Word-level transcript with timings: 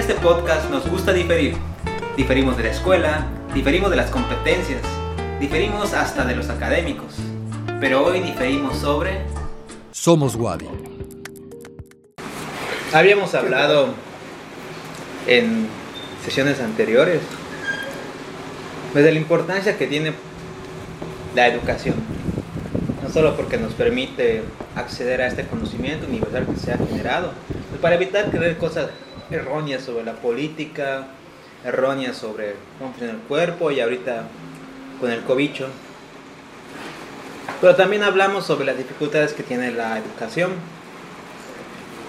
este 0.00 0.14
podcast 0.14 0.70
nos 0.70 0.88
gusta 0.88 1.12
diferir. 1.12 1.54
Diferimos 2.16 2.56
de 2.56 2.62
la 2.62 2.70
escuela, 2.70 3.26
diferimos 3.52 3.90
de 3.90 3.96
las 3.96 4.10
competencias, 4.10 4.80
diferimos 5.38 5.92
hasta 5.92 6.24
de 6.24 6.34
los 6.34 6.48
académicos. 6.48 7.16
Pero 7.80 8.06
hoy 8.06 8.20
diferimos 8.20 8.78
sobre... 8.78 9.20
Somos 9.92 10.36
Wadi. 10.36 10.66
Habíamos 12.94 13.34
hablado 13.34 13.88
en 15.26 15.68
sesiones 16.24 16.60
anteriores 16.60 17.20
pues, 18.94 19.04
de 19.04 19.12
la 19.12 19.18
importancia 19.18 19.76
que 19.76 19.86
tiene 19.86 20.14
la 21.34 21.46
educación. 21.46 21.96
No 23.02 23.10
solo 23.10 23.36
porque 23.36 23.58
nos 23.58 23.74
permite 23.74 24.44
acceder 24.76 25.20
a 25.20 25.26
este 25.26 25.44
conocimiento 25.44 26.06
universal 26.06 26.46
que 26.46 26.58
se 26.58 26.72
ha 26.72 26.78
generado, 26.78 27.32
pues, 27.68 27.82
para 27.82 27.96
evitar 27.96 28.30
creer 28.30 28.56
cosas 28.56 28.88
erróneas 29.30 29.82
sobre 29.82 30.04
la 30.04 30.14
política, 30.14 31.06
erróneas 31.64 32.16
sobre 32.16 32.54
cómo 32.78 32.90
funciona 32.90 33.14
el 33.14 33.20
cuerpo 33.20 33.70
y 33.70 33.80
ahorita 33.80 34.24
con 35.00 35.10
el 35.10 35.22
cobicho. 35.22 35.68
Pero 37.60 37.76
también 37.76 38.02
hablamos 38.02 38.46
sobre 38.46 38.64
las 38.64 38.76
dificultades 38.76 39.32
que 39.32 39.42
tiene 39.42 39.70
la 39.70 39.98
educación, 39.98 40.52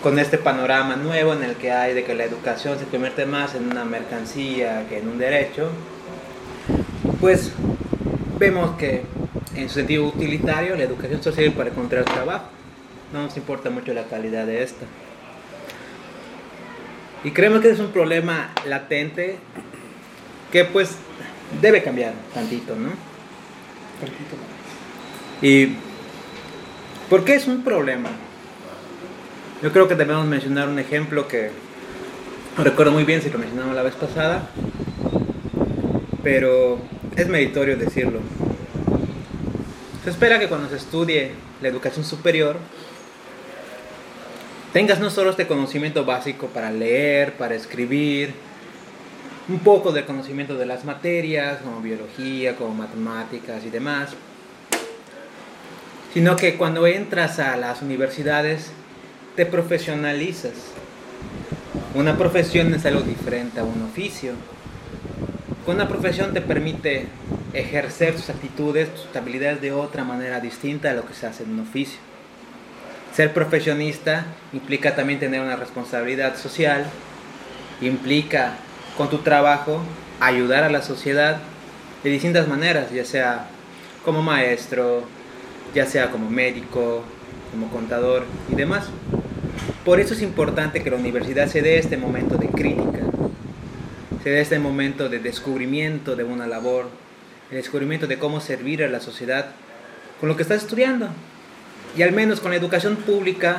con 0.02 0.18
este 0.18 0.38
panorama 0.38 0.96
nuevo 0.96 1.34
en 1.34 1.44
el 1.44 1.56
que 1.56 1.72
hay 1.72 1.94
de 1.94 2.04
que 2.04 2.16
la 2.16 2.24
educación 2.24 2.80
se 2.80 2.86
convierte 2.86 3.26
más 3.26 3.54
en 3.54 3.70
una 3.70 3.86
mercancía 3.86 4.86
que 4.90 4.98
en 4.98 5.08
un 5.08 5.18
derecho, 5.20 5.70
pues 7.20 7.52
vemos 8.40 8.78
que 8.78 9.04
en 9.56 9.70
su 9.70 9.76
sentido 9.76 10.06
utilitario 10.06 10.76
la 10.76 10.84
educación 10.84 11.22
sirve 11.22 11.52
para 11.52 11.70
encontrar 11.70 12.06
trabajo, 12.06 12.46
no 13.14 13.24
nos 13.24 13.38
importa 13.38 13.70
mucho 13.70 13.94
la 13.94 14.06
calidad 14.06 14.46
de 14.48 14.64
esta. 14.64 14.86
Y 17.24 17.32
creemos 17.32 17.62
que 17.62 17.70
es 17.70 17.80
un 17.80 17.92
problema 17.92 18.52
latente 18.66 19.38
que 20.52 20.66
pues 20.66 20.96
debe 21.62 21.84
cambiar 21.84 22.14
tantito, 22.34 22.76
¿no? 22.76 22.90
Tantito 24.00 24.36
más. 24.38 25.44
¿Y 25.44 25.76
por 27.10 27.24
qué 27.24 27.36
es 27.36 27.48
un 27.48 27.64
problema? 27.64 28.10
Yo 29.62 29.72
creo 29.72 29.88
que 29.88 29.96
debemos 29.96 30.26
mencionar 30.26 30.68
un 30.68 30.80
ejemplo 30.80 31.28
que 31.28 31.52
no 32.58 32.64
recuerdo 32.64 32.92
muy 32.92 33.04
bien 33.04 33.22
si 33.22 33.30
lo 33.30 33.38
mencionamos 33.38 33.76
la 33.76 33.84
vez 33.84 33.96
pasada, 33.96 34.50
pero 36.24 36.80
es 37.16 37.28
meritorio 37.28 37.78
decirlo. 37.78 38.20
Se 40.04 40.10
espera 40.10 40.40
que 40.40 40.48
cuando 40.48 40.68
se 40.70 40.78
estudie 40.78 41.34
la 41.62 41.68
educación 41.68 42.04
superior, 42.04 42.58
tengas 44.74 45.00
no 45.00 45.10
solo 45.10 45.32
este 45.32 45.48
conocimiento 45.48 46.06
básico 46.06 46.48
para 46.48 46.72
leer, 46.72 47.34
para 47.34 47.56
escribir, 47.56 48.34
un 49.50 49.60
poco 49.60 49.92
de 49.92 50.06
conocimiento 50.06 50.56
de 50.56 50.66
las 50.66 50.86
materias, 50.86 51.60
como 51.62 51.82
biología, 51.82 52.56
como 52.56 52.74
matemáticas 52.74 53.66
y 53.66 53.70
demás, 53.70 54.12
sino 56.14 56.36
que 56.36 56.56
cuando 56.58 56.88
entras 56.88 57.40
a 57.40 57.58
las 57.58 57.82
universidades 57.82 58.72
te 59.36 59.46
profesionalizas. 59.46 60.54
Una 61.94 62.18
profesión 62.18 62.74
es 62.74 62.86
algo 62.86 63.02
diferente 63.02 63.60
a 63.60 63.64
un 63.64 63.82
oficio. 63.84 64.34
Una 65.68 65.88
profesión 65.88 66.34
te 66.34 66.42
permite 66.42 67.08
ejercer 67.54 68.16
tus 68.16 68.30
actitudes, 68.30 68.90
tus 68.94 69.16
habilidades 69.16 69.62
de 69.62 69.72
otra 69.72 70.04
manera 70.04 70.40
distinta 70.40 70.92
a 70.92 70.94
lo 70.94 71.06
que 71.06 71.14
se 71.14 71.28
hace 71.28 71.44
en 71.44 71.52
un 71.52 71.60
oficio. 71.62 72.00
Ser 73.14 73.34
profesionista 73.34 74.26
implica 74.54 74.96
también 74.96 75.20
tener 75.20 75.42
una 75.42 75.58
responsabilidad 75.58 76.38
social, 76.38 76.86
implica 77.82 78.54
con 78.98 79.10
tu 79.10 79.18
trabajo 79.18 79.82
ayudar 80.22 80.64
a 80.64 80.70
la 80.70 80.82
sociedad 80.82 81.40
de 82.04 82.10
distintas 82.10 82.48
maneras, 82.48 82.92
ya 82.92 83.04
sea 83.04 83.48
como 84.06 84.22
maestro, 84.22 85.04
ya 85.76 85.86
sea 85.86 86.10
como 86.10 86.30
médico, 86.30 87.04
como 87.52 87.70
contador 87.70 88.26
y 88.50 88.56
demás. 88.56 88.86
Por 89.84 90.00
eso 90.00 90.14
es 90.14 90.22
importante 90.22 90.82
que 90.82 90.90
la 90.90 90.98
universidad 90.98 91.48
se 91.48 91.62
dé 91.62 91.78
este 91.80 91.98
momento 91.98 92.38
de 92.38 92.48
crítica, 92.48 93.00
se 94.24 94.30
dé 94.30 94.42
este 94.42 94.60
momento 94.60 95.10
de 95.10 95.20
descubrimiento 95.20 96.16
de 96.16 96.24
una 96.24 96.48
labor, 96.48 96.90
el 97.50 97.58
descubrimiento 97.58 98.08
de 98.08 98.18
cómo 98.18 98.40
servir 98.40 98.84
a 98.84 98.88
la 98.88 99.02
sociedad 99.02 99.48
con 100.20 100.30
lo 100.30 100.38
que 100.38 100.44
estás 100.44 100.62
estudiando. 100.62 101.10
Y 101.96 102.04
al 102.04 102.14
menos 102.14 102.40
con 102.40 102.52
la 102.52 102.58
educación 102.58 102.96
pública, 102.96 103.58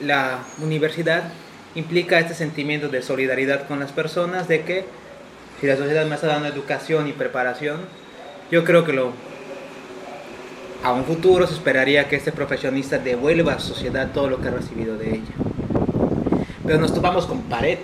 la 0.00 0.38
universidad 0.58 1.24
implica 1.74 2.18
este 2.18 2.34
sentimiento 2.34 2.88
de 2.88 3.02
solidaridad 3.02 3.66
con 3.66 3.78
las 3.80 3.92
personas, 3.92 4.48
de 4.48 4.62
que 4.62 4.84
si 5.60 5.66
la 5.66 5.76
sociedad 5.76 6.06
me 6.06 6.14
está 6.14 6.28
dando 6.28 6.48
educación 6.48 7.08
y 7.08 7.12
preparación, 7.12 7.80
yo 8.50 8.64
creo 8.64 8.84
que 8.84 8.92
lo, 8.92 9.12
a 10.82 10.92
un 10.92 11.04
futuro 11.04 11.46
se 11.46 11.54
esperaría 11.54 12.08
que 12.08 12.16
este 12.16 12.32
profesionista 12.32 12.98
devuelva 12.98 13.52
a 13.52 13.54
la 13.56 13.60
sociedad 13.60 14.12
todo 14.12 14.28
lo 14.28 14.40
que 14.40 14.48
ha 14.48 14.52
recibido 14.52 14.96
de 14.96 15.16
ella. 15.16 15.34
Pero 16.66 16.78
nos 16.78 16.94
topamos 16.94 17.26
con 17.26 17.42
pared, 17.42 17.78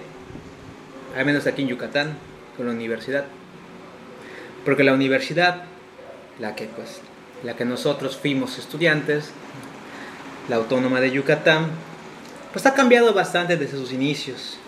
al 1.16 1.26
menos 1.26 1.46
aquí 1.46 1.62
en 1.62 1.68
Yucatán, 1.68 2.16
con 2.56 2.66
la 2.66 2.72
universidad. 2.72 3.24
Porque 4.64 4.84
la 4.84 4.94
universidad, 4.94 5.64
la 6.38 6.54
que 6.54 6.64
pues 6.66 7.00
la 7.42 7.56
que 7.56 7.64
nosotros 7.64 8.16
fuimos 8.16 8.58
estudiantes, 8.58 9.30
la 10.50 10.56
autónoma 10.56 11.00
de 11.00 11.12
Yucatán, 11.12 11.68
pues 12.52 12.66
ha 12.66 12.74
cambiado 12.74 13.14
bastante 13.14 13.56
desde 13.56 13.78
sus 13.78 13.92
inicios 13.92 14.58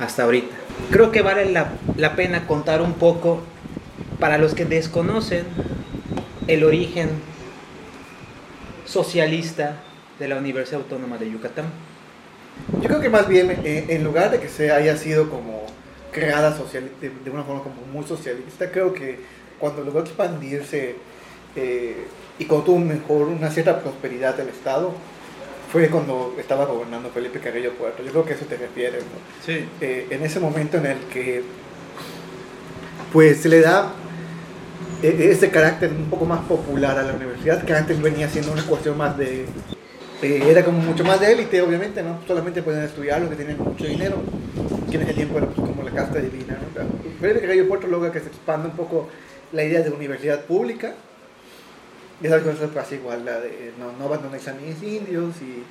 hasta 0.00 0.24
ahorita. 0.24 0.54
Creo 0.90 1.12
que 1.12 1.22
vale 1.22 1.50
la, 1.52 2.16
pena 2.16 2.48
contar 2.48 2.82
un 2.82 2.94
poco 2.94 3.42
para 4.18 4.38
los 4.38 4.54
que 4.54 4.64
desconocen 4.64 5.44
el 6.48 6.64
origen 6.64 7.10
socialista 8.86 9.76
de 10.18 10.26
la 10.26 10.36
Universidad 10.36 10.80
Autónoma 10.80 11.16
de 11.16 11.30
Yucatán. 11.30 11.66
Yo 12.82 12.88
creo 12.88 13.00
que 13.00 13.08
más 13.08 13.28
bien, 13.28 13.52
eh, 13.64 13.86
en 13.90 14.02
lugar 14.02 14.32
de 14.32 14.40
que 14.40 14.48
se 14.48 14.72
haya 14.72 14.96
sido 14.96 15.30
como 15.30 15.64
creada 16.10 16.56
social, 16.56 16.90
de, 17.00 17.10
de 17.10 17.30
una 17.30 17.44
forma 17.44 17.62
como 17.62 17.82
muy 17.92 18.04
socialista, 18.04 18.72
creo 18.72 18.92
que 18.92 19.20
cuando 19.60 19.84
logró 19.84 20.00
expandirse 20.00 20.96
eh, 21.56 22.06
y 22.38 22.44
cuando 22.46 22.66
tuvo 22.66 22.78
mejor 22.78 23.28
una 23.28 23.50
cierta 23.50 23.80
prosperidad 23.80 24.34
del 24.36 24.48
Estado, 24.48 24.92
fue 25.70 25.88
cuando 25.88 26.34
estaba 26.38 26.64
gobernando 26.64 27.10
Felipe 27.10 27.38
Carrillo 27.38 27.72
Puerto. 27.74 28.02
Yo 28.02 28.10
creo 28.10 28.24
que 28.24 28.32
a 28.32 28.36
eso 28.36 28.46
te 28.46 28.56
refieres, 28.56 29.02
¿no? 29.02 29.44
Sí. 29.46 29.64
Eh, 29.80 30.06
en 30.10 30.24
ese 30.24 30.40
momento 30.40 30.78
en 30.78 30.86
el 30.86 30.98
que 31.12 31.42
pues 33.12 33.38
se 33.38 33.48
le 33.48 33.60
da 33.60 33.92
eh, 35.02 35.28
ese 35.30 35.50
carácter 35.50 35.90
un 35.90 36.10
poco 36.10 36.24
más 36.24 36.40
popular 36.40 36.98
a 36.98 37.02
la 37.02 37.12
universidad, 37.12 37.62
que 37.64 37.72
antes 37.72 38.00
venía 38.00 38.28
siendo 38.28 38.52
una 38.52 38.64
cuestión 38.64 38.96
más 38.96 39.16
de... 39.16 39.46
eh, 40.22 40.42
era 40.46 40.64
como 40.64 40.78
mucho 40.78 41.04
más 41.04 41.20
de 41.20 41.32
élite, 41.32 41.62
obviamente, 41.62 42.02
¿no? 42.02 42.20
Solamente 42.26 42.62
pueden 42.62 42.82
estudiar 42.84 43.20
los 43.20 43.30
que 43.30 43.36
tienen 43.36 43.58
mucho 43.58 43.84
dinero, 43.84 44.16
que 44.90 44.96
en 44.96 45.02
ese 45.02 45.14
tiempo 45.14 45.38
pues, 45.38 45.54
como 45.54 45.82
la 45.82 45.90
casta 45.90 46.18
divina, 46.18 46.58
¿no? 46.74 46.80
Felipe 47.20 47.40
Carrillo 47.40 47.68
Puerto 47.68 47.86
logra 47.86 48.10
que 48.12 48.20
se 48.20 48.28
expanda 48.28 48.68
un 48.68 48.76
poco 48.76 49.08
la 49.52 49.64
idea 49.64 49.82
de 49.82 49.90
universidad 49.90 50.44
pública, 50.44 50.94
y 52.22 52.26
esa 52.26 52.40
cosa 52.40 52.66
pasa 52.68 52.94
igual, 52.94 53.24
la 53.24 53.40
de 53.40 53.72
no, 53.78 53.92
no 53.98 54.04
abandonéis 54.04 54.46
a 54.48 54.54
mis 54.54 54.82
indios, 54.82 55.34
y, 55.40 55.64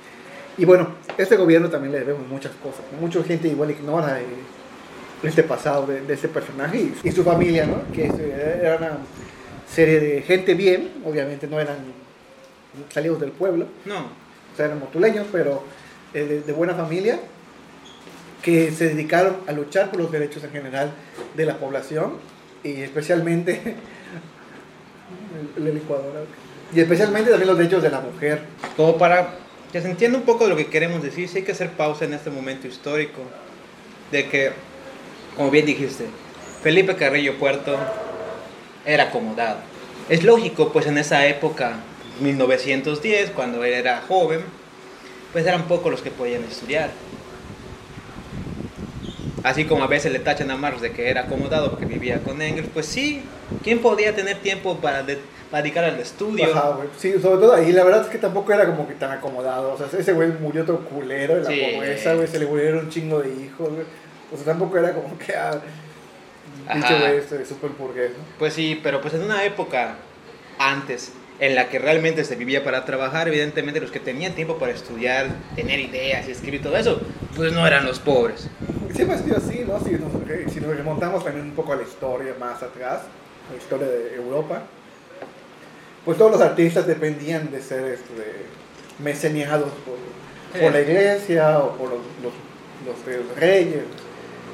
y 0.60 0.64
bueno, 0.64 0.94
este 1.16 1.36
gobierno 1.36 1.68
también 1.70 1.92
le 1.92 2.00
debemos 2.00 2.26
muchas 2.28 2.52
cosas, 2.62 2.80
mucha 3.00 3.22
gente 3.22 3.48
igual 3.48 3.70
ignora 3.70 4.20
eh, 4.20 4.24
este 5.22 5.42
pasado 5.42 5.86
de, 5.86 6.00
de 6.02 6.14
este 6.14 6.28
personaje 6.28 6.78
y, 6.78 6.94
y 7.08 7.12
su 7.12 7.22
familia, 7.22 7.66
¿no? 7.66 7.82
Que 7.92 8.06
eh, 8.06 8.58
era 8.62 8.76
una 8.78 8.98
serie 9.72 10.00
de 10.00 10.22
gente 10.22 10.54
bien, 10.54 10.90
obviamente 11.04 11.46
no 11.46 11.60
eran 11.60 11.76
salidos 12.88 13.20
del 13.20 13.30
pueblo, 13.32 13.66
No, 13.84 13.98
o 14.00 14.56
sea, 14.56 14.66
eran 14.66 14.80
motuleños, 14.80 15.26
pero 15.30 15.62
eh, 16.14 16.24
de, 16.24 16.40
de 16.42 16.52
buena 16.52 16.74
familia, 16.74 17.20
que 18.42 18.70
se 18.72 18.88
dedicaron 18.88 19.36
a 19.46 19.52
luchar 19.52 19.90
por 19.90 20.00
los 20.00 20.10
derechos 20.10 20.42
en 20.44 20.50
general 20.50 20.90
de 21.36 21.44
la 21.44 21.58
población 21.58 22.14
y 22.64 22.80
especialmente 22.80 23.60
el- 25.56 25.64
la 25.64 25.70
licuadora. 25.70 26.20
Y 26.74 26.80
especialmente 26.80 27.30
también 27.30 27.48
los 27.48 27.58
derechos 27.58 27.82
de 27.82 27.90
la 27.90 28.00
mujer. 28.00 28.42
como 28.76 28.96
para 28.96 29.34
que 29.72 29.80
se 29.80 29.88
entienda 29.88 30.18
un 30.18 30.24
poco 30.24 30.44
de 30.44 30.50
lo 30.50 30.56
que 30.56 30.66
queremos 30.66 31.02
decir, 31.02 31.28
sí 31.28 31.38
hay 31.38 31.44
que 31.44 31.52
hacer 31.52 31.70
pausa 31.70 32.04
en 32.04 32.14
este 32.14 32.30
momento 32.30 32.66
histórico, 32.66 33.20
de 34.10 34.28
que, 34.28 34.52
como 35.36 35.50
bien 35.50 35.66
dijiste, 35.66 36.06
Felipe 36.62 36.96
Carrillo 36.96 37.38
Puerto 37.38 37.78
era 38.84 39.04
acomodado. 39.04 39.58
Es 40.08 40.24
lógico, 40.24 40.72
pues 40.72 40.86
en 40.86 40.98
esa 40.98 41.26
época, 41.26 41.74
1910, 42.20 43.30
cuando 43.30 43.62
él 43.62 43.74
era 43.74 44.02
joven, 44.08 44.40
pues 45.32 45.46
eran 45.46 45.68
pocos 45.68 45.90
los 45.92 46.02
que 46.02 46.10
podían 46.10 46.42
estudiar. 46.42 46.90
Así 49.42 49.64
como 49.64 49.84
a 49.84 49.86
veces 49.86 50.12
le 50.12 50.18
tachan 50.18 50.50
a 50.50 50.56
Marx 50.56 50.80
de 50.82 50.92
que 50.92 51.08
era 51.08 51.22
acomodado 51.22 51.70
porque 51.70 51.86
vivía 51.86 52.18
con 52.20 52.40
Engels, 52.42 52.68
pues 52.74 52.86
sí, 52.86 53.22
¿quién 53.62 53.78
podía 53.80 54.14
tener 54.14 54.36
tiempo 54.38 54.76
para, 54.78 55.02
de- 55.02 55.18
para 55.50 55.62
dedicar 55.62 55.84
al 55.84 55.98
estudio? 55.98 56.54
Ajá, 56.54 56.70
güey. 56.76 56.88
Sí, 56.98 57.12
sobre 57.20 57.40
todo 57.40 57.54
ahí, 57.54 57.72
la 57.72 57.82
verdad 57.84 58.02
es 58.02 58.08
que 58.08 58.18
tampoco 58.18 58.52
era 58.52 58.66
como 58.66 58.86
que 58.86 58.94
tan 58.94 59.10
acomodado. 59.12 59.72
O 59.72 59.78
sea, 59.78 59.86
ese 59.98 60.12
güey 60.12 60.28
murió 60.40 60.64
todo 60.64 60.80
culero 60.80 61.36
en 61.38 61.44
la 61.44 61.50
Sí. 61.50 61.60
pobreza, 61.74 62.14
güey, 62.14 62.28
se 62.28 62.38
le 62.38 62.46
murieron 62.46 62.80
un 62.84 62.90
chingo 62.90 63.20
de 63.20 63.30
hijos, 63.30 63.70
güey. 63.70 63.86
O 64.32 64.36
sea, 64.36 64.44
tampoco 64.46 64.76
era 64.78 64.92
como 64.92 65.16
que, 65.18 65.34
ah, 65.34 65.58
dicho 66.74 66.86
Ajá. 66.94 67.10
este, 67.12 67.44
súper 67.46 67.70
burgués, 67.70 68.10
¿no? 68.10 68.22
Pues 68.38 68.52
sí, 68.54 68.78
pero 68.82 69.00
pues 69.00 69.14
en 69.14 69.22
una 69.22 69.42
época 69.44 69.94
antes 70.58 71.12
en 71.40 71.54
la 71.54 71.70
que 71.70 71.78
realmente 71.78 72.24
se 72.24 72.36
vivía 72.36 72.62
para 72.62 72.84
trabajar, 72.84 73.26
evidentemente 73.26 73.80
los 73.80 73.90
que 73.90 73.98
tenían 73.98 74.34
tiempo 74.34 74.58
para 74.58 74.72
estudiar, 74.72 75.28
tener 75.56 75.80
ideas 75.80 76.28
y 76.28 76.32
escribir 76.32 76.62
todo 76.62 76.76
eso, 76.76 77.00
pues 77.34 77.52
no 77.52 77.66
eran 77.66 77.86
los 77.86 77.98
pobres. 77.98 78.48
Siempre 78.94 79.16
ha 79.16 79.18
sido 79.18 79.36
así, 79.38 79.64
¿no? 79.66 79.80
Si 79.80 79.92
nos, 79.92 80.52
si 80.52 80.60
nos 80.60 80.76
remontamos 80.76 81.24
también 81.24 81.46
un 81.46 81.52
poco 81.52 81.72
a 81.72 81.76
la 81.76 81.82
historia 81.82 82.34
más 82.38 82.62
atrás, 82.62 83.02
la 83.50 83.56
historia 83.56 83.88
de 83.88 84.16
Europa, 84.16 84.64
pues 86.04 86.18
todos 86.18 86.32
los 86.32 86.40
artistas 86.42 86.86
dependían 86.86 87.50
de 87.50 87.62
ser 87.62 87.84
este, 87.84 88.44
meceneados 88.98 89.70
por, 89.86 90.60
por 90.60 90.72
la 90.72 90.80
iglesia 90.82 91.58
o 91.60 91.76
por 91.76 91.88
los, 91.88 92.00
los, 92.22 92.32
los, 92.86 93.14
eh, 93.14 93.22
reyes, 93.36 93.84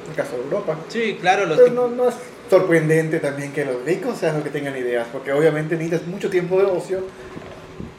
en 0.04 0.10
el 0.10 0.16
caso 0.16 0.36
de 0.36 0.42
Europa. 0.44 0.78
Sí, 0.88 1.18
claro, 1.20 1.46
los 1.46 1.58
Pero 1.58 1.72
no, 1.72 1.88
no 1.88 2.08
es 2.08 2.14
sorprendente 2.48 3.20
también 3.20 3.52
que 3.52 3.64
los 3.64 3.82
ricos 3.84 4.18
sean 4.18 4.34
los 4.36 4.44
que 4.44 4.50
tengan 4.50 4.76
ideas, 4.76 5.06
porque 5.12 5.32
obviamente 5.32 5.76
necesitas 5.76 6.06
mucho 6.06 6.30
tiempo 6.30 6.58
de 6.58 6.64
ocio 6.66 7.06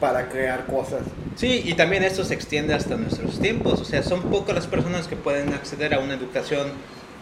para 0.00 0.28
crear 0.28 0.66
cosas. 0.66 1.02
Sí, 1.36 1.62
y 1.64 1.74
también 1.74 2.02
esto 2.04 2.24
se 2.24 2.34
extiende 2.34 2.74
hasta 2.74 2.96
nuestros 2.96 3.40
tiempos. 3.40 3.80
O 3.80 3.84
sea, 3.84 4.02
son 4.02 4.22
pocas 4.22 4.54
las 4.54 4.66
personas 4.66 5.08
que 5.08 5.16
pueden 5.16 5.52
acceder 5.52 5.94
a 5.94 5.98
una 5.98 6.14
educación 6.14 6.68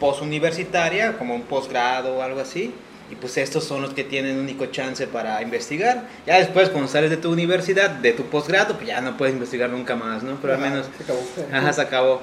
postuniversitaria, 0.00 1.16
como 1.18 1.34
un 1.34 1.42
posgrado 1.42 2.16
o 2.16 2.22
algo 2.22 2.40
así. 2.40 2.74
Y 3.10 3.14
pues 3.14 3.36
estos 3.36 3.62
son 3.62 3.82
los 3.82 3.94
que 3.94 4.02
tienen 4.02 4.38
único 4.38 4.66
chance 4.66 5.06
para 5.06 5.40
investigar. 5.40 6.08
Ya 6.26 6.38
después, 6.38 6.70
cuando 6.70 6.88
sales 6.88 7.08
de 7.08 7.16
tu 7.16 7.30
universidad, 7.32 7.88
de 7.90 8.12
tu 8.12 8.24
posgrado, 8.24 8.74
pues 8.74 8.88
ya 8.88 9.00
no 9.00 9.16
puedes 9.16 9.32
investigar 9.32 9.70
nunca 9.70 9.94
más, 9.94 10.24
¿no? 10.24 10.38
Pero 10.42 10.54
al 10.54 10.60
Ajá, 10.60 10.70
menos 10.70 10.86
se 10.96 11.04
acabó. 11.04 11.20
Ajá, 11.52 11.72
se 11.72 11.80
acabó. 11.80 12.20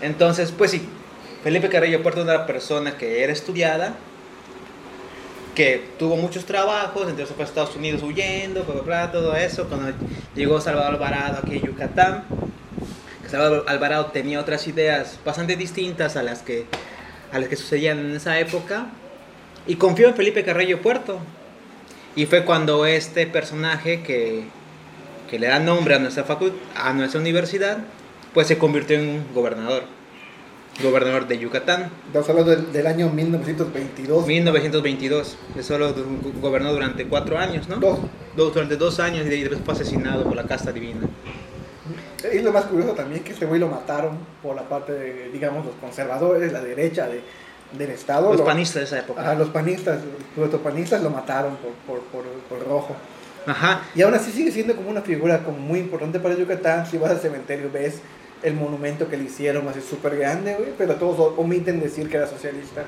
Entonces, 0.00 0.52
pues 0.56 0.70
sí, 0.70 0.82
Felipe 1.42 1.68
Carrillo 1.68 2.02
Puerto 2.02 2.22
era 2.22 2.34
una 2.36 2.46
persona 2.46 2.96
que 2.96 3.24
era 3.24 3.32
estudiada, 3.32 3.96
que 5.60 5.84
tuvo 5.98 6.16
muchos 6.16 6.46
trabajos, 6.46 7.02
entonces 7.02 7.34
fue 7.36 7.44
a 7.44 7.46
Estados 7.46 7.76
Unidos 7.76 8.02
huyendo, 8.02 8.62
todo 8.62 9.36
eso. 9.36 9.68
Cuando 9.68 9.92
llegó 10.34 10.58
Salvador 10.58 10.94
Alvarado 10.94 11.40
aquí 11.42 11.56
en 11.56 11.66
Yucatán, 11.66 12.24
Salvador 13.28 13.66
Alvarado 13.68 14.06
tenía 14.06 14.40
otras 14.40 14.66
ideas 14.66 15.18
bastante 15.22 15.56
distintas 15.56 16.16
a 16.16 16.22
las 16.22 16.40
que, 16.40 16.64
a 17.30 17.38
las 17.38 17.50
que 17.50 17.56
sucedían 17.56 17.98
en 17.98 18.16
esa 18.16 18.38
época, 18.38 18.86
y 19.66 19.74
confió 19.76 20.08
en 20.08 20.14
Felipe 20.14 20.42
Carrillo 20.44 20.80
Puerto. 20.80 21.18
Y 22.16 22.24
fue 22.24 22.46
cuando 22.46 22.86
este 22.86 23.26
personaje 23.26 24.02
que, 24.02 24.44
que 25.28 25.38
le 25.38 25.48
da 25.48 25.58
nombre 25.58 25.94
a 25.94 25.98
nuestra, 25.98 26.26
facu- 26.26 26.54
a 26.74 26.94
nuestra 26.94 27.20
universidad, 27.20 27.80
pues 28.32 28.46
se 28.46 28.56
convirtió 28.56 28.98
en 28.98 29.08
un 29.10 29.34
gobernador. 29.34 29.82
Gobernador 30.82 31.26
de 31.28 31.38
Yucatán. 31.38 31.90
Estamos 32.06 32.28
hablando 32.30 32.50
del, 32.52 32.72
del 32.72 32.86
año 32.86 33.10
1922. 33.10 34.26
1922. 34.26 35.36
Él 35.56 35.64
solo 35.64 35.94
gobernó 36.40 36.72
durante 36.72 37.06
cuatro 37.06 37.38
años, 37.38 37.68
¿no? 37.68 37.76
Dos. 37.76 37.98
Dos- 38.36 38.54
durante 38.54 38.76
dos 38.76 38.98
años 38.98 39.26
y 39.26 39.28
después 39.28 39.60
fue 39.64 39.74
asesinado 39.74 40.24
por 40.24 40.34
la 40.36 40.44
casta 40.44 40.72
divina. 40.72 41.00
Y 42.32 42.38
lo 42.40 42.52
más 42.52 42.64
curioso 42.66 42.92
también 42.92 43.22
que 43.22 43.32
este 43.32 43.44
güey 43.46 43.60
lo 43.60 43.68
mataron 43.68 44.18
por 44.42 44.54
la 44.56 44.62
parte 44.68 44.92
de, 44.92 45.28
digamos, 45.30 45.66
los 45.66 45.74
conservadores, 45.76 46.50
la 46.52 46.60
derecha 46.62 47.08
de, 47.08 47.20
del 47.76 47.90
Estado. 47.90 48.28
Los 48.30 48.38
Lo- 48.40 48.44
panistas 48.46 48.76
de 48.76 48.84
esa 48.84 48.98
época. 49.00 49.20
Ajá, 49.20 49.34
los 49.34 49.48
panistas, 49.50 50.00
los 50.36 50.48
panistas 50.60 51.02
lo 51.02 51.10
mataron 51.10 51.56
por, 51.86 51.98
por, 52.00 52.04
por, 52.06 52.24
por 52.48 52.66
rojo. 52.66 52.96
Ajá. 53.46 53.82
Y 53.94 54.00
aún 54.02 54.14
así 54.14 54.30
sigue 54.32 54.50
siendo 54.50 54.76
como 54.76 54.88
una 54.90 55.02
figura 55.02 55.42
como 55.42 55.58
muy 55.58 55.78
importante 55.80 56.20
para 56.20 56.34
Yucatán. 56.36 56.86
Si 56.86 56.96
vas 56.96 57.10
al 57.10 57.20
cementerio 57.20 57.70
ves 57.72 58.00
el 58.42 58.54
monumento 58.54 59.08
que 59.08 59.16
le 59.16 59.24
hicieron, 59.24 59.68
así 59.68 59.80
súper 59.80 60.16
grande, 60.16 60.54
güey, 60.54 60.70
pero 60.76 60.94
todos 60.96 61.34
omiten 61.36 61.80
decir 61.80 62.08
que 62.08 62.16
era 62.16 62.26
socialista. 62.26 62.84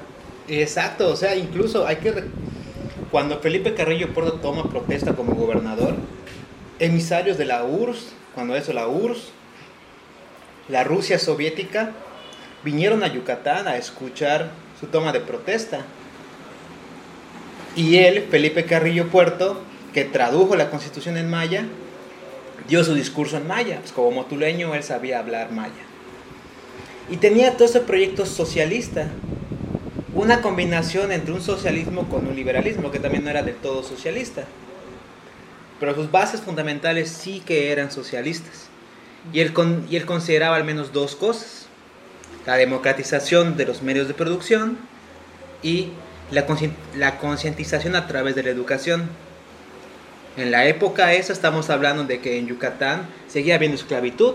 Exacto, 0.49 1.09
o 1.11 1.17
sea, 1.17 1.37
incluso 1.37 1.87
hay 1.87 1.97
que... 1.97 2.25
Cuando 3.11 3.39
Felipe 3.41 3.75
Carrillo 3.75 4.13
Puerto 4.15 4.35
toma 4.35 4.71
protesta 4.71 5.15
como 5.15 5.35
gobernador, 5.35 5.97
emisarios 6.79 7.37
de 7.37 7.45
la 7.45 7.65
URSS, 7.65 8.15
cuando 8.35 8.57
eso 8.57 8.73
la 8.73 8.89
URSS, 8.89 9.31
la 10.69 10.85
Rusia 10.85 11.19
soviética, 11.19 11.93
vinieron 12.65 13.03
a 13.03 13.09
Yucatán 13.09 13.69
a 13.69 13.77
escuchar 13.77 14.51
su 14.81 14.87
toma 14.87 15.13
de 15.13 15.21
protesta. 15.21 15.85
Y 17.77 17.99
él, 17.99 18.27
Felipe 18.31 18.65
Carrillo 18.65 19.09
Puerto, 19.09 19.61
que 19.93 20.05
tradujo 20.05 20.57
la 20.57 20.71
constitución 20.71 21.17
en 21.17 21.29
maya, 21.29 21.67
dio 22.69 22.85
su 22.85 22.95
discurso 22.95 23.37
en 23.37 23.47
maya. 23.47 23.79
Pues 23.81 23.93
como 23.93 24.11
motuleño 24.11 24.75
él 24.75 24.83
sabía 24.83 25.19
hablar 25.19 25.51
maya. 25.53 25.73
Y 27.11 27.17
tenía 27.17 27.53
todo 27.57 27.65
ese 27.67 27.81
proyecto 27.81 28.27
socialista 28.27 29.09
una 30.15 30.43
combinación 30.43 31.11
entre 31.11 31.33
un 31.33 31.41
socialismo 31.43 32.09
con 32.09 32.27
un 32.27 32.37
liberalismo, 32.37 32.91
que 32.91 32.99
también 32.99 33.25
no 33.25 33.31
era 33.31 33.43
del 33.43 33.57
todo 33.57 33.83
socialista. 33.83 34.45
Pero 35.81 35.95
sus 35.95 36.11
bases 36.11 36.41
fundamentales 36.43 37.11
sí 37.11 37.43
que 37.45 37.73
eran 37.73 37.91
socialistas. 37.91 38.67
Y 39.33 39.41
él, 39.41 39.53
con- 39.53 39.87
y 39.91 39.97
él 39.97 40.05
consideraba 40.05 40.57
al 40.57 40.65
menos 40.65 40.93
dos 40.93 41.17
cosas. 41.17 41.67
La 42.47 42.57
democratización 42.57 43.57
de 43.57 43.67
los 43.67 43.83
medios 43.83 44.07
de 44.09 44.15
producción 44.15 44.79
y 45.63 45.89
la 46.31 47.19
concientización 47.19 47.97
a 47.97 48.07
través 48.07 48.35
de 48.35 48.43
la 48.43 48.51
educación. 48.51 49.09
En 50.37 50.51
la 50.51 50.67
época 50.67 51.13
esa 51.13 51.33
estamos 51.33 51.69
hablando 51.71 52.05
de 52.05 52.21
que 52.21 52.39
en 52.39 52.47
Yucatán 52.47 53.07
seguía 53.29 53.57
habiendo 53.57 53.77
esclavitud 53.77 54.35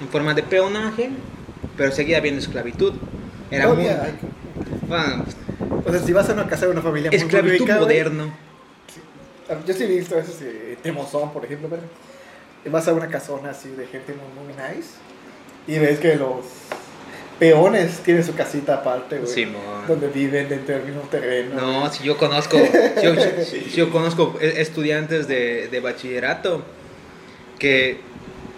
en 0.00 0.08
forma 0.08 0.32
de 0.34 0.42
peonaje, 0.42 1.10
pero 1.76 1.90
seguía 1.92 2.18
habiendo 2.18 2.40
esclavitud. 2.40 2.94
Era 3.50 3.68
muy, 3.72 3.86
hay- 3.86 4.18
bueno, 4.88 5.24
O 5.86 5.90
sea, 5.90 6.00
si 6.00 6.12
vas 6.12 6.28
a 6.30 6.32
una 6.34 6.46
casa 6.46 6.66
de 6.66 6.72
una 6.72 6.82
familia 6.82 7.10
muy 7.10 7.16
esclavitud 7.18 7.66
güey, 7.66 7.78
moderno. 7.80 8.32
Yo 9.66 9.74
sí 9.74 9.82
he 9.84 9.86
visto 9.86 10.18
esos 10.18 10.40
eh, 10.42 10.78
temozón, 10.82 11.32
por 11.32 11.44
ejemplo, 11.44 11.68
pero 11.68 11.82
vas 12.72 12.88
a 12.88 12.94
una 12.94 13.08
casona 13.08 13.50
así 13.50 13.68
de 13.70 13.86
gente 13.86 14.14
muy, 14.14 14.44
muy 14.44 14.54
nice 14.54 14.90
y 15.66 15.78
ves 15.78 15.98
que 15.98 16.16
los 16.16 16.44
peones 17.38 17.98
tienen 18.00 18.24
su 18.24 18.34
casita 18.34 18.74
aparte, 18.74 19.18
güey, 19.18 19.48
donde 19.88 20.08
viven 20.08 20.48
dentro 20.48 20.76
del 20.76 20.84
mismo 20.84 21.02
terreno. 21.02 21.54
No, 21.60 21.92
si 21.92 22.04
yo 22.04 22.16
conozco, 22.16 22.56
si 22.58 23.02
yo, 23.04 23.14
si 23.44 23.70
yo 23.76 23.90
conozco 23.90 24.36
e- 24.40 24.60
estudiantes 24.60 25.28
de, 25.28 25.68
de 25.68 25.80
bachillerato 25.80 26.62
que 27.58 27.98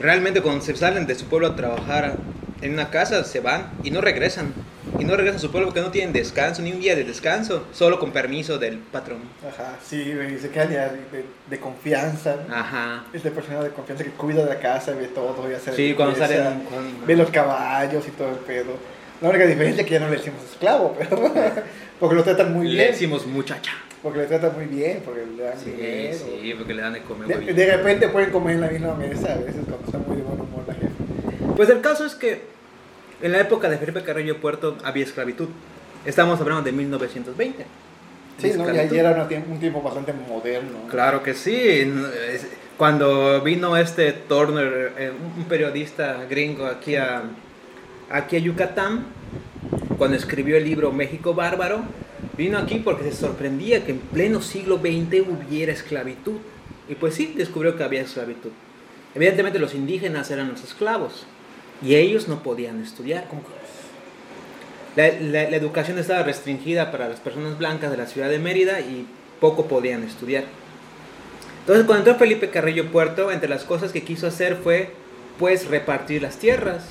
realmente 0.00 0.42
cuando 0.42 0.64
se 0.64 0.74
salen 0.76 1.06
de 1.06 1.14
su 1.14 1.26
pueblo 1.26 1.48
a 1.48 1.56
trabajar 1.56 2.16
en 2.62 2.72
una 2.72 2.90
casa 2.90 3.24
se 3.24 3.40
van 3.40 3.70
y 3.82 3.90
no 3.90 4.00
regresan. 4.00 4.52
Y 4.98 5.04
no 5.04 5.14
regresan 5.16 5.36
a 5.36 5.40
su 5.40 5.50
pueblo 5.50 5.68
porque 5.68 5.80
no 5.80 5.90
tienen 5.90 6.12
descanso, 6.12 6.62
ni 6.62 6.72
un 6.72 6.80
día 6.80 6.94
de 6.96 7.04
descanso, 7.04 7.64
solo 7.72 7.98
con 7.98 8.12
permiso 8.12 8.58
del 8.58 8.78
patrón. 8.78 9.18
Ajá, 9.46 9.74
sí, 9.84 10.12
güey, 10.14 10.38
se 10.38 10.48
quedan 10.50 10.70
ya 10.70 10.84
de, 10.88 10.96
de- 11.16 11.24
de 11.50 11.60
confianza. 11.60 12.36
Ajá. 12.50 13.04
Es 13.12 13.22
de 13.22 13.30
persona 13.30 13.62
de 13.62 13.70
confianza 13.70 14.04
que 14.04 14.10
cuida 14.10 14.42
de 14.44 14.48
la 14.54 14.58
casa, 14.58 14.92
ve 14.92 15.08
todo, 15.08 15.50
y 15.50 15.54
hace 15.54 15.72
Sí, 15.74 15.94
cuando 15.94 16.16
salen... 16.16 16.60
cuando- 16.70 17.06
Ve 17.06 17.16
los 17.16 17.30
caballos 17.30 18.06
y 18.08 18.10
todo 18.12 18.30
el 18.30 18.36
pedo. 18.36 18.72
La 19.20 19.28
única 19.30 19.46
diferencia 19.46 19.80
es 19.82 19.86
que 19.88 19.94
ya 19.94 20.00
no 20.00 20.10
le 20.10 20.16
decimos 20.18 20.40
esclavo, 20.50 20.94
pero 20.98 21.32
porque 22.00 22.14
lo 22.14 22.22
tratan 22.24 22.52
muy 22.52 22.68
le 22.68 22.74
bien. 22.74 22.90
decimos 22.92 23.26
muchacha. 23.26 23.72
Porque 24.02 24.20
le 24.20 24.26
tratan 24.26 24.54
muy 24.54 24.66
bien, 24.66 25.02
porque 25.04 25.24
le 25.36 25.42
dan 25.42 25.58
Sí, 25.58 25.70
dinero. 25.70 26.16
sí, 26.18 26.54
porque 26.56 26.74
le 26.74 26.82
dan 26.82 26.92
de 26.92 27.02
comer. 27.02 27.26
De, 27.40 27.52
de 27.52 27.76
repente 27.76 28.08
pueden 28.08 28.30
comer 28.30 28.54
en 28.56 28.60
la 28.60 28.68
misma 28.68 28.94
mesa 28.94 29.32
a 29.32 29.36
veces 29.38 29.62
cuando 29.66 29.84
está 29.86 29.98
muy 29.98 30.16
de 30.18 30.22
buen 30.22 30.40
humor 30.40 30.64
la 30.66 30.74
gente. 30.74 30.92
Pues 31.56 31.68
el 31.70 31.80
caso 31.80 32.04
es 32.04 32.14
que 32.14 32.42
en 33.22 33.32
la 33.32 33.40
época 33.40 33.68
de 33.68 33.78
Felipe 33.78 34.02
Carrillo 34.02 34.40
Puerto 34.40 34.76
había 34.84 35.04
esclavitud. 35.04 35.48
Estamos 36.04 36.40
hablando 36.40 36.62
de 36.62 36.72
1920. 36.72 37.66
Sí, 38.38 38.52
¿no? 38.56 38.72
Y 38.72 38.78
ahí 38.78 38.96
era 38.96 39.26
un 39.48 39.58
tiempo 39.58 39.80
bastante 39.80 40.12
moderno. 40.12 40.78
Claro 40.90 41.22
que 41.22 41.34
sí. 41.34 41.90
Cuando 42.76 43.40
vino 43.40 43.76
este 43.76 44.12
Turner, 44.12 44.92
eh, 44.98 45.10
un 45.36 45.44
periodista 45.44 46.26
gringo 46.28 46.66
aquí 46.66 46.96
a, 46.96 47.22
aquí 48.10 48.36
a 48.36 48.38
Yucatán, 48.38 49.06
cuando 49.96 50.16
escribió 50.16 50.58
el 50.58 50.64
libro 50.64 50.92
México 50.92 51.32
Bárbaro, 51.32 51.80
vino 52.36 52.58
aquí 52.58 52.80
porque 52.80 53.04
se 53.04 53.16
sorprendía 53.16 53.84
que 53.84 53.92
en 53.92 53.98
pleno 53.98 54.42
siglo 54.42 54.76
XX 54.76 55.26
hubiera 55.26 55.72
esclavitud. 55.72 56.36
Y 56.88 56.94
pues 56.94 57.14
sí, 57.14 57.32
descubrió 57.34 57.76
que 57.76 57.82
había 57.84 58.02
esclavitud. 58.02 58.50
Evidentemente 59.14 59.58
los 59.58 59.74
indígenas 59.74 60.30
eran 60.30 60.50
los 60.50 60.62
esclavos 60.62 61.26
y 61.82 61.94
ellos 61.94 62.28
no 62.28 62.42
podían 62.42 62.82
estudiar. 62.82 63.24
La, 64.96 65.08
la- 65.20 65.50
la 65.50 65.56
educación 65.56 65.98
estaba 65.98 66.22
restringida 66.22 66.90
para 66.90 67.08
las 67.08 67.20
personas 67.20 67.58
blancas 67.58 67.90
de 67.90 67.96
la 67.98 68.06
ciudad 68.06 68.30
de 68.30 68.38
Mérida 68.38 68.80
y 68.80 69.06
poco 69.40 69.66
podían 69.66 70.02
estudiar. 70.02 70.44
Entonces, 71.60 71.84
cuando 71.84 72.10
entró 72.10 72.18
Felipe 72.18 72.48
Carrillo 72.50 72.90
Puerto, 72.90 73.30
entre 73.30 73.48
las 73.48 73.64
cosas 73.64 73.92
que 73.92 74.02
quiso 74.04 74.26
hacer 74.26 74.56
fue, 74.56 74.90
pues, 75.38 75.66
repartir 75.66 76.22
las 76.22 76.36
tierras 76.38 76.84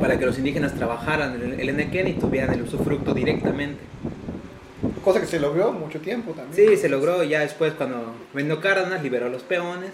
para 0.00 0.18
que 0.18 0.24
los 0.26 0.38
indígenas 0.38 0.74
trabajaran 0.74 1.34
en 1.42 1.60
el, 1.60 1.68
Enequén 1.68 2.08
y 2.08 2.12
tuvieran 2.14 2.54
el 2.54 2.62
usufructo 2.62 3.12
directamente. 3.12 3.80
Cosa 5.04 5.20
que 5.20 5.26
se 5.26 5.40
logró 5.40 5.72
mucho 5.72 5.98
tiempo 6.00 6.32
también. 6.32 6.70
Sí, 6.70 6.76
se 6.76 6.88
logró. 6.88 7.22
Ya 7.24 7.40
después, 7.40 7.74
cuando 7.74 8.14
Benito 8.32 8.60
Cárdenas 8.60 9.02
liberó 9.02 9.26
a 9.26 9.28
los 9.28 9.42
peones, 9.42 9.90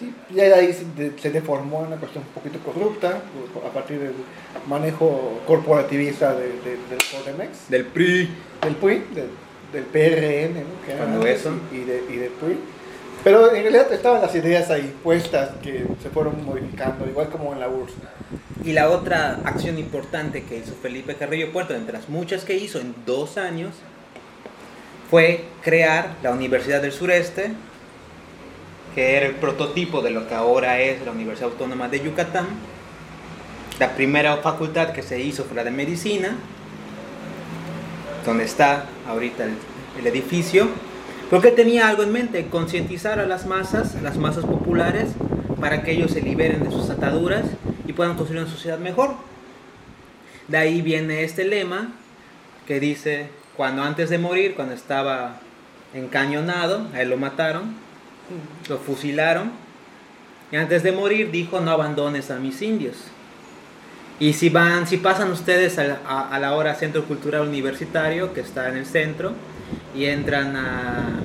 Sí, 0.00 0.12
y 0.34 0.40
ahí 0.40 0.72
se, 0.72 0.84
de- 1.00 1.16
se 1.20 1.30
deformó 1.30 1.80
en 1.82 1.88
una 1.88 1.96
cuestión 1.96 2.24
un 2.26 2.30
poquito 2.32 2.58
corrupta 2.64 3.20
a 3.64 3.72
partir 3.72 3.98
del 4.00 4.14
manejo 4.66 5.40
corporativista 5.46 6.34
de- 6.34 6.48
de- 6.48 6.78
del 6.88 6.98
Codemex, 7.12 7.68
Del 7.68 7.84
PRI. 7.84 8.28
del 8.62 8.74
PRI, 8.76 9.02
del, 9.14 9.28
del 9.72 9.84
PRN, 9.84 10.54
¿no? 10.64 10.86
que 10.86 10.92
era 10.92 10.98
Cuando 11.04 11.18
antes, 11.20 11.40
eso. 11.40 11.52
y, 11.70 11.78
de, 11.80 12.02
y 12.08 12.16
del 12.16 12.30
PRI. 12.32 12.58
Pero 13.22 13.54
en 13.54 13.62
realidad 13.62 13.92
estaban 13.92 14.22
las 14.22 14.34
ideas 14.34 14.70
ahí 14.70 14.94
puestas 15.02 15.50
que 15.62 15.84
se 16.02 16.08
fueron 16.08 16.42
modificando, 16.44 17.06
igual 17.06 17.28
como 17.28 17.52
en 17.52 17.60
la 17.60 17.68
URSS. 17.68 17.94
Y 18.64 18.72
la 18.72 18.88
otra 18.88 19.40
acción 19.44 19.78
importante 19.78 20.44
que 20.44 20.56
hizo 20.56 20.72
Felipe 20.80 21.14
Carrillo 21.16 21.52
Puerto, 21.52 21.74
entre 21.74 21.92
las 21.92 22.08
muchas 22.08 22.44
que 22.44 22.56
hizo 22.56 22.80
en 22.80 22.94
dos 23.04 23.36
años, 23.36 23.74
fue 25.10 25.44
crear 25.62 26.14
la 26.22 26.30
Universidad 26.30 26.80
del 26.80 26.92
Sureste, 26.92 27.52
que 28.94 29.16
era 29.16 29.26
el 29.26 29.36
prototipo 29.36 30.02
de 30.02 30.10
lo 30.10 30.26
que 30.26 30.34
ahora 30.34 30.80
es 30.80 31.04
la 31.04 31.12
Universidad 31.12 31.50
Autónoma 31.50 31.88
de 31.88 32.00
Yucatán. 32.00 32.46
La 33.78 33.94
primera 33.94 34.36
facultad 34.38 34.92
que 34.92 35.02
se 35.02 35.20
hizo 35.20 35.44
fue 35.44 35.56
la 35.56 35.64
de 35.64 35.70
Medicina, 35.70 36.36
donde 38.24 38.44
está 38.44 38.86
ahorita 39.08 39.44
el, 39.44 40.06
edificio, 40.06 40.68
porque 41.28 41.50
tenía 41.50 41.88
algo 41.88 42.02
en 42.02 42.12
mente, 42.12 42.46
concientizar 42.46 43.18
a 43.18 43.26
las 43.26 43.46
masas, 43.46 44.00
las 44.02 44.16
masas 44.16 44.44
populares, 44.44 45.10
para 45.60 45.82
que 45.82 45.92
ellos 45.92 46.12
se 46.12 46.22
liberen 46.22 46.64
de 46.64 46.70
sus 46.70 46.88
ataduras 46.88 47.44
y 47.86 47.92
puedan 47.92 48.16
construir 48.16 48.42
una 48.42 48.50
sociedad 48.50 48.78
mejor. 48.78 49.14
De 50.48 50.56
ahí 50.56 50.80
viene 50.80 51.22
este 51.22 51.44
lema 51.44 51.92
que 52.66 52.80
dice, 52.80 53.28
cuando 53.56 53.82
antes 53.82 54.08
de 54.10 54.18
morir, 54.18 54.54
cuando 54.54 54.74
estaba 54.74 55.40
encañonado, 55.92 56.88
a 56.94 57.02
él 57.02 57.10
lo 57.10 57.18
mataron, 57.18 57.74
lo 58.68 58.78
fusilaron, 58.78 59.50
y 60.52 60.56
antes 60.56 60.82
de 60.82 60.92
morir 60.92 61.30
dijo, 61.30 61.60
no 61.60 61.70
abandones 61.70 62.30
a 62.30 62.36
mis 62.38 62.60
indios. 62.62 62.96
Y 64.18 64.32
si 64.34 64.50
van, 64.50 64.86
si 64.86 64.96
pasan 64.98 65.30
ustedes 65.30 65.78
a, 65.78 65.84
la- 65.84 66.00
a- 66.06 66.28
a 66.34 66.38
la 66.38 66.54
hora 66.54 66.74
Centro 66.74 67.04
Cultural 67.04 67.42
Universitario, 67.48 68.34
que 68.34 68.40
está 68.40 68.68
en 68.68 68.76
el 68.76 68.86
centro, 68.86 69.32
y 69.94 70.04
entran 70.06 70.56
a, 70.56 71.20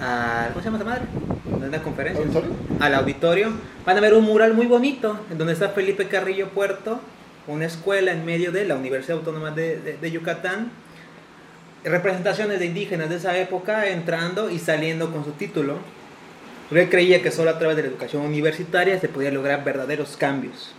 a 0.00 0.48
¿cómo 0.48 0.60
se 0.60 0.64
llama 0.66 0.76
esa 0.78 0.84
madre? 0.86 1.02
¿Dónde 1.50 1.68
da 1.70 1.82
conferencias? 1.82 2.24
¿Auditorio? 2.26 2.50
Al 2.78 2.94
auditorio, 2.94 3.52
van 3.84 3.98
a 3.98 4.00
ver 4.00 4.14
un 4.14 4.24
mural 4.24 4.54
muy 4.54 4.66
bonito, 4.66 5.18
en 5.30 5.38
donde 5.38 5.52
está 5.54 5.70
Felipe 5.70 6.06
Carrillo 6.06 6.48
Puerto, 6.50 7.00
una 7.46 7.64
escuela 7.66 8.12
en 8.12 8.24
medio 8.24 8.52
de 8.52 8.64
la 8.66 8.76
Universidad 8.76 9.18
Autónoma 9.18 9.50
de, 9.50 9.80
de- 9.80 9.96
de 9.96 10.10
Yucatán, 10.10 10.70
representaciones 11.84 12.58
de 12.58 12.66
indígenas 12.66 13.08
de 13.08 13.16
esa 13.16 13.36
época 13.38 13.88
entrando 13.88 14.50
y 14.50 14.58
saliendo 14.58 15.10
con 15.10 15.24
su 15.24 15.32
título. 15.32 15.78
Él 16.70 16.88
creía 16.88 17.22
que 17.22 17.30
solo 17.30 17.50
a 17.50 17.58
través 17.58 17.76
de 17.76 17.82
la 17.82 17.88
educación 17.88 18.22
universitaria 18.22 18.98
se 19.00 19.08
podía 19.08 19.30
lograr 19.30 19.64
verdaderos 19.64 20.16
cambios. 20.16 20.72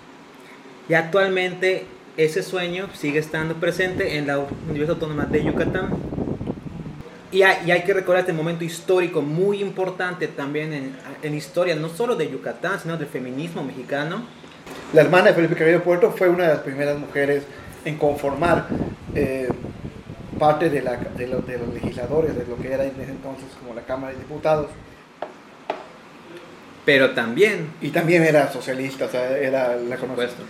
Y 0.87 0.93
actualmente 0.93 1.85
ese 2.17 2.43
sueño 2.43 2.87
sigue 2.93 3.19
estando 3.19 3.55
presente 3.55 4.17
en 4.17 4.27
la 4.27 4.39
Universidad 4.39 4.91
Autónoma 4.91 5.25
de 5.25 5.43
Yucatán. 5.43 5.89
Y 7.31 7.43
hay, 7.43 7.57
y 7.65 7.71
hay 7.71 7.83
que 7.83 7.93
recordar 7.93 8.21
este 8.21 8.33
momento 8.33 8.63
histórico 8.63 9.21
muy 9.21 9.61
importante 9.61 10.27
también 10.27 10.73
en, 10.73 10.95
en 11.21 11.33
historia, 11.33 11.75
no 11.75 11.89
solo 11.89 12.15
de 12.15 12.29
Yucatán, 12.29 12.79
sino 12.81 12.97
del 12.97 13.07
feminismo 13.07 13.63
mexicano. 13.63 14.25
La 14.93 15.01
hermana 15.01 15.27
de 15.27 15.33
Felipe 15.33 15.55
Carrillo 15.55 15.83
Puerto 15.83 16.11
fue 16.11 16.29
una 16.29 16.43
de 16.43 16.49
las 16.49 16.59
primeras 16.59 16.97
mujeres 16.97 17.43
en 17.85 17.97
conformar 17.97 18.67
eh, 19.15 19.47
parte 20.41 20.69
de, 20.71 20.81
la, 20.81 20.97
de, 20.97 21.27
lo- 21.27 21.41
de 21.41 21.57
los 21.59 21.71
legisladores, 21.71 22.35
de 22.35 22.45
lo 22.47 22.57
que 22.57 22.73
era 22.73 22.83
en 22.83 22.99
ese 22.99 23.11
entonces 23.11 23.45
como 23.59 23.75
la 23.75 23.83
Cámara 23.83 24.11
de 24.13 24.17
Diputados. 24.19 24.67
Pero 26.83 27.11
también, 27.11 27.67
Y 27.79 27.89
también 27.89 28.23
era 28.23 28.51
socialista, 28.51 29.05
o 29.05 29.09
sea, 29.09 29.37
era 29.37 29.75
la 29.75 29.97
supuesto, 29.97 30.41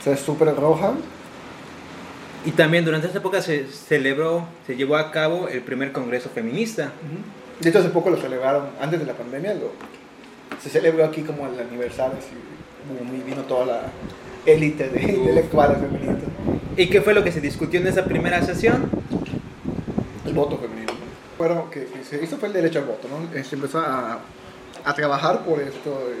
O 0.00 0.02
sea, 0.02 0.14
es 0.14 0.20
súper 0.20 0.48
roja. 0.56 0.94
y 2.46 2.52
también 2.52 2.84
durante 2.86 3.06
esa 3.08 3.18
época 3.18 3.42
se 3.42 3.66
celebró, 3.66 4.46
se 4.66 4.76
llevó 4.76 4.96
a 4.96 5.10
cabo 5.10 5.46
el 5.48 5.60
primer 5.60 5.92
congreso 5.92 6.30
feminista. 6.30 6.92
De 7.60 7.68
hecho, 7.68 7.80
hace 7.80 7.90
poco 7.90 8.08
lo 8.10 8.16
celebraron, 8.16 8.64
antes 8.80 8.98
de 8.98 9.04
la 9.06 9.12
pandemia, 9.12 9.52
lo, 9.54 9.72
se 10.62 10.70
celebró 10.70 11.04
aquí 11.04 11.20
como 11.22 11.46
el 11.46 11.60
aniversario, 11.60 12.16
así, 12.18 12.32
vino 13.26 13.42
toda 13.42 13.66
la 13.66 13.80
élite 14.46 14.88
de 14.88 15.02
intelectuales 15.02 15.78
feministas. 15.78 16.30
¿Y 16.76 16.88
qué 16.88 17.00
fue 17.02 17.12
lo 17.14 17.22
que 17.22 17.30
se 17.30 17.40
discutió 17.42 17.78
en 17.80 17.86
esa 17.86 18.04
primera 18.06 18.42
sesión? 18.42 18.90
Voto 20.34 20.58
femenino. 20.58 20.92
¿no? 20.92 20.98
Bueno, 21.38 21.70
que, 21.70 21.84
que 21.86 22.04
se 22.04 22.22
hizo 22.22 22.36
fue 22.36 22.48
el 22.48 22.54
derecho 22.54 22.78
al 22.80 22.84
voto, 22.86 23.08
¿no? 23.08 23.42
Se 23.42 23.54
empezó 23.54 23.78
a, 23.80 24.18
a 24.84 24.94
trabajar 24.94 25.40
por 25.44 25.60
esto, 25.60 25.90
eh, 26.10 26.20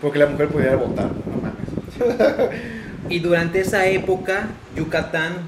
porque 0.00 0.18
la 0.18 0.26
mujer 0.26 0.48
pudiera 0.48 0.76
votar, 0.76 1.06
no 1.06 1.42
mames. 1.42 2.50
Y 3.08 3.18
durante 3.18 3.60
esa 3.60 3.86
época, 3.86 4.46
Yucatán 4.76 5.38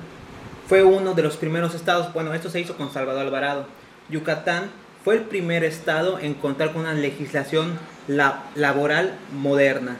fue 0.68 0.82
uno 0.82 1.14
de 1.14 1.22
los 1.22 1.36
primeros 1.36 1.74
estados, 1.74 2.12
bueno, 2.12 2.34
esto 2.34 2.50
se 2.50 2.60
hizo 2.60 2.76
con 2.76 2.92
Salvador 2.92 3.22
Alvarado. 3.26 3.66
Yucatán 4.10 4.64
fue 5.04 5.14
el 5.14 5.22
primer 5.22 5.62
estado 5.62 6.18
en 6.18 6.34
contar 6.34 6.72
con 6.72 6.82
una 6.82 6.94
legislación 6.94 7.78
la- 8.08 8.42
laboral 8.56 9.14
moderna 9.32 9.96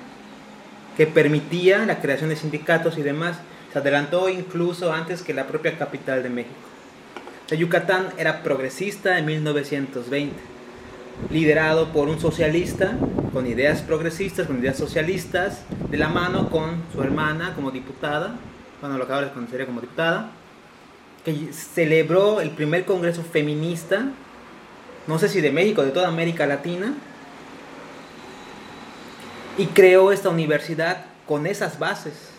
que 0.96 1.06
permitía 1.06 1.86
la 1.86 2.00
creación 2.00 2.28
de 2.30 2.36
sindicatos 2.36 2.98
y 2.98 3.02
demás. 3.02 3.36
Se 3.72 3.78
adelantó 3.78 4.28
incluso 4.28 4.92
antes 4.92 5.22
que 5.22 5.32
la 5.32 5.46
propia 5.46 5.78
capital 5.78 6.22
de 6.24 6.30
México. 6.30 6.54
Yucatán 7.52 8.08
era 8.16 8.42
progresista 8.42 9.18
en 9.18 9.26
1920, 9.26 10.34
liderado 11.30 11.92
por 11.92 12.08
un 12.08 12.18
socialista 12.18 12.96
con 13.32 13.46
ideas 13.46 13.82
progresistas, 13.82 14.46
con 14.46 14.58
ideas 14.60 14.78
socialistas, 14.78 15.62
de 15.90 15.98
la 15.98 16.08
mano 16.08 16.48
con 16.48 16.82
su 16.92 17.02
hermana 17.02 17.52
como 17.54 17.70
diputada, 17.70 18.36
bueno, 18.80 18.96
lo 18.96 19.06
que 19.06 19.12
ahora 19.12 19.28
se 19.28 19.34
conocería 19.34 19.66
como 19.66 19.82
diputada, 19.82 20.30
que 21.24 21.52
celebró 21.52 22.40
el 22.40 22.50
primer 22.50 22.86
congreso 22.86 23.22
feminista, 23.22 24.06
no 25.06 25.18
sé 25.18 25.28
si 25.28 25.40
de 25.40 25.52
México, 25.52 25.84
de 25.84 25.90
toda 25.90 26.08
América 26.08 26.46
Latina, 26.46 26.94
y 29.58 29.66
creó 29.66 30.12
esta 30.12 30.30
universidad 30.30 31.04
con 31.26 31.46
esas 31.46 31.78
bases, 31.78 32.30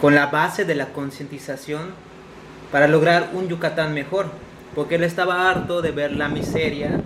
con 0.00 0.14
la 0.14 0.26
base 0.26 0.64
de 0.64 0.76
la 0.76 0.92
concientización 0.92 2.05
para 2.70 2.88
lograr 2.88 3.30
un 3.32 3.48
Yucatán 3.48 3.94
mejor, 3.94 4.26
porque 4.74 4.96
él 4.96 5.04
estaba 5.04 5.50
harto 5.50 5.82
de 5.82 5.90
ver 5.92 6.12
la 6.12 6.28
miseria 6.28 7.00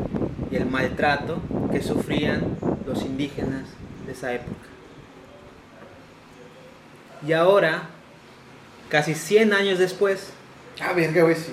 y 0.50 0.56
el 0.56 0.66
maltrato 0.66 1.40
que 1.70 1.82
sufrían 1.82 2.56
los 2.86 3.02
indígenas 3.02 3.64
de 4.06 4.12
esa 4.12 4.32
época. 4.32 4.68
Y 7.26 7.32
ahora, 7.32 7.82
casi 8.88 9.14
100 9.14 9.52
años 9.52 9.78
después, 9.78 10.32
Ah, 10.80 10.94
verga, 10.94 11.22
güey, 11.22 11.36
sí. 11.36 11.52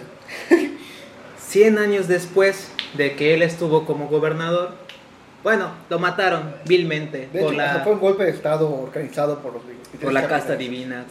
100 1.39 1.77
años 1.77 2.07
después 2.07 2.71
de 2.93 3.15
que 3.15 3.33
él 3.33 3.41
estuvo 3.41 3.85
como 3.85 4.07
gobernador, 4.07 4.75
bueno, 5.43 5.71
lo 5.89 5.99
mataron 5.99 6.55
vilmente 6.65 7.29
De 7.31 7.39
por 7.39 7.53
hecho, 7.53 7.61
la, 7.61 7.81
fue 7.83 7.93
un 7.93 7.99
golpe 7.99 8.23
de 8.23 8.31
Estado 8.31 8.69
organizado 8.69 9.39
por 9.39 9.53
los 9.53 9.61
por 10.01 10.13
la 10.13 10.27
casta 10.27 10.55
divina. 10.55 11.05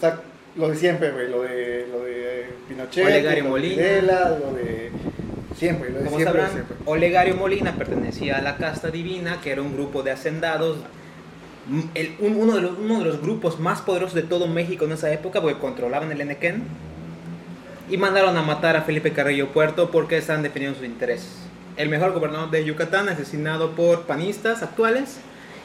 Lo 0.56 0.68
de 0.68 0.76
siempre, 0.76 1.10
güey, 1.10 1.28
lo 1.28 1.42
de, 1.42 1.86
lo 1.90 2.00
de 2.00 2.46
Pinochet, 2.68 3.04
Olegario 3.04 3.30
lo 3.42 3.44
de 3.44 3.50
Molina. 3.50 3.76
Videla, 3.82 4.38
lo 4.38 4.52
de 4.54 4.90
siempre, 5.56 5.90
lo 5.90 5.98
de 5.98 6.04
siempre, 6.08 6.24
sabrán, 6.24 6.50
siempre. 6.52 6.76
Olegario 6.86 7.34
Molina 7.36 7.72
pertenecía 7.76 8.38
a 8.38 8.42
la 8.42 8.56
casta 8.56 8.90
divina, 8.90 9.40
que 9.42 9.52
era 9.52 9.62
un 9.62 9.74
grupo 9.74 10.02
de 10.02 10.10
hacendados, 10.12 10.78
el- 11.94 12.14
un- 12.20 12.36
uno, 12.36 12.54
de 12.56 12.62
los, 12.62 12.78
uno 12.78 12.98
de 13.00 13.04
los 13.04 13.20
grupos 13.20 13.58
más 13.60 13.80
poderosos 13.82 14.14
de 14.14 14.22
todo 14.22 14.46
México 14.46 14.84
en 14.84 14.92
esa 14.92 15.12
época, 15.12 15.40
porque 15.40 15.58
controlaban 15.58 16.10
el 16.12 16.20
Enequén, 16.20 16.62
y 17.90 17.96
mandaron 17.98 18.36
a 18.36 18.42
matar 18.42 18.76
a 18.76 18.82
Felipe 18.82 19.12
Carrillo 19.12 19.48
Puerto 19.52 19.90
porque 19.90 20.16
estaban 20.18 20.42
defendiendo 20.42 20.78
sus 20.78 20.86
intereses. 20.86 21.30
El 21.76 21.88
mejor 21.88 22.12
gobernador 22.12 22.50
de 22.50 22.64
Yucatán, 22.64 23.08
asesinado 23.08 23.72
por 23.72 24.02
panistas 24.06 24.62
actuales, 24.62 25.18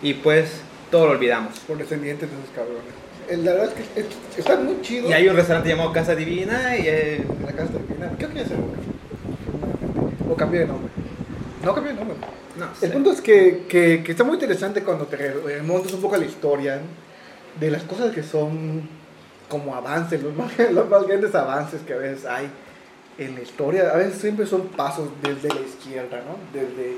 y 0.04 0.16
pues 0.16 0.62
todo 0.92 1.06
lo 1.08 1.12
olvidamos. 1.14 1.58
Por 1.62 1.78
descendientes 1.78 2.30
de 2.30 2.36
esos 2.36 2.50
cabrones. 2.54 2.94
El- 3.32 3.46
La 3.46 3.54
verdad 3.54 3.70
es 3.70 3.74
que 3.94 4.02
es- 4.02 4.40
está 4.40 4.58
muy 4.58 4.82
chido. 4.82 5.10
Y 5.10 5.14
hay 5.14 5.28
un 5.28 5.36
restaurante 5.36 5.70
llamado 5.70 5.92
Casa 5.94 6.16
Divina, 6.16 6.76
y 6.78 6.84
eh, 6.86 7.24
la 7.46 7.52
casta 7.54 7.78
divina. 7.78 8.12
Ya 8.20 8.46
se 8.46 8.56
lo 8.56 10.32
O 10.32 10.36
cambió 10.36 10.60
de 10.62 10.68
nombre. 10.68 10.92
No 11.64 11.74
cambió 11.74 11.94
de 11.94 11.98
nombre. 12.00 12.18
no 12.58 12.66
El 12.66 12.76
sé. 12.76 12.90
punto 12.90 13.12
es 13.12 13.22
que, 13.22 13.66
que, 13.70 14.04
que 14.04 14.12
está 14.12 14.24
muy 14.24 14.34
interesante 14.34 14.84
cuando 14.84 15.06
te 15.06 15.16
remontas 15.18 15.94
un 15.94 16.02
poco 16.02 16.16
a 16.16 16.18
la 16.18 16.26
historia 16.26 16.80
de 17.60 17.72
las 17.72 17.84
cosas 17.84 18.14
que 18.14 18.24
son 18.24 18.88
como 19.50 19.76
avances, 19.76 20.22
los 20.24 20.36
más, 20.36 20.52
los 20.72 20.90
más 20.90 21.08
grandes 21.08 21.34
avances 21.36 21.82
que 21.82 21.94
a 21.94 21.98
veces 21.98 22.26
hay 22.26 22.50
en 23.18 23.36
la 23.36 23.42
historia. 23.42 23.92
A 23.94 23.98
veces 23.98 24.16
siempre 24.16 24.46
son 24.46 24.68
pasos 24.70 25.10
desde 25.22 25.50
la 25.50 25.62
izquierda, 25.62 26.22
¿no? 26.26 26.38
Desde, 26.54 26.98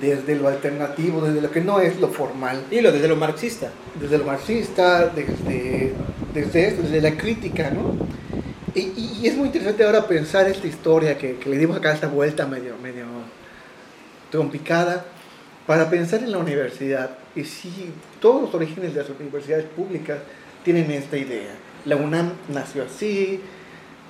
desde 0.00 0.34
lo 0.36 0.48
alternativo, 0.48 1.20
desde 1.20 1.40
lo 1.40 1.50
que 1.50 1.60
no 1.60 1.80
es 1.80 2.00
lo 2.00 2.08
formal, 2.08 2.64
Y 2.70 2.80
lo 2.80 2.90
desde 2.92 3.08
lo 3.08 3.16
marxista. 3.16 3.70
desde 4.00 4.18
lo 4.18 4.24
marxista, 4.24 5.06
desde, 5.08 5.92
desde 6.34 6.68
esto, 6.68 6.82
desde 6.82 7.00
la 7.00 7.16
crítica, 7.16 7.70
¿no? 7.70 7.94
Y, 8.74 8.92
y- 8.96 9.26
es 9.26 9.36
muy 9.36 9.46
interesante 9.46 9.84
ahora 9.84 10.06
pensar 10.06 10.48
esta 10.48 10.66
historia 10.66 11.16
que, 11.16 11.36
que 11.36 11.48
le 11.48 11.56
dimos 11.56 11.76
acá 11.78 11.92
esta 11.94 12.08
vuelta 12.08 12.46
medio, 12.46 12.74
medio, 12.82 13.06
trompicada 14.30 15.04
para 15.66 15.88
pensar 15.90 16.20
en 16.22 16.32
la 16.32 16.38
universidad. 16.38 17.10
Y 17.34 17.44
si 17.44 17.90
todos 18.20 18.42
los 18.42 18.54
orígenes 18.54 18.94
de 18.94 19.00
las 19.00 19.10
universidades 19.10 19.64
públicas 19.66 20.18
tienen 20.64 20.90
esta 20.90 21.16
idea. 21.16 21.52
La 21.84 21.96
UNAM 21.96 22.32
nació 22.52 22.84
así, 22.84 23.40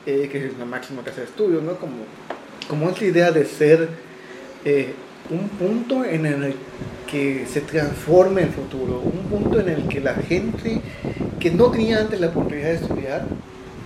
eh, 0.07 0.29
que 0.31 0.47
es 0.47 0.59
la 0.59 0.65
máxima 0.65 1.03
casa 1.03 1.19
de 1.21 1.27
estudios, 1.27 1.63
¿no? 1.63 1.77
Como, 1.77 1.97
como 2.69 2.89
esta 2.89 3.05
idea 3.05 3.31
de 3.31 3.45
ser 3.45 3.89
eh, 4.65 4.95
un 5.31 5.49
punto 5.49 6.05
en 6.05 6.27
el 6.27 6.55
que 7.11 7.47
se 7.47 7.61
transforme 7.61 8.43
el 8.43 8.51
futuro, 8.51 9.01
un 9.01 9.29
punto 9.29 9.61
en 9.61 9.69
el 9.69 9.89
que 9.89 10.01
la 10.01 10.15
gente 10.15 10.81
que 11.39 11.51
no 11.51 11.71
tenía 11.71 12.01
antes 12.01 12.21
la 12.21 12.29
oportunidad 12.29 12.69
de 12.69 12.75
estudiar 12.75 13.25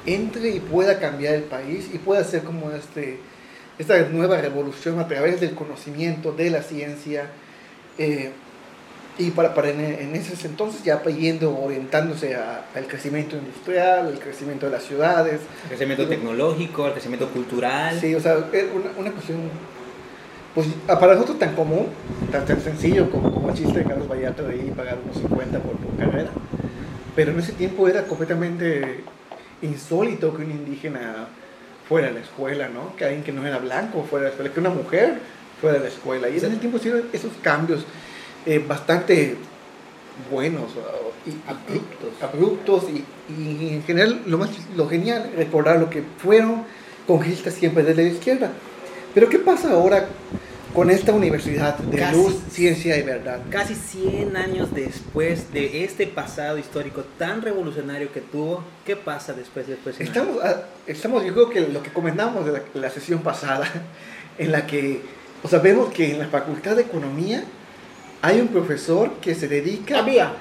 entre 0.06 0.50
y 0.50 0.60
pueda 0.60 0.98
cambiar 0.98 1.34
el 1.34 1.42
país 1.42 1.90
y 1.92 1.98
pueda 1.98 2.22
hacer 2.22 2.42
como 2.42 2.70
este, 2.70 3.18
esta 3.78 4.00
nueva 4.08 4.40
revolución 4.40 4.98
a 4.98 5.06
través 5.06 5.40
del 5.40 5.54
conocimiento, 5.54 6.32
de 6.32 6.50
la 6.50 6.62
ciencia. 6.62 7.26
Eh, 7.98 8.30
y 9.18 9.32
para, 9.32 9.54
para 9.54 9.68
en, 9.68 9.80
en, 9.80 10.16
ese 10.16 10.46
entonces 10.46 10.82
ya 10.82 11.02
yendo 11.04 11.54
orientándose 11.58 12.34
al 12.34 12.86
crecimiento 12.86 13.36
industrial, 13.36 14.06
al 14.06 14.18
crecimiento 14.18 14.66
de 14.66 14.72
las 14.72 14.84
ciudades. 14.84 15.40
El 15.64 15.68
crecimiento 15.68 16.08
tecnológico, 16.08 16.86
el 16.86 16.92
crecimiento 16.92 17.28
cultural. 17.28 18.00
Sí, 18.00 18.14
o 18.14 18.20
sea, 18.20 18.36
una, 18.36 18.90
una 18.96 19.12
cuestión, 19.12 19.40
pues 20.54 20.66
para 20.86 21.14
nosotros 21.14 21.38
tan 21.38 21.54
común, 21.54 21.86
tan, 22.32 22.44
tan 22.44 22.60
sencillo 22.60 23.10
como, 23.10 23.32
como 23.32 23.50
el 23.50 23.54
chiste 23.54 23.78
de 23.78 23.84
Carlos 23.84 24.08
Vallarta 24.08 24.42
de 24.42 24.56
ir 24.56 24.66
y 24.66 24.70
pagar 24.70 24.98
unos 25.04 25.16
50 25.16 25.58
por, 25.60 25.76
por 25.76 25.96
carrera. 25.96 26.30
Pero 27.14 27.32
en 27.32 27.38
ese 27.38 27.52
tiempo 27.52 27.88
era 27.88 28.04
completamente 28.04 29.04
insólito 29.62 30.34
que 30.34 30.44
un 30.44 30.50
indígena 30.50 31.28
fuera 31.88 32.08
a 32.08 32.10
la 32.12 32.20
escuela, 32.20 32.68
¿no? 32.68 32.96
Que 32.96 33.04
alguien 33.04 33.22
que 33.22 33.32
no 33.32 33.46
era 33.46 33.58
blanco 33.58 34.04
fuera 34.08 34.26
a 34.26 34.28
la 34.28 34.30
escuela, 34.30 34.52
que 34.52 34.60
una 34.60 34.70
mujer 34.70 35.18
fuera 35.60 35.78
a 35.78 35.82
la 35.82 35.88
escuela. 35.88 36.28
Y 36.28 36.38
en 36.38 36.44
ese 36.44 36.56
tiempo 36.56 36.78
hicieron 36.78 37.04
esos 37.12 37.32
cambios 37.42 37.84
eh, 38.46 38.64
bastante 38.66 39.36
buenos 40.30 40.70
y 41.26 41.34
abruptos, 41.48 42.22
abruptos 42.22 42.84
y, 42.90 43.04
y, 43.32 43.74
en 43.74 43.82
general 43.82 44.22
lo 44.26 44.38
más 44.38 44.50
lo 44.76 44.88
genial 44.88 45.32
recordar 45.36 45.78
lo 45.78 45.90
que 45.90 46.02
fueron 46.18 46.64
conquistas 47.06 47.54
siempre 47.54 47.82
desde 47.82 48.02
la 48.02 48.08
izquierda. 48.08 48.52
Pero 49.14 49.28
¿qué 49.28 49.38
pasa 49.38 49.72
ahora 49.72 50.06
con 50.74 50.88
esta 50.90 51.12
universidad 51.12 51.76
de 51.78 51.98
casi, 51.98 52.16
luz, 52.16 52.36
ciencia 52.50 52.96
y 52.96 53.02
verdad? 53.02 53.40
Casi 53.50 53.74
100 53.74 54.36
años 54.36 54.72
después 54.72 55.52
de 55.52 55.84
este 55.84 56.06
pasado 56.06 56.58
histórico 56.58 57.04
tan 57.18 57.42
revolucionario 57.42 58.12
que 58.12 58.20
tuvo, 58.20 58.62
¿qué 58.86 58.94
pasa 58.96 59.32
después? 59.32 59.66
después 59.66 60.00
estamos, 60.00 60.36
estamos, 60.86 61.24
yo 61.24 61.32
creo 61.34 61.50
que 61.50 61.60
lo 61.60 61.82
que 61.82 61.92
comentamos 61.92 62.46
de 62.46 62.52
la, 62.52 62.62
la 62.74 62.90
sesión 62.90 63.20
pasada, 63.20 63.66
en 64.38 64.52
la 64.52 64.66
que, 64.66 65.02
o 65.42 65.48
sea, 65.48 65.58
vemos 65.58 65.92
que 65.92 66.12
en 66.12 66.20
la 66.20 66.28
Facultad 66.28 66.76
de 66.76 66.82
Economía 66.82 67.42
hay 68.22 68.40
un 68.40 68.48
profesor 68.48 69.14
que 69.20 69.34
se 69.34 69.48
dedica... 69.48 69.98
Había. 69.98 70.32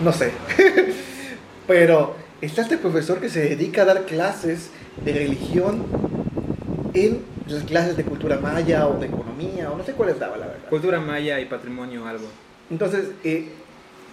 No 0.00 0.12
sé. 0.12 0.32
Pero 1.66 2.16
está 2.40 2.62
este 2.62 2.78
profesor 2.78 3.20
que 3.20 3.28
se 3.28 3.40
dedica 3.40 3.82
a 3.82 3.84
dar 3.84 4.04
clases 4.06 4.70
de 5.04 5.12
religión 5.12 5.84
en 6.94 7.22
las 7.46 7.64
clases 7.64 7.96
de 7.96 8.04
cultura 8.04 8.38
maya 8.38 8.86
o 8.86 8.98
de 8.98 9.06
economía, 9.06 9.70
o 9.70 9.76
no 9.76 9.84
sé 9.84 9.92
cuáles 9.92 10.18
daba, 10.18 10.36
la 10.36 10.46
verdad. 10.46 10.68
Cultura 10.68 11.00
maya 11.00 11.40
y 11.40 11.46
patrimonio, 11.46 12.06
algo. 12.06 12.26
Entonces, 12.70 13.06
eh, 13.24 13.48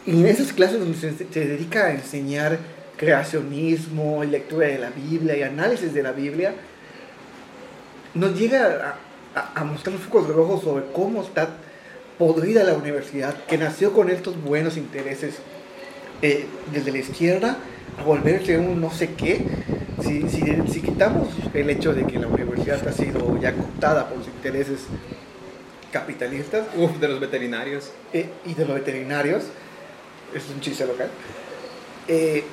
en 0.06 0.26
esas 0.26 0.54
clases 0.54 0.80
donde 0.80 0.98
se, 0.98 1.14
se, 1.14 1.48
dedica 1.48 1.86
a 1.86 1.92
enseñar 1.92 2.58
creacionismo, 2.98 4.24
y 4.24 4.28
lectura 4.28 4.68
de 4.68 4.80
la 4.80 4.90
Biblia 4.90 5.38
y 5.38 5.44
análisis 5.44 5.94
de 5.94 6.04
la 6.04 6.12
Biblia, 6.12 6.54
nos 8.14 8.38
llega 8.38 8.98
a, 9.36 9.60
a 9.60 9.64
mostrar 9.64 9.96
los 9.96 10.04
focos 10.04 10.28
rojos 10.28 10.64
sobre 10.64 10.86
cómo 10.92 11.22
está 11.22 11.50
podrida 12.18 12.64
la 12.64 12.74
universidad, 12.74 13.36
que 13.46 13.58
nació 13.58 13.94
con 13.94 14.10
estos 14.10 14.42
buenos 14.42 14.78
intereses 14.78 15.36
eh, 16.22 16.46
desde 16.74 16.92
la 16.92 16.98
izquierda, 16.98 17.50
a 17.52 17.58
volverse 18.06 18.58
un 18.58 18.82
no 18.82 18.92
sé 18.92 19.14
qué. 19.14 19.46
Si, 20.02 20.30
si, 20.30 20.42
si, 20.72 20.82
quitamos 20.82 21.30
el 21.54 21.70
hecho 21.70 21.94
de 21.94 22.06
que 22.06 22.20
la 22.20 22.28
universidad 22.28 22.88
ha 22.88 22.94
sido 22.94 23.40
ya 23.42 23.54
cooptada 23.54 24.08
por 24.08 24.20
los 24.20 24.28
intereses 24.28 24.82
capitalistas. 25.92 26.68
Uf, 26.76 27.00
de 27.00 27.08
los 27.08 27.20
veterinarios. 27.20 27.92
Eh, 28.14 28.30
y 28.46 28.54
de 28.54 28.66
los 28.66 28.76
veterinarios. 28.76 29.44
Es 30.34 30.44
un 30.54 30.62
chiste 30.62 30.86
local. 30.86 31.10
Eh, 32.08 32.44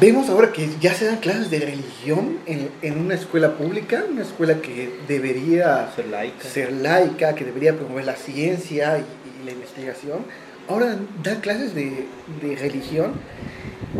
vemos 0.00 0.28
ahora 0.28 0.52
que 0.52 0.68
ya 0.80 0.92
se 0.94 1.04
dan 1.04 1.18
clases 1.18 1.50
de 1.50 1.60
religión 1.60 2.38
en, 2.46 2.70
en, 2.82 2.98
una 2.98 3.14
escuela 3.14 3.56
pública, 3.56 4.04
una 4.10 4.22
escuela 4.22 4.60
que 4.60 4.98
debería 5.06 5.90
ser 5.94 6.06
laica, 6.08 6.44
ser 6.48 6.72
laica 6.72 7.34
que 7.34 7.44
debería 7.44 7.76
promover 7.76 8.06
la 8.06 8.16
ciencia 8.16 8.98
y, 8.98 9.40
y 9.40 9.44
la 9.44 9.52
investigación. 9.52 10.24
Ahora 10.68 10.96
dan 11.22 11.40
clases 11.40 11.74
de, 11.74 12.06
de 12.40 12.56
religión 12.56 13.12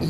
y, 0.01 0.05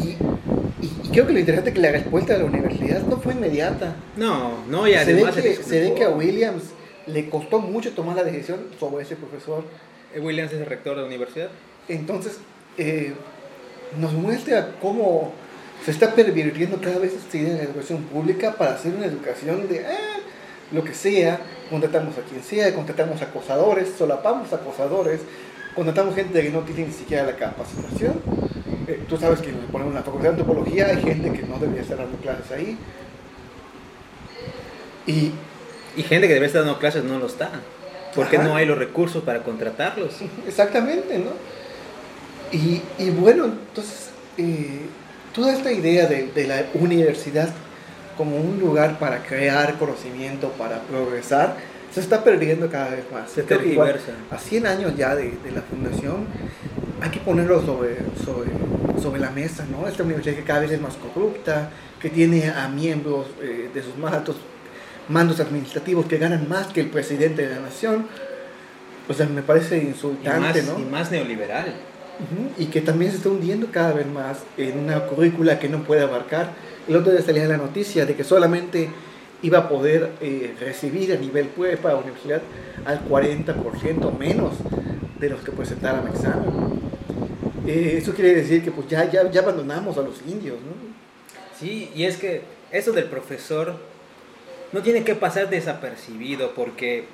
y, 0.85 0.93
y, 1.05 1.09
creo 1.11 1.27
que 1.27 1.33
lo 1.33 1.39
interesante 1.39 1.71
es 1.71 1.75
que 1.75 1.83
la 1.83 1.93
respuesta 1.93 2.35
de 2.35 2.41
la 2.41 2.45
universidad 2.47 3.03
no 3.03 3.17
fue 3.19 3.35
inmediata. 3.35 3.97
No, 4.17 4.65
no, 4.69 4.87
y 4.87 4.95
además 4.95 5.35
se 5.35 5.43
ve 5.43 5.57
que, 5.57 5.63
se 5.63 5.81
ve 5.81 5.95
que 5.95 6.05
a 6.05 6.11
Williams 6.11 6.65
le 7.07 7.29
costó 7.29 7.59
mucho 7.59 7.93
tomar 7.93 8.17
la 8.17 8.25
decisión 8.25 8.61
sobre 8.79 9.05
ese 9.05 9.17
profesor. 9.17 9.65
Williams 10.21 10.53
es 10.53 10.61
el 10.61 10.67
rector 10.67 10.97
de 10.97 11.03
la 11.03 11.09
universidad. 11.09 11.49
Entonces, 11.89 12.39
eh, 12.79 13.15
nos 13.99 14.13
muestra 14.13 14.77
cómo 14.81 15.33
se 15.85 15.91
está 15.91 16.15
pervirtiendo 16.15 16.81
cada 16.81 16.99
vez 16.99 17.13
esta 17.15 17.37
idea 17.37 17.53
de 17.53 17.59
la 17.59 17.65
educación 17.65 18.03
pública 18.05 18.53
para 18.53 18.75
hacer 18.75 18.95
una 18.95 19.07
educación 19.07 19.69
de 19.69 19.79
eh, 19.79 19.87
lo 20.71 20.85
que 20.85 20.95
sea, 20.95 21.41
contratamos 21.69 22.17
a 22.19 22.23
quien 22.23 22.43
sea, 22.43 22.75
contratamos 22.75 23.21
acosadores, 23.21 23.91
solapamos 23.99 24.53
acosadores, 24.53 25.21
contratamos 25.75 26.15
gente 26.15 26.43
que 26.43 26.51
no 26.51 26.61
tiene 26.61 26.87
ni 26.87 26.93
siquiera 26.93 27.25
la 27.25 27.37
capacitación. 27.37 28.21
Eh, 28.87 29.03
tú 29.09 29.17
sabes 29.17 29.41
que 29.41 29.51
ponemos 29.71 29.93
en 29.93 29.95
la 29.95 30.03
facultad 30.03 30.31
de 30.31 30.41
antropología 30.41 30.87
hay 30.87 31.03
gente 31.03 31.33
que 31.33 31.43
no 31.47 31.59
debería 31.59 31.83
estar 31.83 31.99
dando 31.99 32.19
clases 32.19 32.51
ahí. 32.51 32.77
Y, 35.07 35.33
y 35.97 36.03
gente 36.03 36.29
que 36.29 36.35
debe 36.35 36.47
estar 36.47 36.63
dando 36.63 36.79
clases 36.79 37.05
no 37.05 37.19
lo 37.19 37.27
está. 37.27 37.51
Porque 38.15 38.37
Ajá. 38.37 38.47
no 38.47 38.57
hay 38.57 38.67
los 38.67 38.79
recursos 38.79 39.23
para 39.23 39.43
contratarlos. 39.43 40.15
Exactamente, 40.47 41.19
¿no? 41.19 41.31
Y, 42.53 42.83
y 42.99 43.11
bueno, 43.11 43.47
entonces, 43.47 44.11
eh, 44.37 44.83
toda 45.35 45.55
esta 45.55 45.73
idea 45.73 46.07
de, 46.07 46.27
de, 46.27 46.47
la 46.47 46.67
universidad 46.75 47.49
como 48.19 48.37
un 48.37 48.61
lugar 48.61 48.99
para 48.99 49.23
crear 49.23 49.79
conocimiento, 49.79 50.51
para 50.51 50.81
progresar, 50.83 51.57
se 51.93 52.01
está 52.01 52.25
perdiendo 52.25 52.71
cada 52.71 52.91
vez 52.91 53.05
más. 53.13 53.31
Se 53.31 53.43
tergiversa. 53.43 54.13
A 54.31 54.39
100 54.39 54.67
años 54.67 54.97
ya 54.97 55.15
de, 55.15 55.33
de, 55.45 55.51
la 55.53 55.63
fundación, 55.63 56.27
hay 57.01 57.11
que 57.11 57.21
ponerlo 57.21 57.65
sobre, 57.65 57.99
sobre, 58.25 58.51
sobre 59.01 59.21
la 59.21 59.31
mesa, 59.31 59.67
¿no? 59.71 59.87
Esta 59.87 60.03
universidad 60.03 60.37
que 60.37 60.45
cada 60.45 60.61
vez 60.61 60.71
es 60.73 60.81
más 60.81 60.97
corrupta, 60.97 61.71
que 62.01 62.09
tiene 62.09 62.51
a 62.51 62.69
miembros 62.69 63.27
eh, 63.43 63.71
de 63.73 63.83
sus 63.83 63.97
más 63.99 64.15
altos 64.15 64.37
mandos 65.09 65.41
administrativos 65.41 66.07
que 66.07 66.17
ganan 66.17 66.49
más 66.49 66.69
que 66.69 66.81
el 66.81 66.89
presidente 66.89 67.47
de 67.47 67.55
la 67.55 67.61
nación. 67.61 68.07
O 69.09 69.13
sea, 69.13 69.27
me 69.27 69.43
parece 69.43 69.79
insultante, 69.79 70.61
y 70.61 70.63
más, 70.63 70.73
¿no? 70.73 70.79
Y 70.81 70.85
más 70.85 71.11
neoliberal. 71.11 71.75
Uh 72.21 72.23
-huh. 72.23 72.63
Y 72.63 72.67
que 72.67 72.81
también 72.81 73.11
se 73.11 73.19
está 73.19 73.29
hundiendo 73.29 73.67
cada 73.71 73.93
vez 73.93 74.07
más 74.07 74.39
en 74.57 74.79
una 74.79 75.01
currícula 75.07 75.59
que 75.59 75.69
no 75.69 75.83
puede 75.85 76.03
abarcar. 76.03 76.53
El 76.89 76.97
otro 76.97 77.13
día 77.13 77.21
salía 77.21 77.47
la 77.47 77.59
noticia 77.59 78.07
de 78.07 78.15
que 78.15 78.25
solamente 78.25 78.89
iba 79.43 79.59
a 79.59 79.69
poder 79.69 80.13
eh, 80.21 80.55
recibir 80.59 81.13
a 81.13 81.17
nivel 81.17 81.49
para 81.49 81.95
la 81.95 82.01
universidad 82.01 82.43
al 82.85 83.05
40% 83.09 84.19
menos 84.19 84.55
de 85.19 85.29
los 85.29 85.41
que 85.43 85.53
presentaran 85.53 86.07
examen. 86.09 86.81
Eh, 87.67 87.97
eso 87.99 88.15
quiere 88.15 88.35
decir 88.35 88.63
que 88.65 88.71
pues 88.71 88.89
ya, 88.89 89.11
ya, 89.11 89.31
ya 89.31 89.41
abandonamos 89.41 89.99
a 89.99 90.03
los 90.03 90.21
indios, 90.27 90.59
¿no? 90.61 90.73
Sí, 91.59 91.91
y 91.95 92.05
es 92.05 92.17
que 92.17 92.43
eso 92.71 92.93
del 92.93 93.05
profesor 93.05 93.77
no 94.73 94.83
tiene 94.83 95.05
que 95.05 95.15
pasar 95.15 95.51
desapercibido 95.51 96.55
porque, 96.55 97.05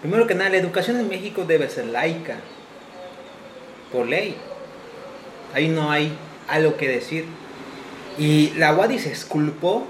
primero 0.00 0.26
que 0.26 0.34
nada, 0.34 0.50
la 0.50 0.58
educación 0.58 1.00
en 1.00 1.08
México 1.08 1.44
debe 1.44 1.68
ser 1.68 1.86
laica, 1.86 2.36
por 3.92 4.06
ley. 4.06 4.34
Ahí 5.54 5.68
no 5.68 5.90
hay 5.90 6.12
algo 6.48 6.76
que 6.76 6.88
decir. 6.88 7.26
Y 8.18 8.50
la 8.56 8.74
UADI 8.74 8.98
se 8.98 9.12
esculpó 9.12 9.86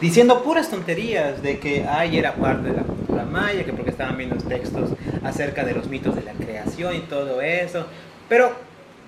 diciendo 0.00 0.42
puras 0.42 0.70
tonterías 0.70 1.42
de 1.42 1.58
que 1.58 1.84
ay 1.88 2.18
era 2.18 2.34
parte 2.34 2.68
de 2.68 2.76
la 2.76 2.82
cultura 2.82 3.24
maya, 3.24 3.64
que 3.64 3.72
porque 3.72 3.90
estaban 3.90 4.16
viendo 4.16 4.36
textos 4.36 4.90
acerca 5.22 5.64
de 5.64 5.74
los 5.74 5.88
mitos 5.88 6.16
de 6.16 6.22
la 6.22 6.32
creación 6.32 6.96
y 6.96 7.00
todo 7.00 7.40
eso. 7.42 7.86
Pero 8.28 8.52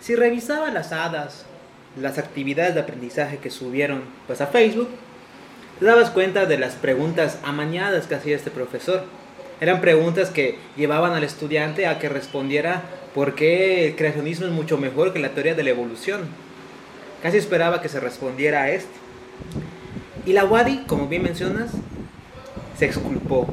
si 0.01 0.15
revisaba 0.15 0.71
las 0.71 0.93
hadas, 0.93 1.47
las 2.01 2.19
actividades 2.19 2.75
de 2.75 2.81
aprendizaje 2.81 3.39
que 3.39 3.51
subieron 3.51 4.03
pues 4.27 4.41
a 4.41 4.47
Facebook, 4.47 4.89
te 5.79 5.87
dabas 5.87 6.11
cuenta 6.11 6.47
de 6.47 6.59
las 6.59 6.75
preguntas 6.75 7.39
amañadas 7.43 8.07
que 8.07 8.15
hacía 8.15 8.37
este 8.37 8.51
profesor. 8.51 9.05
Eran 9.61 9.81
preguntas 9.81 10.31
que 10.31 10.59
llevaban 10.77 11.13
al 11.13 11.25
estudiante 11.25 11.87
a 11.87 11.99
que 11.99 12.09
respondiera 12.09 12.83
por 13.15 13.35
qué 13.35 13.87
el 13.89 13.97
creacionismo 13.97 14.47
es 14.47 14.53
mucho 14.53 14.79
mejor 14.79 15.13
que 15.13 15.19
la 15.19 15.31
teoría 15.31 15.55
de 15.55 15.63
la 15.63 15.71
evolución. 15.71 16.23
Casi 17.23 17.37
esperaba 17.37 17.81
que 17.81 17.89
se 17.89 18.01
respondiera 18.01 18.63
a 18.63 18.71
esto. 18.71 18.91
Y 20.25 20.33
la 20.33 20.45
Wadi, 20.45 20.85
como 20.87 21.09
bien 21.09 21.23
mencionas, 21.23 21.73
se 22.79 22.87
exculpó. 22.87 23.47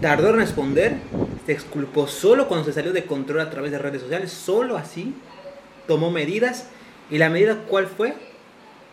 Tardó 0.00 0.30
en 0.30 0.36
responder, 0.36 0.96
se 1.44 1.52
exculpó 1.52 2.08
solo 2.08 2.48
cuando 2.48 2.64
se 2.64 2.72
salió 2.72 2.92
de 2.92 3.04
control 3.04 3.40
a 3.40 3.50
través 3.50 3.70
de 3.70 3.78
redes 3.78 4.00
sociales, 4.00 4.32
solo 4.32 4.76
así 4.76 5.14
tomó 5.86 6.10
medidas. 6.10 6.68
¿Y 7.10 7.18
la 7.18 7.28
medida 7.28 7.64
cuál 7.68 7.86
fue? 7.86 8.14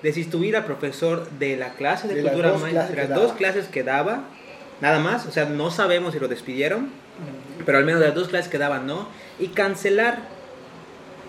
Destituir 0.04 0.58
al 0.58 0.66
profesor 0.66 1.30
de 1.32 1.56
la 1.56 1.74
clase 1.74 2.08
de, 2.08 2.16
De 2.16 2.24
las 2.24 2.34
cultura 2.34 2.52
dos 2.52 2.62
maya, 2.62 2.74
clases 2.74 2.96
de 2.96 3.08
las 3.08 3.10
dos 3.10 3.34
clases 3.34 3.68
que 3.68 3.84
daba, 3.84 4.24
nada 4.82 5.00
más, 5.00 5.26
o 5.26 5.32
sea, 5.32 5.46
no 5.46 5.72
sabemos 5.72 6.14
si 6.14 6.20
lo 6.20 6.28
despidieron, 6.28 6.90
pero 7.66 7.78
al 7.78 7.86
menos 7.86 8.02
de 8.02 8.08
las 8.08 8.16
dos 8.16 8.28
clases 8.28 8.50
que 8.50 8.58
daba 8.58 8.80
no, 8.80 9.08
y 9.40 9.48
cancelar 9.50 10.20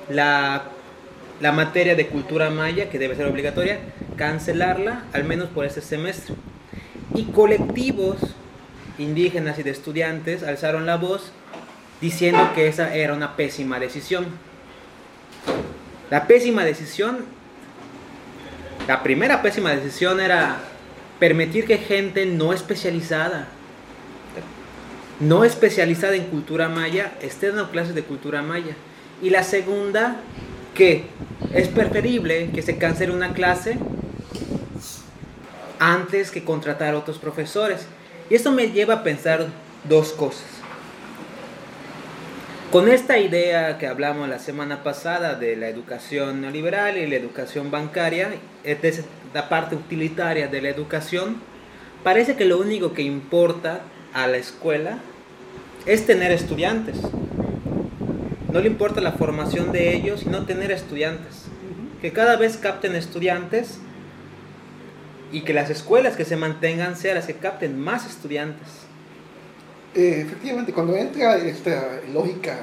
la, 0.08 0.64
la 1.40 1.52
materia 1.52 1.94
de 1.94 2.06
cultura 2.08 2.50
maya, 2.50 2.90
que 2.90 2.98
debe 2.98 3.14
ser 3.14 3.26
obligatoria, 3.26 3.78
cancelarla 4.18 5.04
al 5.14 5.24
menos 5.24 5.48
por 5.48 5.64
este 5.64 5.80
semestre. 5.80 6.34
Y 7.14 7.24
colectivos 7.26 8.18
indígenas 8.98 9.58
y 9.58 9.62
de 9.62 9.70
estudiantes 9.70 10.42
alzaron 10.42 10.84
la 10.84 10.96
voz 10.96 11.32
diciendo 12.00 12.50
que 12.54 12.68
esa 12.68 12.94
era 12.94 13.14
una 13.14 13.36
pésima 13.36 13.78
decisión. 13.78 14.26
La 16.10 16.26
pésima 16.26 16.64
decisión, 16.64 17.18
la 18.86 19.02
primera 19.02 19.42
pésima 19.42 19.70
decisión 19.70 20.20
era 20.20 20.58
permitir 21.18 21.66
que 21.66 21.78
gente 21.78 22.26
no 22.26 22.52
especializada, 22.52 23.48
no 25.20 25.44
especializada 25.44 26.16
en 26.16 26.24
cultura 26.24 26.68
maya, 26.68 27.12
esté 27.22 27.48
dando 27.48 27.70
clases 27.70 27.94
de 27.94 28.02
cultura 28.02 28.42
maya. 28.42 28.74
Y 29.22 29.30
la 29.30 29.42
segunda, 29.42 30.16
que 30.74 31.06
es 31.52 31.68
preferible 31.68 32.50
que 32.54 32.62
se 32.62 32.78
cancele 32.78 33.12
una 33.12 33.32
clase 33.32 33.78
antes 35.78 36.30
que 36.30 36.44
contratar 36.44 36.94
a 36.94 36.98
otros 36.98 37.18
profesores. 37.18 37.86
Y 38.30 38.34
esto 38.34 38.52
me 38.52 38.70
lleva 38.70 38.94
a 38.94 39.02
pensar 39.02 39.46
dos 39.88 40.12
cosas. 40.12 40.46
Con 42.70 42.88
esta 42.88 43.18
idea 43.18 43.78
que 43.78 43.86
hablamos 43.86 44.28
la 44.28 44.38
semana 44.38 44.82
pasada 44.82 45.34
de 45.36 45.56
la 45.56 45.68
educación 45.68 46.42
neoliberal 46.42 46.98
y 46.98 47.06
la 47.06 47.16
educación 47.16 47.70
bancaria, 47.70 48.28
es 48.62 49.04
la 49.32 49.48
parte 49.48 49.74
utilitaria 49.74 50.48
de 50.48 50.60
la 50.60 50.68
educación, 50.68 51.36
parece 52.04 52.36
que 52.36 52.44
lo 52.44 52.58
único 52.58 52.92
que 52.92 53.00
importa 53.00 53.80
a 54.12 54.26
la 54.26 54.36
escuela 54.36 54.98
es 55.86 56.04
tener 56.04 56.30
estudiantes. 56.30 56.98
No 58.52 58.60
le 58.60 58.66
importa 58.66 59.00
la 59.00 59.12
formación 59.12 59.72
de 59.72 59.94
ellos, 59.94 60.20
sino 60.20 60.44
tener 60.44 60.70
estudiantes. 60.70 61.46
Que 62.02 62.12
cada 62.12 62.36
vez 62.36 62.58
capten 62.58 62.94
estudiantes 62.94 63.78
y 65.32 65.42
que 65.42 65.52
las 65.52 65.70
escuelas 65.70 66.16
que 66.16 66.24
se 66.24 66.36
mantengan 66.36 66.96
sean 66.96 67.16
las 67.16 67.26
que 67.26 67.34
capten 67.34 67.78
más 67.78 68.06
estudiantes. 68.06 68.66
Eh, 69.94 70.22
efectivamente, 70.26 70.72
cuando 70.72 70.96
entra 70.96 71.36
esta 71.36 72.00
lógica 72.12 72.56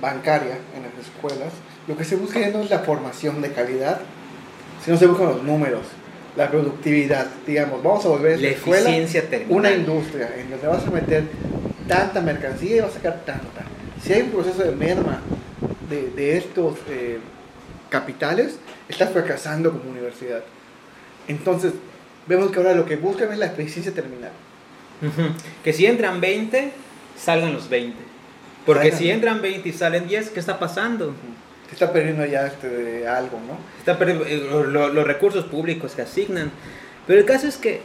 bancaria 0.00 0.58
en 0.76 0.82
las 0.82 1.06
escuelas, 1.06 1.52
lo 1.86 1.96
que 1.96 2.04
se 2.04 2.16
busca 2.16 2.40
ya 2.40 2.50
no 2.50 2.60
es 2.62 2.70
la 2.70 2.80
formación 2.80 3.40
de 3.42 3.52
calidad, 3.52 4.00
sino 4.84 4.96
se 4.96 5.06
buscan 5.06 5.28
los 5.28 5.42
números, 5.42 5.82
la 6.36 6.50
productividad. 6.50 7.26
Digamos, 7.46 7.82
vamos 7.82 8.04
a 8.04 8.08
volver 8.08 8.34
a 8.34 8.40
La 8.40 8.48
escuela 8.48 8.90
una 9.48 9.72
industria 9.72 10.30
en 10.36 10.50
donde 10.50 10.66
vas 10.66 10.86
a 10.86 10.90
meter 10.90 11.24
tanta 11.88 12.20
mercancía 12.20 12.76
y 12.76 12.80
vas 12.80 12.90
a 12.90 12.94
sacar 12.94 13.24
tanta. 13.24 13.62
Si 14.02 14.12
hay 14.12 14.22
un 14.22 14.30
proceso 14.30 14.62
de 14.62 14.72
merma 14.72 15.20
de, 15.88 16.10
de 16.10 16.36
estos 16.36 16.76
eh, 16.88 17.18
capitales, 17.88 18.58
está 18.88 19.06
fracasando 19.06 19.72
como 19.72 19.90
universidad. 19.90 20.42
Entonces, 21.28 21.72
vemos 22.26 22.50
que 22.50 22.58
ahora 22.58 22.74
lo 22.74 22.84
que 22.86 22.96
buscan 22.96 23.32
es 23.32 23.38
la 23.38 23.46
eficiencia 23.46 23.92
terminal. 23.92 24.32
Que 25.62 25.72
si 25.72 25.86
entran 25.86 26.20
20, 26.20 26.72
salgan 27.16 27.52
los 27.52 27.68
20. 27.68 27.96
Porque 28.66 28.84
Salgan. 28.90 28.98
si 28.98 29.10
entran 29.10 29.40
20 29.42 29.68
y 29.68 29.72
salen 29.72 30.08
10, 30.08 30.30
¿qué 30.30 30.40
está 30.40 30.58
pasando? 30.58 31.14
Se 31.68 31.74
está 31.74 31.92
perdiendo 31.92 32.24
ya 32.26 32.46
este 32.46 32.68
de 32.68 33.06
algo, 33.06 33.38
¿no? 33.46 33.58
Está 33.78 33.98
perdiendo 33.98 34.24
eh, 34.26 34.42
lo- 34.50 34.88
los 34.88 35.06
recursos 35.06 35.44
públicos 35.46 35.92
que 35.94 36.02
asignan. 36.02 36.50
Pero 37.06 37.20
el 37.20 37.24
caso 37.26 37.46
es 37.46 37.56
que 37.56 37.80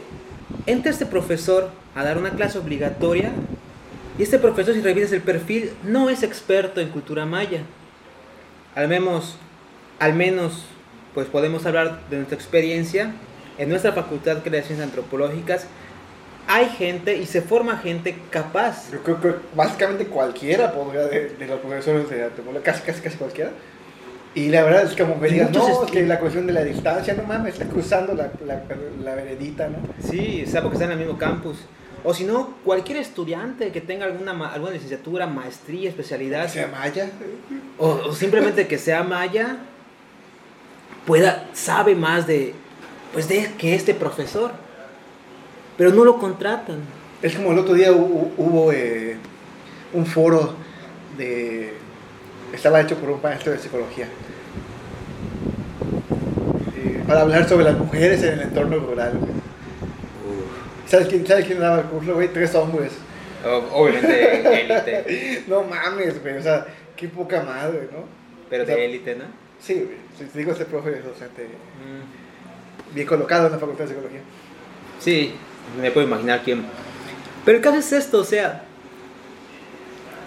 entra 0.66 0.90
este 0.90 1.06
profesor 1.06 1.70
a 1.94 2.02
dar 2.04 2.18
una 2.18 2.30
clase 2.30 2.58
obligatoria 2.58 3.30
y 4.18 4.22
este 4.22 4.38
profesor, 4.38 4.74
si 4.74 4.80
revisas 4.80 5.12
el 5.12 5.22
perfil, 5.22 5.70
no 5.84 6.10
es 6.10 6.22
experto 6.22 6.80
en 6.80 6.88
cultura 6.88 7.24
maya. 7.26 7.60
Al 8.74 8.88
menos, 8.88 9.36
al 10.00 10.14
menos, 10.14 10.64
pues 11.14 11.28
podemos 11.28 11.64
hablar 11.66 12.00
de 12.10 12.16
nuestra 12.16 12.36
experiencia. 12.36 13.12
En 13.58 13.68
nuestra 13.68 13.92
facultad 13.92 14.36
de 14.38 14.50
ciencias 14.62 14.80
antropológicas 14.80 15.66
hay 16.46 16.66
gente 16.68 17.16
y 17.16 17.26
se 17.26 17.40
forma 17.40 17.78
gente 17.78 18.16
capaz. 18.30 18.90
Yo 18.92 19.02
creo 19.02 19.20
que 19.20 19.34
básicamente 19.54 20.06
cualquiera 20.06 20.72
podría, 20.72 21.02
de, 21.06 21.30
de 21.30 21.46
los 21.46 21.60
profesores 21.60 22.10
de 22.10 22.24
antropología, 22.24 22.62
casi, 22.72 22.82
casi, 22.82 23.00
casi 23.00 23.16
cualquiera. 23.16 23.50
Y 24.34 24.48
la 24.48 24.64
verdad 24.64 24.82
es 24.84 24.96
como 24.96 25.20
que 25.20 25.28
Y 25.28 25.32
digas, 25.34 25.50
muchos 25.52 25.68
no, 25.68 25.84
es- 25.84 25.90
que 25.92 26.02
la 26.02 26.18
cuestión 26.18 26.46
de 26.46 26.52
la 26.52 26.64
distancia, 26.64 27.14
no 27.14 27.22
mames, 27.22 27.54
está 27.54 27.66
cruzando 27.66 28.14
la, 28.14 28.30
la, 28.44 28.62
la 29.02 29.14
veredita, 29.14 29.68
¿no? 29.68 29.78
Sí, 30.06 30.42
o 30.46 30.50
sea, 30.50 30.60
porque 30.60 30.74
están 30.76 30.90
en 30.90 30.98
el 30.98 31.04
mismo 31.06 31.18
campus. 31.18 31.58
O 32.02 32.12
si 32.12 32.24
no, 32.24 32.56
cualquier 32.64 32.98
estudiante 32.98 33.70
que 33.70 33.80
tenga 33.80 34.04
alguna, 34.04 34.32
alguna 34.52 34.72
licenciatura, 34.72 35.26
maestría, 35.26 35.88
especialidad, 35.88 36.48
Se 36.48 36.66
maya. 36.66 37.08
o, 37.78 37.88
o 38.08 38.12
simplemente 38.12 38.66
que 38.66 38.76
sea 38.76 39.02
maya, 39.04 39.56
pueda, 41.06 41.48
sabe 41.52 41.94
más 41.94 42.26
de, 42.26 42.54
pues 43.14 43.26
de 43.28 43.50
que 43.56 43.74
este 43.74 43.94
profesor. 43.94 44.50
Pero 45.78 45.90
no 45.90 46.04
lo 46.04 46.18
contratan. 46.18 46.80
Es 47.22 47.34
como 47.34 47.52
el 47.52 47.58
otro 47.58 47.72
día 47.74 47.90
hu- 47.90 48.30
hubo 48.36 48.70
eh, 48.72 49.16
un 49.94 50.04
foro 50.04 50.54
de... 51.16 51.72
Estaba 52.52 52.80
hecho 52.82 52.96
por 52.96 53.10
un 53.10 53.20
maestro 53.22 53.50
de 53.52 53.58
psicología. 53.58 54.06
eh, 56.76 57.02
para 57.06 57.22
hablar 57.22 57.48
sobre 57.48 57.64
las 57.64 57.78
mujeres 57.78 58.22
en 58.22 58.34
el 58.34 58.42
entorno 58.42 58.76
rural. 58.78 59.12
güey. 59.18 59.32
¿Sabes 60.86 61.08
quién, 61.08 61.26
¿Sabes 61.26 61.46
quién 61.46 61.58
daba 61.60 61.80
el 61.80 61.86
curso, 61.86 62.14
güey? 62.14 62.28
Tres 62.28 62.54
hombres. 62.54 62.92
Obviamente 63.72 64.60
élite, 64.62 65.44
No 65.48 65.62
mames, 65.64 66.20
güey. 66.22 66.38
O 66.38 66.42
sea, 66.42 66.66
qué 66.96 67.08
poca 67.08 67.42
madre, 67.42 67.88
¿no? 67.92 68.04
pero 68.48 68.64
de 68.64 68.84
élite, 68.84 69.16
¿no? 69.16 69.24
Sí, 69.58 69.74
güey. 69.74 69.96
Si 70.18 70.24
te 70.26 70.38
digo, 70.38 70.52
este 70.52 70.66
profe 70.66 70.90
es 70.98 71.04
docente 71.04 71.42
Mm. 71.44 72.23
Bien 72.94 73.06
colocado 73.06 73.46
en 73.46 73.52
la 73.52 73.58
facultad 73.58 73.84
de 73.84 73.88
psicología. 73.90 74.20
Sí, 75.00 75.32
me 75.80 75.90
puedo 75.90 76.06
imaginar 76.06 76.42
quién. 76.44 76.64
Pero 77.44 77.58
el 77.58 77.62
caso 77.64 77.76
es 77.78 77.92
esto, 77.92 78.20
o 78.20 78.24
sea, 78.24 78.62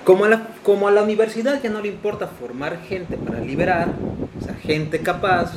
como 0.03 0.25
a, 0.25 0.29
la, 0.29 0.47
como 0.63 0.87
a 0.87 0.91
la 0.91 1.01
universidad 1.03 1.61
ya 1.61 1.69
no 1.69 1.81
le 1.81 1.89
importa 1.89 2.27
formar 2.27 2.79
gente 2.87 3.17
para 3.17 3.39
liberar, 3.39 3.89
o 4.39 4.43
sea, 4.43 4.53
gente 4.55 4.99
capaz, 4.99 5.53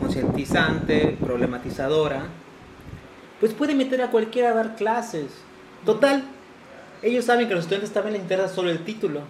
concientizante, 0.00 1.16
problematizadora, 1.24 2.22
pues 3.40 3.52
puede 3.52 3.74
meter 3.74 4.02
a 4.02 4.10
cualquiera 4.10 4.50
a 4.50 4.54
dar 4.54 4.76
clases. 4.76 5.26
Total, 5.84 6.24
ellos 7.02 7.24
saben 7.24 7.46
que 7.46 7.52
a 7.52 7.56
los 7.56 7.64
estudiantes 7.64 7.92
también 7.92 8.14
les 8.14 8.22
interesa 8.22 8.48
solo 8.48 8.70
el 8.70 8.84
título, 8.84 9.20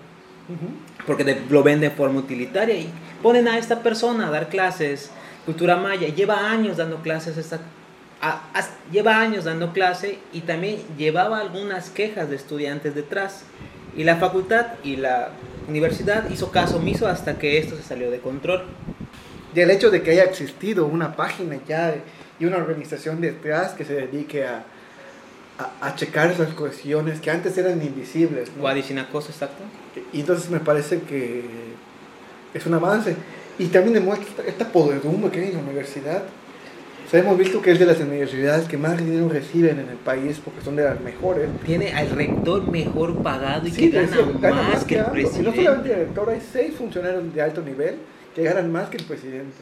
porque 1.07 1.25
de- 1.25 1.43
lo 1.51 1.63
ven 1.63 1.81
de 1.81 1.91
forma 1.91 2.21
utilitaria 2.21 2.77
y 2.77 2.89
ponen 3.23 3.49
a 3.49 3.59
esta 3.59 3.81
persona 3.83 4.29
a 4.29 4.31
dar 4.31 4.49
clases, 4.49 5.11
cultura 5.45 5.77
maya, 5.77 6.09
lleva 6.09 6.51
años 6.51 6.77
dando 6.77 6.99
clases, 7.03 7.37
esta, 7.37 7.61
a- 8.21 8.43
a- 8.55 8.91
lleva 8.93 9.21
años 9.21 9.45
dando 9.45 9.73
clase 9.73 10.19
y 10.33 10.41
también 10.43 10.79
llevaba 10.97 11.39
algunas 11.41 11.91
quejas 11.91 12.31
de 12.31 12.37
estudiantes 12.37 12.95
detrás. 12.95 13.45
Y 13.97 14.05
la 14.05 14.17
facultad 14.17 14.67
y 14.85 14.97
la 14.97 15.31
universidad 15.69 16.31
hizo 16.31 16.51
caso 16.51 16.77
omiso 16.77 17.07
hasta 17.09 17.39
que 17.39 17.59
esto 17.59 17.77
se 17.77 17.83
salió 17.83 18.11
de 18.11 18.21
control. 18.21 18.63
Y 19.55 19.61
el 19.61 19.71
hecho 19.71 19.91
de 19.91 20.03
que 20.03 20.13
haya 20.13 20.25
existido 20.25 20.87
una 20.87 21.15
página 21.15 21.57
ya 21.69 21.95
y 22.41 22.45
una 22.47 22.57
organización 22.57 23.21
detrás 23.21 23.73
que 23.73 23.85
se 23.85 23.93
dedique 23.95 24.47
a, 24.47 24.65
a, 25.59 25.87
a 25.89 25.95
checar 25.95 26.31
esas 26.31 26.55
cuestiones 26.55 27.21
que 27.21 27.31
antes 27.31 27.59
eran 27.59 27.83
invisibles. 27.83 28.51
¿no? 28.55 28.63
Guadicinacoso, 28.63 29.31
exacto. 29.31 29.63
Y 30.13 30.21
entonces 30.21 30.49
me 30.49 30.61
parece 30.61 31.01
que 31.03 31.45
es 32.55 32.65
un 32.65 32.73
avance. 32.75 33.15
Y 33.63 33.67
también 33.67 33.95
demuestra 33.95 34.45
esta, 34.45 34.67
podredumbre 34.73 35.31
que 35.31 35.41
hay 35.41 35.49
en 35.51 35.55
la 35.55 35.63
universidad. 35.63 36.25
O 37.07 37.09
sea, 37.09 37.21
hemos 37.21 37.39
visto 37.39 37.63
que 37.63 37.71
es 37.71 37.79
de 37.79 37.87
las 37.87 38.01
universidades 38.01 38.67
que 38.67 38.77
más 38.77 38.99
dinero 38.99 39.29
reciben 39.29 39.79
en 39.79 39.89
el 39.89 39.99
país 39.99 40.41
porque 40.45 40.63
son 40.63 40.75
de 40.75 40.83
las 40.83 41.01
mejores. 41.01 41.49
Tiene 41.65 41.93
al 41.93 42.11
rector 42.11 42.69
mejor 42.69 43.23
pagado 43.23 43.69
y 43.69 43.71
Sí, 43.71 43.91
que 43.91 44.07
gana, 44.41 44.63
más 44.63 44.85
que 44.85 44.97
el 44.97 45.01
algo. 45.03 45.17
Y 45.17 45.23
no 45.23 45.29
solamente 45.31 45.61
presidente. 45.61 45.93
el 45.93 46.07
rector, 46.07 46.31
hay 46.31 46.41
seis 46.53 46.75
funcionarios 46.75 47.33
de 47.33 47.41
alto 47.41 47.63
nivel 47.63 47.97
que 48.35 48.43
ganan 48.43 48.73
más 48.73 48.89
que 48.89 48.97
el 48.97 49.05
presidente. 49.05 49.59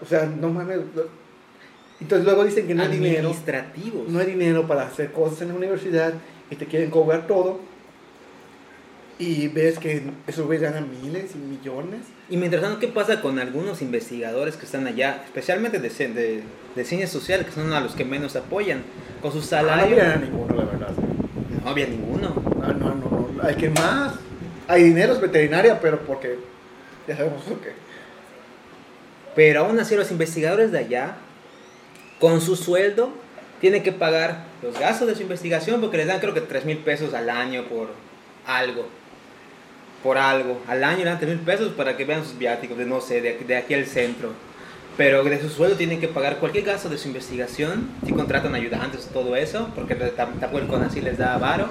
O 0.00 0.06
sea, 0.06 0.26
no 0.26 0.50
mames. 0.50 0.78
Entonces 2.00 2.24
luego 2.24 2.44
dicen 2.44 2.68
que 2.68 2.74
no 2.74 2.84
hay 2.84 2.88
dinero. 2.88 3.30
Administrativos. 3.30 4.08
No 4.08 4.20
hay 4.20 4.26
dinero 4.26 4.68
para 4.68 4.82
hacer 4.82 5.10
cosas 5.10 5.42
en 5.42 5.48
la 5.48 5.54
universidad 5.54 6.14
y 6.52 6.54
te 6.54 6.66
quieren 6.66 6.90
cobrar 6.90 7.26
todo. 7.26 7.58
Y 9.18 9.48
ves 9.48 9.78
que 9.80 10.02
esos 10.28 10.46
güeyes 10.46 10.62
ganan 10.62 10.88
miles 11.02 11.32
y 11.34 11.38
millones. 11.38 12.02
Y 12.30 12.36
mientras 12.36 12.62
tanto, 12.62 12.78
¿qué 12.78 12.86
pasa 12.86 13.20
con 13.20 13.38
algunos 13.40 13.82
investigadores 13.82 14.56
que 14.56 14.64
están 14.64 14.86
allá, 14.86 15.22
especialmente 15.24 15.80
de, 15.80 15.88
de, 15.88 16.42
de 16.76 16.84
ciencias 16.84 17.10
sociales, 17.10 17.46
que 17.46 17.52
son 17.52 17.72
a 17.72 17.80
los 17.80 17.94
que 17.96 18.04
menos 18.04 18.36
apoyan, 18.36 18.82
con 19.20 19.32
sus 19.32 19.52
Ah, 19.52 19.62
no 19.62 19.68
salarios? 19.68 19.90
miran 19.98 20.12
a 20.12 20.16
ninguno, 20.24 20.54
la 20.56 20.64
verdad. 20.66 20.90
no 21.64 21.68
había 21.70 21.86
ninguno. 21.88 22.42
No, 22.60 22.72
no, 22.74 22.94
no, 22.94 23.30
no. 23.34 23.42
Hay 23.42 23.56
que 23.56 23.70
más. 23.70 24.14
Hay 24.68 24.84
dinero 24.84 25.14
es 25.14 25.20
veterinaria, 25.20 25.80
pero 25.80 25.98
porque 26.00 26.38
ya 27.08 27.16
sabemos 27.16 27.46
lo 27.48 27.60
que. 27.60 27.72
Pero 29.34 29.60
aún 29.64 29.78
así 29.80 29.96
los 29.96 30.10
investigadores 30.12 30.70
de 30.70 30.78
allá, 30.78 31.16
con 32.20 32.40
su 32.40 32.54
sueldo, 32.54 33.10
tienen 33.60 33.82
que 33.82 33.90
pagar 33.92 34.44
los 34.62 34.78
gastos 34.78 35.08
de 35.08 35.14
su 35.16 35.22
investigación 35.22 35.80
porque 35.80 35.96
les 35.96 36.06
dan 36.06 36.20
creo 36.20 36.34
que 36.34 36.40
3 36.40 36.64
mil 36.64 36.78
pesos 36.78 37.14
al 37.14 37.30
año 37.30 37.64
por 37.64 37.88
algo. 38.46 38.86
Por 40.02 40.18
algo. 40.18 40.60
Al 40.66 40.84
año 40.84 40.98
le 40.98 41.04
dan 41.06 41.18
3 41.18 41.36
mil 41.36 41.44
pesos 41.44 41.72
para 41.72 41.96
que 41.96 42.04
vean 42.04 42.24
sus 42.24 42.38
viáticos 42.38 42.78
de 42.78 42.86
no 42.86 43.00
sé, 43.00 43.20
de, 43.20 43.38
de 43.38 43.56
aquí 43.56 43.74
al 43.74 43.86
centro. 43.86 44.32
Pero 44.98 45.22
de 45.22 45.40
su 45.40 45.48
sueldo 45.48 45.76
tienen 45.76 46.00
que 46.00 46.08
pagar 46.08 46.38
cualquier 46.38 46.64
gasto 46.64 46.88
de 46.88 46.98
su 46.98 47.06
investigación. 47.06 47.88
Si 48.04 48.12
contratan 48.12 48.56
ayudantes, 48.56 49.06
todo 49.12 49.36
eso, 49.36 49.70
porque 49.76 49.94
tampoco 49.94 50.58
el 50.58 50.66
CONACYT 50.66 51.04
les 51.04 51.18
da 51.18 51.34
avaro. 51.34 51.68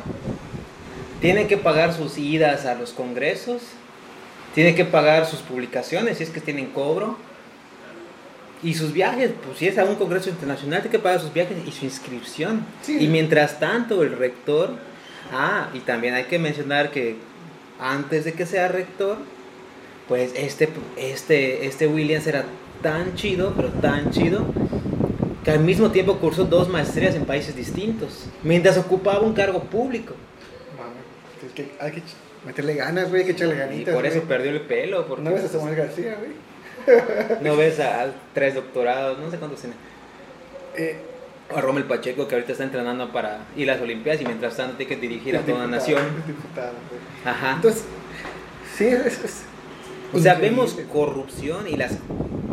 Tienen 1.20 1.50
que 1.50 1.58
pagar 1.58 1.94
sus 1.94 2.18
idas 2.18 2.66
a 2.66 2.76
los 2.76 2.92
congresos. 2.92 3.64
Tienen 4.56 4.76
que 4.76 4.86
pagar 4.86 5.26
sus 5.26 5.40
publicaciones 5.40 6.20
si 6.20 6.24
es 6.24 6.30
que 6.30 6.40
tienen 6.40 6.68
cobro. 6.68 7.18
Y 8.64 8.76
sus 8.76 8.94
viajes, 8.94 9.32
pues 9.46 9.58
si 9.58 9.68
es 9.68 9.78
a 9.78 9.84
un 9.84 9.96
congreso 9.96 10.30
internacional, 10.30 10.82
tiene 10.82 10.98
que 10.98 11.04
pagar 11.04 11.20
sus 11.20 11.34
viajes 11.34 11.58
y 11.66 11.72
su 11.74 11.84
inscripción. 11.84 12.66
Sí. 12.82 12.98
Y 12.98 13.08
mientras 13.10 13.60
tanto, 13.60 14.04
el 14.04 14.18
rector. 14.18 14.72
Ah, 15.34 15.68
y 15.74 15.82
también 15.82 16.14
hay 16.14 16.24
que 16.24 16.40
mencionar 16.40 16.92
que 16.92 17.18
antes 17.80 18.26
de 18.26 18.34
que 18.34 18.46
sea 18.46 18.68
rector, 18.68 19.18
pues 20.08 20.32
este, 20.36 20.70
este, 20.98 21.66
este 21.66 21.88
Williams 21.88 22.28
era 22.28 22.46
tan 22.82 23.16
chido, 23.16 23.54
pero 23.56 23.70
tan 23.70 24.12
chido, 24.12 24.46
que 25.44 25.52
al 25.52 25.60
mismo 25.60 25.92
tiempo 25.92 26.18
cursó 26.18 26.46
dos 26.46 26.70
maestrías 26.70 27.16
en 27.16 27.26
países 27.26 27.56
distintos, 27.56 28.26
mientras 28.44 28.78
ocupaba 28.78 29.22
un 29.22 29.34
cargo 29.34 29.62
público. 29.64 30.14
Mami, 30.78 31.48
es 31.48 31.54
que 31.54 31.72
hay 31.80 31.92
que 31.92 32.02
meterle 32.46 32.76
ganas, 32.76 33.10
güey, 33.10 33.22
hay 33.22 33.26
que 33.28 33.32
echarle 33.34 33.56
Y 33.56 33.60
ganitas. 33.60 33.94
por 33.96 34.06
eso 34.06 34.16
güey. 34.18 34.28
perdió 34.28 34.52
el 34.52 34.62
pelo. 34.62 35.06
Porque 35.08 35.24
No 35.24 35.32
ves 35.34 35.44
a 35.46 35.48
Samuel 35.50 35.76
García, 35.76 36.18
güey. 36.20 36.32
no 37.42 37.58
ves 37.58 37.80
a, 37.80 38.04
a 38.04 38.08
tres 38.34 38.56
doctorados, 38.56 39.20
no 39.20 39.30
sé 39.30 39.38
cuántos 39.38 39.60
tiene. 39.62 39.76
Eh, 40.78 40.98
A 41.56 41.62
Rommel 41.62 41.86
Pacheco, 41.86 42.28
que 42.28 42.36
ahorita 42.36 42.52
está 42.52 42.64
entrenando 42.64 43.12
para 43.12 43.46
ir 43.56 43.70
a 43.70 43.74
las 43.74 43.82
Olimpiadas 43.82 44.22
y 44.22 44.26
mientras 44.26 44.58
tanto 44.58 44.76
tiene 44.76 44.90
que 44.90 45.00
dirigir 45.00 45.36
a 45.36 45.40
es 45.40 45.46
toda 45.46 45.60
una 45.60 45.78
nación. 45.78 46.02
es 46.20 46.28
diputado. 46.28 46.74
Ajá. 47.24 47.54
Entonces, 47.56 47.86
sí, 48.76 48.86
es. 48.86 49.24
es 49.24 49.44
O 50.14 50.20
sea, 50.20 50.36
vemos 50.36 50.78
corrupción 50.92 51.68
y 51.68 51.78
las 51.78 51.98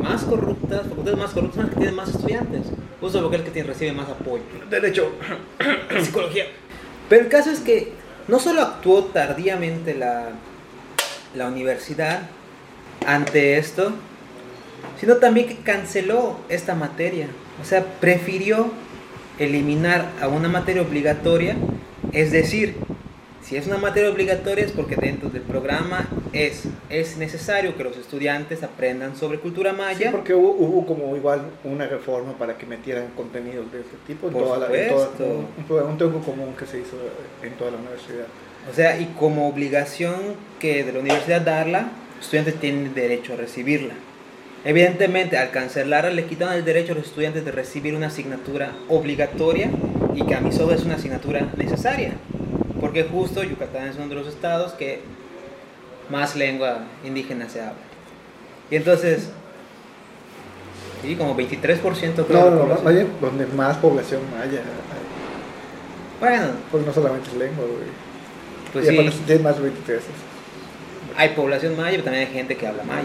más 0.01 0.23
corruptas, 0.23 0.83
facultades 0.89 1.19
más 1.19 1.33
corruptas 1.33 1.57
son 1.57 1.65
las 1.65 1.75
que 1.75 1.77
tienen 1.77 1.97
más 1.97 2.09
estudiantes. 2.09 2.63
Justo 3.01 3.21
porque 3.21 3.37
es 3.37 3.45
el 3.45 3.53
que 3.53 3.63
recibe 3.63 3.93
más 3.93 4.09
apoyo. 4.09 4.43
Derecho. 4.71 5.13
Psicología. 6.03 6.47
Pero 7.09 7.23
el 7.23 7.29
caso 7.29 7.51
es 7.51 7.61
que 7.61 7.93
no 8.29 8.39
solo 8.39 8.63
actuó 8.63 9.05
tardíamente 9.05 9.95
la, 9.95 10.31
la 11.35 11.49
universidad 11.49 12.23
ante 13.07 13.59
esto, 13.59 13.93
sino 15.01 15.17
también 15.17 15.49
que 15.49 15.57
canceló 15.57 16.39
esta 16.49 16.75
materia. 16.75 17.29
O 17.61 17.65
sea, 17.65 17.85
prefirió 18.01 18.71
eliminar 19.39 20.11
a 20.21 20.29
una 20.29 20.49
materia 20.49 20.83
obligatoria, 20.83 21.57
es 22.13 22.31
decir, 22.33 22.75
si 23.43 23.57
es 23.57 23.67
una 23.67 23.77
materia 23.77 24.09
obligatoria 24.11 24.65
es 24.65 24.73
porque 24.73 24.97
dentro 24.97 25.29
del 25.29 25.43
programa 25.43 26.09
es, 26.33 26.65
es 26.89 27.19
necesario 27.19 27.77
que 27.77 27.85
los 27.85 27.97
estudiantes 27.99 28.63
aprendan 28.63 29.17
sobre 29.17 29.39
cultura 29.39 29.73
Sí, 29.73 29.77
maya. 29.77 30.11
porque 30.13 30.35
hubo, 30.35 30.51
hubo 30.53 30.87
como 30.87 31.15
igual 31.15 31.43
una 31.63 31.87
reforma 31.87 32.33
para 32.39 32.57
que 32.57 32.65
metieran 32.65 33.09
contenidos 33.15 33.71
de 33.71 33.81
ese 33.81 33.91
tipo 34.07 34.29
en 34.29 34.33
Por 34.33 34.45
toda 34.45 34.59
la, 34.69 34.75
en 34.75 34.89
toda- 34.89 35.07
supuesto. 35.11 35.47
un, 35.85 35.91
un 35.91 35.99
tronco 35.99 36.21
común 36.21 36.55
que 36.59 36.65
se 36.65 36.79
hizo 36.81 36.97
en 37.43 37.53
toda 37.55 37.73
la 37.73 37.77
universidad. 37.79 38.25
O 38.71 38.75
sea, 38.75 38.99
y 38.99 39.07
como 39.19 39.47
obligación 39.47 40.15
que 40.59 40.83
de 40.85 40.93
la 40.93 41.01
universidad 41.01 41.43
darla, 41.43 41.89
los 42.17 42.25
estudiantes 42.25 42.55
tienen 42.61 42.95
derecho 42.95 43.35
a 43.35 43.37
recibirla. 43.37 43.93
Evidentemente, 44.65 45.37
al 45.37 45.51
cancelarla, 45.51 46.11
le 46.11 46.25
quitan 46.25 46.53
el 46.55 46.65
derecho 46.65 46.93
a 46.93 46.97
los 46.97 47.07
estudiantes 47.07 47.45
de 47.45 47.53
recibir 47.53 47.95
una 47.95 48.07
asignatura 48.07 48.73
obligatoria 48.89 49.71
y 50.15 50.25
que 50.25 50.35
a 50.35 50.41
mi 50.41 50.49
es 50.49 50.85
una 50.85 50.95
asignatura 50.95 51.49
necesaria. 51.57 52.13
Porque 52.81 53.05
justo 53.05 53.43
Yucatán 53.43 53.89
es 53.89 53.97
uno 53.97 54.09
de 54.09 54.15
los 54.15 54.27
estados 54.27 54.73
que 54.73 55.01
más 56.09 56.35
lengua 56.35 56.79
indígena 57.05 57.49
se 57.49 57.61
habla. 57.61 57.75
Y 58.71 58.77
entonces, 58.77 59.29
sí, 61.03 61.15
como 61.15 61.37
23% 61.37 61.81
creo. 62.27 62.51
de 62.51 62.57
No, 62.57 62.67
no, 62.67 62.75
oye, 62.85 63.07
donde 63.21 63.47
más 63.49 63.77
población 63.77 64.23
hay. 64.41 64.61
Bueno, 66.21 66.53
pues 66.71 66.87
no 66.87 66.93
solamente 66.93 67.29
es 67.29 67.37
lengua, 67.37 67.65
güey. 67.67 67.89
pues 68.73 68.87
y 68.87 68.89
sí, 68.89 69.39
más 69.43 69.57
de 69.57 69.63
23. 69.63 70.01
hay 71.17 71.29
población 71.31 71.77
maya, 71.77 71.91
pero 71.91 72.05
también 72.05 72.27
hay 72.27 72.33
gente 72.33 72.57
que 72.57 72.67
habla 72.67 72.83
maya. 72.85 73.05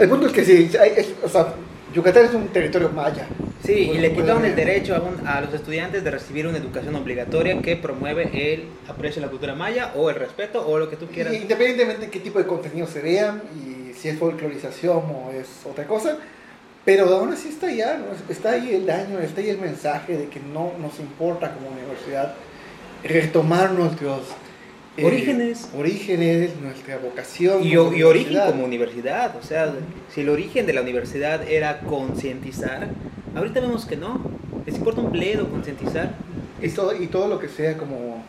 El 0.00 0.08
punto 0.08 0.26
es 0.26 0.32
que 0.32 0.44
sí, 0.44 0.70
hay- 0.78 0.92
es- 0.96 1.14
o 1.22 1.28
sea, 1.28 1.54
Yucatán 1.94 2.26
es 2.26 2.34
un 2.34 2.48
territorio 2.48 2.90
maya. 2.90 3.26
Sí, 3.64 3.72
y 3.94 3.98
le 3.98 4.12
quitaron 4.12 4.44
el 4.44 4.54
derecho 4.54 4.94
a, 4.94 5.00
un- 5.00 5.26
a 5.26 5.40
los 5.40 5.52
estudiantes 5.52 6.04
de 6.04 6.10
recibir 6.10 6.46
una 6.46 6.58
educación 6.58 6.94
obligatoria 6.94 7.60
que 7.60 7.76
promueve 7.76 8.30
el 8.54 8.64
aprecio 8.88 9.20
a 9.22 9.26
la 9.26 9.30
cultura 9.30 9.54
maya 9.54 9.92
o 9.96 10.08
el 10.10 10.16
respeto 10.16 10.66
o 10.66 10.78
lo 10.78 10.88
que 10.88 10.96
tú 10.96 11.06
quieras. 11.06 11.32
Y 11.34 11.38
Independientemente 11.38 12.06
de 12.06 12.10
qué 12.10 12.20
tipo 12.20 12.38
de 12.38 12.46
contenido 12.46 12.86
se 12.86 13.00
vean 13.00 13.42
y 13.56 13.92
si 13.94 14.08
es 14.08 14.18
folclorización 14.18 14.98
o 14.98 15.30
es 15.32 15.48
otra 15.68 15.84
cosa, 15.86 16.16
pero 16.84 17.06
aún 17.16 17.32
así 17.32 17.48
está 17.48 17.66
allá, 17.66 17.98
¿no? 17.98 18.32
está 18.32 18.52
ahí 18.52 18.74
el 18.74 18.86
daño, 18.86 19.18
está 19.18 19.40
ahí 19.40 19.50
el 19.50 19.58
mensaje 19.58 20.16
de 20.16 20.28
que 20.28 20.40
no 20.40 20.72
nos 20.80 21.00
importa 21.00 21.52
como 21.52 21.68
universidad 21.70 22.34
retomar 23.04 23.72
nuestros 23.72 24.20
eh, 24.98 25.04
Orígenes. 25.04 25.68
orígenes, 25.76 26.50
nuestra 26.60 26.98
vocación. 26.98 27.62
Y, 27.62 27.74
y 27.74 27.76
origen 28.02 28.40
como 28.46 28.64
universidad, 28.64 29.36
o 29.36 29.42
sea, 29.44 29.72
si 30.12 30.22
el 30.22 30.28
origen 30.28 30.66
de 30.66 30.72
la 30.72 30.82
universidad 30.82 31.48
era 31.48 31.80
concientizar, 31.80 32.88
ahorita 33.36 33.60
vemos 33.60 33.86
que 33.86 33.96
no, 33.96 34.20
les 34.66 34.76
importa 34.76 35.00
un 35.00 35.12
bledo 35.12 35.48
concientizar. 35.48 36.14
Y 36.60 36.68
todo, 36.70 37.00
y 37.00 37.06
todo 37.06 37.28
lo 37.28 37.38
que 37.38 37.48
sea 37.48 37.78
como 37.78 38.24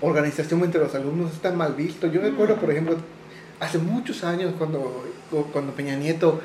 organización 0.00 0.62
entre 0.62 0.80
los 0.80 0.94
alumnos 0.94 1.32
está 1.32 1.50
mal 1.50 1.74
visto. 1.74 2.06
Yo 2.06 2.20
me 2.22 2.28
acuerdo, 2.28 2.54
por 2.54 2.70
ejemplo, 2.70 2.96
hace 3.58 3.78
muchos 3.78 4.22
años 4.22 4.54
cuando, 4.56 5.04
cuando 5.52 5.72
Peña 5.72 5.96
Nieto 5.96 6.40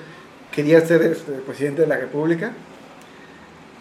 quería 0.52 0.82
ser 0.82 1.04
este, 1.04 1.32
presidente 1.34 1.84
de 1.84 1.88
la 1.88 1.98
República 1.98 2.54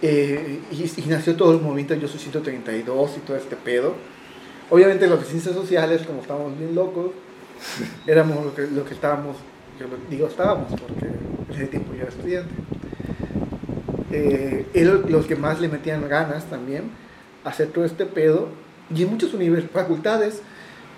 eh, 0.02 0.60
y, 0.70 0.82
y 0.82 1.04
nació 1.06 1.34
todo 1.34 1.52
el 1.52 1.62
movimiento 1.62 1.94
Yo 1.94 2.08
Soy 2.08 2.20
132 2.20 3.16
y 3.16 3.20
todo 3.20 3.38
este 3.38 3.56
pedo. 3.56 3.94
Obviamente 4.72 5.06
los 5.06 5.20
de 5.20 5.26
ciencias 5.26 5.54
sociales, 5.54 6.00
como 6.06 6.22
estábamos 6.22 6.58
bien 6.58 6.74
locos, 6.74 7.10
éramos 8.06 8.42
lo 8.42 8.54
que, 8.54 8.62
lo 8.68 8.86
que 8.86 8.94
estábamos, 8.94 9.36
yo 9.78 9.86
lo 9.86 9.98
digo 10.08 10.26
estábamos 10.26 10.70
porque 10.80 11.08
en 11.08 11.54
ese 11.54 11.66
tiempo 11.66 11.92
yo 11.92 12.00
era 12.00 12.08
estudiante. 12.08 12.54
Eh, 14.10 14.66
eran 14.72 15.12
los 15.12 15.26
que 15.26 15.36
más 15.36 15.60
le 15.60 15.68
metían 15.68 16.08
ganas 16.08 16.46
también 16.46 16.84
a 17.44 17.50
hacer 17.50 17.66
todo 17.68 17.84
este 17.84 18.06
pedo. 18.06 18.48
Y 18.88 19.02
en 19.02 19.10
muchas 19.10 19.30
facultades 19.74 20.40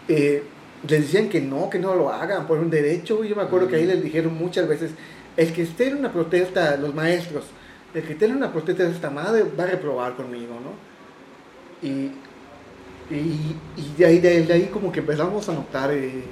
eh, 0.06 0.44
les 0.87 1.00
decían 1.00 1.28
que 1.28 1.40
no, 1.40 1.68
que 1.68 1.80
no 1.80 1.96
lo 1.96 2.12
hagan 2.12 2.46
por 2.46 2.60
un 2.60 2.70
derecho. 2.70 3.24
Yo 3.24 3.34
me 3.34 3.42
acuerdo 3.42 3.66
que 3.66 3.74
ahí 3.74 3.87
les 3.87 4.00
dijeron 4.00 4.38
muchas 4.38 4.68
veces, 4.68 4.92
el 5.37 5.52
que 5.52 5.62
esté 5.62 5.88
en 5.88 5.96
una 5.96 6.12
protesta, 6.12 6.76
los 6.76 6.94
maestros, 6.94 7.46
el 7.92 8.04
que 8.04 8.12
esté 8.12 8.26
en 8.26 8.37
una 8.37 8.52
protesta 8.52 8.84
de 8.84 8.92
esta 8.92 9.10
madre 9.10 9.44
va 9.58 9.64
a 9.64 9.66
reprobar 9.66 10.14
conmigo, 10.14 10.54
¿no? 10.62 11.88
Y, 11.88 12.12
y, 13.11 13.57
de, 13.99 14.07
ahí, 14.07 14.19
de, 14.19 14.53
ahí 14.53 14.71
como 14.73 14.90
que 14.90 15.01
empezamos 15.01 15.49
a 15.49 15.53
notar 15.53 15.90
eh, 15.93 16.25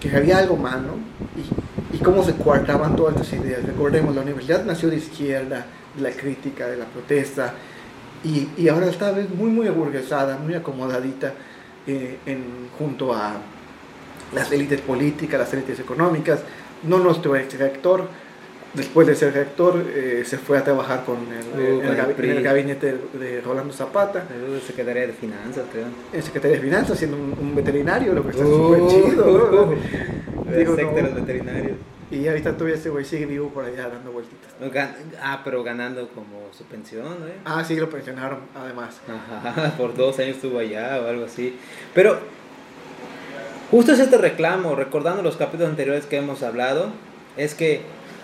que 0.00 0.16
había 0.16 0.38
algo 0.38 0.56
mal, 0.56 0.86
¿no? 0.86 0.94
Y, 1.92 1.96
y 1.96 1.98
cómo 1.98 2.22
se 2.22 2.34
coartaban 2.34 2.94
todas 2.96 3.16
estas 3.16 3.40
ideas. 3.40 3.64
Recordemos, 3.64 4.14
la 4.14 4.22
universidad 4.22 4.64
nació 4.64 4.90
de 4.90 4.96
izquierda, 4.96 5.66
de 5.94 6.02
la 6.02 6.10
crítica, 6.10 6.66
de 6.66 6.76
la 6.76 6.84
protesta, 6.84 7.54
y, 8.24 8.48
y 8.56 8.68
ahora 8.68 8.86
está 8.86 9.14
muy, 9.36 9.50
muy 9.50 9.68
aburguesada, 9.68 10.36
muy 10.38 10.54
acomodadita 10.54 11.32
eh, 11.86 12.18
en, 12.26 12.68
junto 12.78 13.14
a 13.14 13.34
las 14.34 14.50
élites 14.50 14.80
políticas, 14.80 15.38
las 15.38 15.52
élites 15.52 15.78
económicas. 15.78 16.40
No 16.82 16.98
nuestro 16.98 17.36
ex 17.36 17.58
rector, 17.58 18.08
después 18.76 19.06
de 19.06 19.14
ser 19.16 19.32
rector, 19.34 19.82
eh, 19.92 20.22
se 20.24 20.38
fue 20.38 20.58
a 20.58 20.62
trabajar 20.64 21.04
con 21.04 21.16
el, 21.32 21.46
Uh, 21.46 21.80
en 21.80 21.86
el, 21.86 21.98
el 21.98 22.24
en 22.30 22.36
el 22.36 22.42
gabinete 22.42 22.98
de, 23.14 23.18
de 23.18 23.40
Rolando 23.40 23.72
Zapata, 23.72 24.24
Uh, 24.30 24.60
Secretaría 24.64 25.06
de 25.06 25.12
Finanzas, 25.12 25.64
creo. 25.72 25.86
en 26.12 26.22
Secretaría 26.22 26.56
de 26.58 26.62
Finanzas, 26.62 26.98
siendo 26.98 27.16
un, 27.16 27.36
un 27.40 27.54
veterinario, 27.56 28.12
lo 28.12 28.22
que 28.22 28.30
está 28.30 28.44
Uh, 28.44 28.78
súper 28.78 29.10
chido. 29.10 29.26
¿no? 29.26 29.74
Digo, 30.56 30.76
sector 30.76 30.94
de 30.94 31.02
los 31.02 31.14
veterinarios. 31.14 31.76
Y 32.08 32.28
ahorita 32.28 32.52
todavía 32.52 32.76
ese 32.76 32.88
güey 32.88 33.04
sigue 33.04 33.26
vivo 33.26 33.48
por 33.48 33.64
allá 33.64 33.88
dando 33.88 34.12
vueltitas. 34.12 34.52
Ah, 35.20 35.40
pero 35.42 35.64
ganando 35.64 36.08
como 36.10 36.46
su 36.52 36.62
pensión, 36.64 37.06
¿eh? 37.26 37.32
Ah, 37.44 37.64
sí, 37.64 37.74
lo 37.74 37.90
pensionaron, 37.90 38.38
además. 38.54 39.00
Ajá, 39.08 39.72
por 39.78 39.96
dos 39.96 40.16
años 40.20 40.36
estuvo 40.36 40.60
allá 40.60 41.00
o 41.02 41.08
algo 41.08 41.24
así. 41.24 41.56
Pero 41.94 42.20
justo 43.72 43.92
es 43.92 43.98
este 43.98 44.18
reclamo, 44.18 44.76
recordando 44.76 45.22
los 45.22 45.36
capítulos 45.36 45.70
anteriores 45.70 46.06
que 46.06 46.16
hemos 46.18 46.44
hablado, 46.44 46.90
es 47.36 47.54
que 47.56 47.80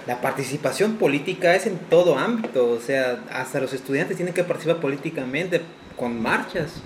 la 0.07 0.21
participación 0.21 0.97
política 0.97 1.55
es 1.55 1.67
en 1.67 1.79
todo 1.79 2.19
ámbito, 2.19 2.71
o 2.71 2.81
sea, 2.81 3.21
hasta 3.33 3.61
los 3.61 3.73
estudiantes 3.73 4.17
tienen 4.17 4.35
que 4.35 4.45
participar 4.45 4.81
políticamente 4.81 5.61
con 5.97 6.21
marchas. 6.21 6.83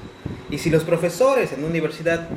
Y 0.51 0.59
si 0.59 0.71
los 0.71 0.85
profesores 0.85 1.53
en 1.53 1.61
una 1.61 1.69
universidad 1.69 2.29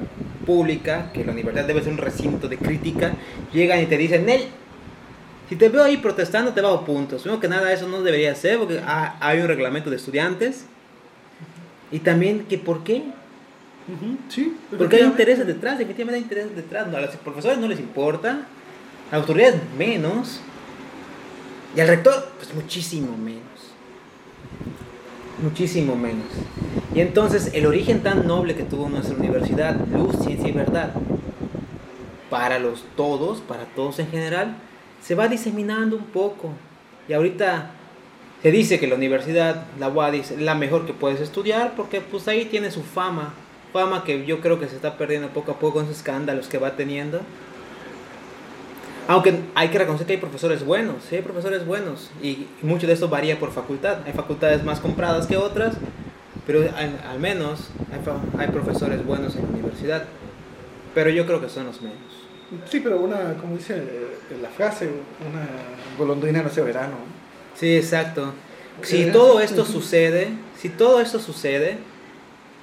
pública, 0.45 1.11
que 1.13 1.25
la 1.25 1.31
universidad 1.31 1.65
debe 1.65 1.81
ser 1.81 1.91
un 1.91 1.97
recinto 1.97 2.47
de 2.47 2.57
crítica, 2.57 3.13
llegan 3.53 3.81
y 3.81 3.85
te 3.85 3.97
dicen, 3.97 4.25
Nel, 4.25 4.45
si 5.49 5.55
te 5.55 5.67
veo 5.69 5.83
ahí 5.83 5.97
protestando 5.97 6.53
te 6.53 6.61
bajo 6.61 6.85
puntos. 6.85 7.23
Primero 7.23 7.41
que 7.41 7.47
nada 7.47 7.73
eso 7.73 7.87
no 7.87 8.01
debería 8.01 8.33
ser 8.35 8.59
porque 8.59 8.81
hay 8.85 9.39
un 9.39 9.47
reglamento 9.47 9.89
de 9.89 9.95
estudiantes. 9.95 10.65
Y 11.91 11.99
también 11.99 12.45
que 12.45 12.59
por 12.59 12.83
qué. 12.83 13.03
Sí. 14.29 14.55
Porque 14.77 14.97
hay 14.97 15.03
intereses 15.03 15.47
detrás, 15.47 15.79
definitivamente 15.79 16.17
hay 16.17 16.21
intereses 16.21 16.55
detrás. 16.55 16.87
a 16.93 17.01
los 17.01 17.15
profesores 17.17 17.57
no 17.57 17.67
les 17.67 17.79
importa, 17.79 18.45
a 19.11 19.15
las 19.15 19.21
autoridades 19.21 19.59
menos, 19.75 20.41
y 21.75 21.79
al 21.79 21.88
rector, 21.88 22.29
pues 22.38 22.53
muchísimo 22.53 23.15
menos. 23.17 23.43
Muchísimo 25.41 25.95
menos. 25.95 26.25
Y 26.93 27.01
entonces 27.01 27.51
el 27.53 27.65
origen 27.65 28.01
tan 28.01 28.27
noble 28.27 28.55
que 28.55 28.63
tuvo 28.63 28.89
nuestra 28.89 29.15
universidad, 29.15 29.75
luz, 29.88 30.17
ciencia 30.23 30.49
y 30.49 30.51
verdad, 30.51 30.93
para 32.29 32.60
los 32.60 32.86
todos, 32.95 33.39
para 33.41 33.65
todos 33.65 33.99
en 33.99 34.10
general, 34.10 34.55
se 35.01 35.15
va 35.15 35.27
diseminando 35.27 35.95
un 35.95 36.05
poco. 36.05 36.49
Y 37.08 37.13
ahorita 37.13 37.71
se 38.41 38.51
dice 38.51 38.79
que 38.79 38.88
la 38.88 38.95
universidad, 38.95 39.65
la 39.79 39.89
UAD, 39.89 40.15
es 40.15 40.39
la 40.39 40.55
mejor 40.55 40.86
que 40.86 40.93
puedes 40.93 41.19
estudiar 41.19 41.73
porque 41.75 42.01
pues 42.01 42.27
ahí 42.27 42.45
tiene 42.45 42.71
su 42.71 42.84
fama. 42.84 43.34
Fama 43.73 44.03
que 44.03 44.25
yo 44.25 44.41
creo 44.41 44.60
que 44.60 44.67
se 44.67 44.75
está 44.75 44.97
perdiendo 44.97 45.29
poco 45.29 45.51
a 45.51 45.60
poco 45.60 45.75
con 45.75 45.86
esos 45.86 45.97
escándalos 45.97 46.47
que 46.47 46.58
va 46.58 46.75
teniendo. 46.75 47.21
Aunque 49.09 49.39
hay 49.55 49.69
que 49.69 49.79
reconocer 49.79 50.05
que 50.05 50.13
hay 50.13 50.19
profesores 50.19 50.63
buenos, 50.63 50.97
sí 51.09 51.15
hay 51.15 51.23
profesores 51.23 51.65
buenos. 51.65 52.11
Y 52.21 52.45
mucho 52.61 52.85
de 52.85 52.93
esto 52.93 53.09
varía 53.09 53.39
por 53.39 53.51
facultad. 53.51 54.03
Hay 54.05 54.13
facultades 54.13 54.63
más 54.63 54.79
compradas 54.79 55.25
que 55.25 55.35
otras, 55.35 55.73
pero 56.45 56.59
al, 56.77 57.19
menos 57.19 57.71
hay, 57.91 58.39
hay 58.39 58.47
profesores 58.49 59.03
buenos 59.03 59.35
en 59.35 59.41
la 59.41 59.47
universidad. 59.47 60.05
Pero 60.93 61.09
yo 61.09 61.25
creo 61.25 61.41
que 61.41 61.49
son 61.49 61.65
los 61.65 61.81
menos. 61.81 61.97
Sí, 62.69 62.81
pero 62.81 62.99
una, 62.99 63.33
como 63.33 63.57
dice 63.57 63.77
eh, 63.77 64.37
la 64.43 64.49
frase, 64.49 64.85
una 65.27 65.47
golondrina 65.97 66.43
no 66.43 66.49
se 66.51 66.61
verano. 66.61 66.97
Sí, 67.55 67.77
exacto. 67.77 68.33
Si 68.83 69.11
todo 69.11 69.39
esto 69.39 69.65
sucede, 69.65 70.33
si 70.55 70.69
todo 70.69 71.01
esto 71.01 71.17
sucede, 71.17 71.79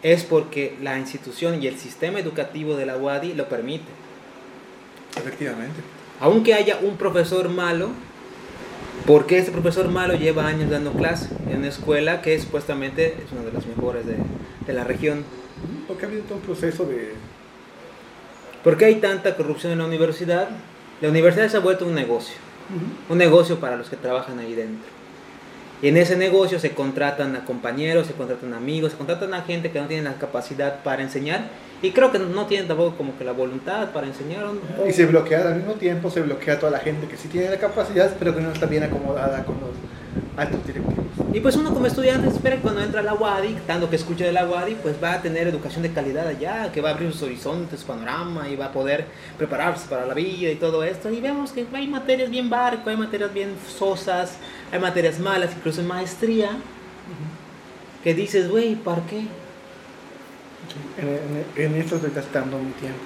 es 0.05 0.23
porque 0.23 0.77
la 0.81 0.97
institución 0.97 1.61
y 1.61 1.67
el 1.67 1.77
sistema 1.77 2.21
educativo 2.21 2.77
de 2.77 2.87
la 2.87 2.97
UADI 2.97 3.35
lo 3.35 3.49
permite. 3.49 3.91
Efectivamente. 5.17 5.96
Aunque 6.21 6.55
haya 6.55 6.79
un 6.83 6.97
profesor 6.97 7.49
malo, 7.49 7.91
porque 9.07 9.39
ese 9.39 9.53
profesor 9.53 9.89
malo 9.89 10.15
lleva 10.15 10.47
años 10.47 10.71
dando 10.71 10.93
clase 10.93 11.29
en 11.51 11.59
una 11.59 11.69
escuela 11.69 12.23
que 12.23 12.39
supuestamente 12.41 13.17
es 13.25 13.33
una 13.33 13.43
de 13.43 13.53
las 13.53 13.67
mejores 13.67 14.07
de, 14.07 14.17
de 14.67 14.73
la 14.73 14.85
región. 14.85 15.25
Porque 15.87 16.07
ha 16.07 16.09
habido 16.09 16.25
todo 16.25 16.37
un 16.37 16.43
proceso 16.43 16.85
de 16.85 17.13
¿Por 18.67 18.77
qué 18.77 18.87
hay 18.87 18.97
tanta 18.97 19.37
corrupción 19.37 19.71
en 19.71 19.79
la 19.79 19.85
universidad? 19.85 20.49
La 21.01 21.09
universidad 21.09 21.49
se 21.49 21.57
ha 21.57 21.61
vuelto 21.61 21.87
un 21.87 21.95
negocio, 21.95 22.35
un 23.09 23.17
negocio 23.17 23.61
para 23.61 23.77
los 23.77 23.89
que 23.89 23.95
trabajan 23.95 24.41
ahí 24.41 24.57
dentro. 24.57 24.96
En 25.83 25.97
ese 25.99 26.17
negocio 26.17 26.59
se 26.59 26.71
contratan 26.71 27.37
a 27.37 27.45
compañeros, 27.45 28.07
se 28.07 28.15
contratan 28.15 28.55
amigos, 28.55 28.93
se 28.93 28.99
contratan 28.99 29.35
a 29.35 29.43
gente 29.43 29.71
que 29.71 29.81
no 29.81 29.87
tiene 29.87 30.03
la 30.05 30.15
capacidad 30.15 30.83
para 30.83 31.03
enseñar 31.03 31.45
y 31.83 31.91
creo 31.91 32.11
que 32.11 32.19
no 32.19 32.47
tienen 32.47 32.67
tampoco 32.67 32.97
como 32.97 33.19
que 33.19 33.25
la 33.25 33.33
voluntad 33.33 33.91
para 33.91 34.07
enseñar. 34.07 34.47
Y 34.89 34.93
se 34.93 35.05
bloquea 35.05 35.49
al 35.49 35.57
mismo 35.57 35.75
tiempo, 35.75 36.11
se 36.11 36.23
bloquea 36.23 36.55
a 36.55 36.59
toda 36.59 36.73
la 36.73 36.79
gente 36.79 37.07
que 37.07 37.17
sí 37.19 37.29
tiene 37.29 37.51
la 37.51 37.59
capacidad, 37.59 38.15
pero 38.19 38.35
que 38.35 38.41
no 38.41 38.53
está 38.53 38.67
bien 38.67 38.85
acomodada 38.85 39.45
con 39.45 39.57
los 39.61 39.71
altos 40.37 40.67
directivos. 40.67 41.06
Y 41.37 41.41
pues 41.41 41.55
uno 41.57 41.75
como 41.75 41.85
estudiante 41.85 42.29
espera 42.29 42.57
que 42.57 42.63
cuando 42.63 42.81
entra 42.81 43.01
a 43.01 43.03
la 43.03 43.13
UADI, 43.13 43.59
tanto 43.67 43.91
que 43.91 43.97
escuche 43.97 44.25
de 44.25 44.33
la 44.33 44.49
UADI, 44.49 44.77
pues 44.77 44.97
va 45.05 45.13
a 45.13 45.21
tener 45.21 45.47
educación 45.47 45.83
de 45.83 45.93
calidad 45.93 46.27
allá, 46.27 46.73
que 46.73 46.81
va 46.81 46.89
a 46.89 46.93
abrir 46.95 47.13
sus 47.13 47.25
horizontes, 47.25 47.81
su 47.81 47.87
panorama 47.87 48.49
y 48.49 48.57
va 48.57 48.65
a 48.65 48.73
poder 48.73 49.05
prepararse 49.37 49.87
para 49.87 50.07
la 50.07 50.15
vida 50.15 50.51
y 50.51 50.55
todo 50.55 50.83
esto. 50.83 51.11
Y 51.11 51.21
vemos 51.21 51.53
que 51.53 51.67
hay 51.75 51.89
materias 51.89 52.31
bien 52.31 52.49
barco, 52.49 52.89
hay 52.89 52.97
materias 52.97 53.35
bien 53.35 53.51
sosas, 53.69 54.39
hay 54.73 54.81
materias 54.81 55.19
malas, 55.19 55.51
incluso 55.55 55.83
en 55.83 55.89
maestría, 55.89 56.53
que 58.03 58.15
dices, 58.15 58.49
güey, 58.49 58.75
¿para 58.75 59.03
qué? 59.05 59.27
En, 60.97 61.65
en, 61.65 61.75
esto 61.75 61.97
estoy 61.97 62.13
gastando 62.15 62.57
mi 62.59 62.71
tiempo. 62.71 62.99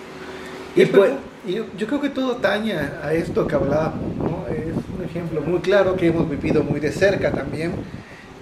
Y, 0.76 0.86
pues, 0.86 1.14
yo, 1.48 1.64
yo, 1.76 1.86
creo 1.88 2.00
que 2.00 2.10
todo 2.10 2.36
taña 2.36 3.00
a 3.02 3.12
esto 3.12 3.44
que 3.48 3.56
hablábamos, 3.56 4.16
¿no? 4.18 4.46
Es 4.46 4.76
un 4.96 5.04
ejemplo 5.04 5.40
muy 5.40 5.58
claro 5.58 5.96
que 5.96 6.06
hemos 6.06 6.30
vivido 6.30 6.62
muy 6.62 6.78
de 6.78 6.92
cerca 6.92 7.32
también, 7.32 7.72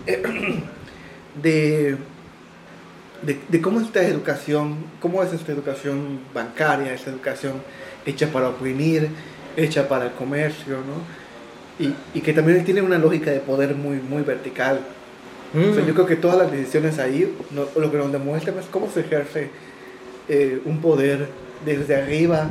de, 1.43 1.97
de, 3.23 3.39
de, 3.49 3.61
cómo 3.61 3.81
esta 3.81 4.03
educación, 4.03 4.77
cómo 5.01 5.23
es 5.23 5.33
esta 5.33 5.53
educación 5.53 6.21
bancaria, 6.35 6.93
esta 6.95 7.11
educación 7.11 7.55
hecha 8.07 8.31
para 8.33 8.49
oprimir, 8.49 9.09
hecha 9.57 9.89
para 9.89 10.07
el 10.07 10.13
comercio, 10.13 10.77
¿no? 10.77 11.85
Y, 11.85 11.95
y 12.15 12.21
que 12.23 12.33
también 12.33 12.65
tiene 12.65 12.83
una 12.83 12.99
lógica 12.99 13.31
de 13.31 13.41
poder 13.41 13.75
muy, 13.75 13.97
muy 13.97 14.23
vertical. 14.23 14.81
yo 15.55 15.61
mm. 15.61 15.93
creo 15.93 16.07
que 16.07 16.17
todas 16.17 16.39
las 16.39 16.51
decisiones 16.51 16.99
ahí 16.99 17.37
lo 17.53 17.91
que 17.91 17.97
nos 17.99 18.11
demuestran 18.11 18.59
es 18.59 18.67
cómo 18.67 18.91
se 18.91 19.01
ejerce 19.01 19.51
eh, 20.31 20.61
un 20.67 20.83
poder 20.83 21.27
desde 21.65 21.97
arriba 21.97 22.51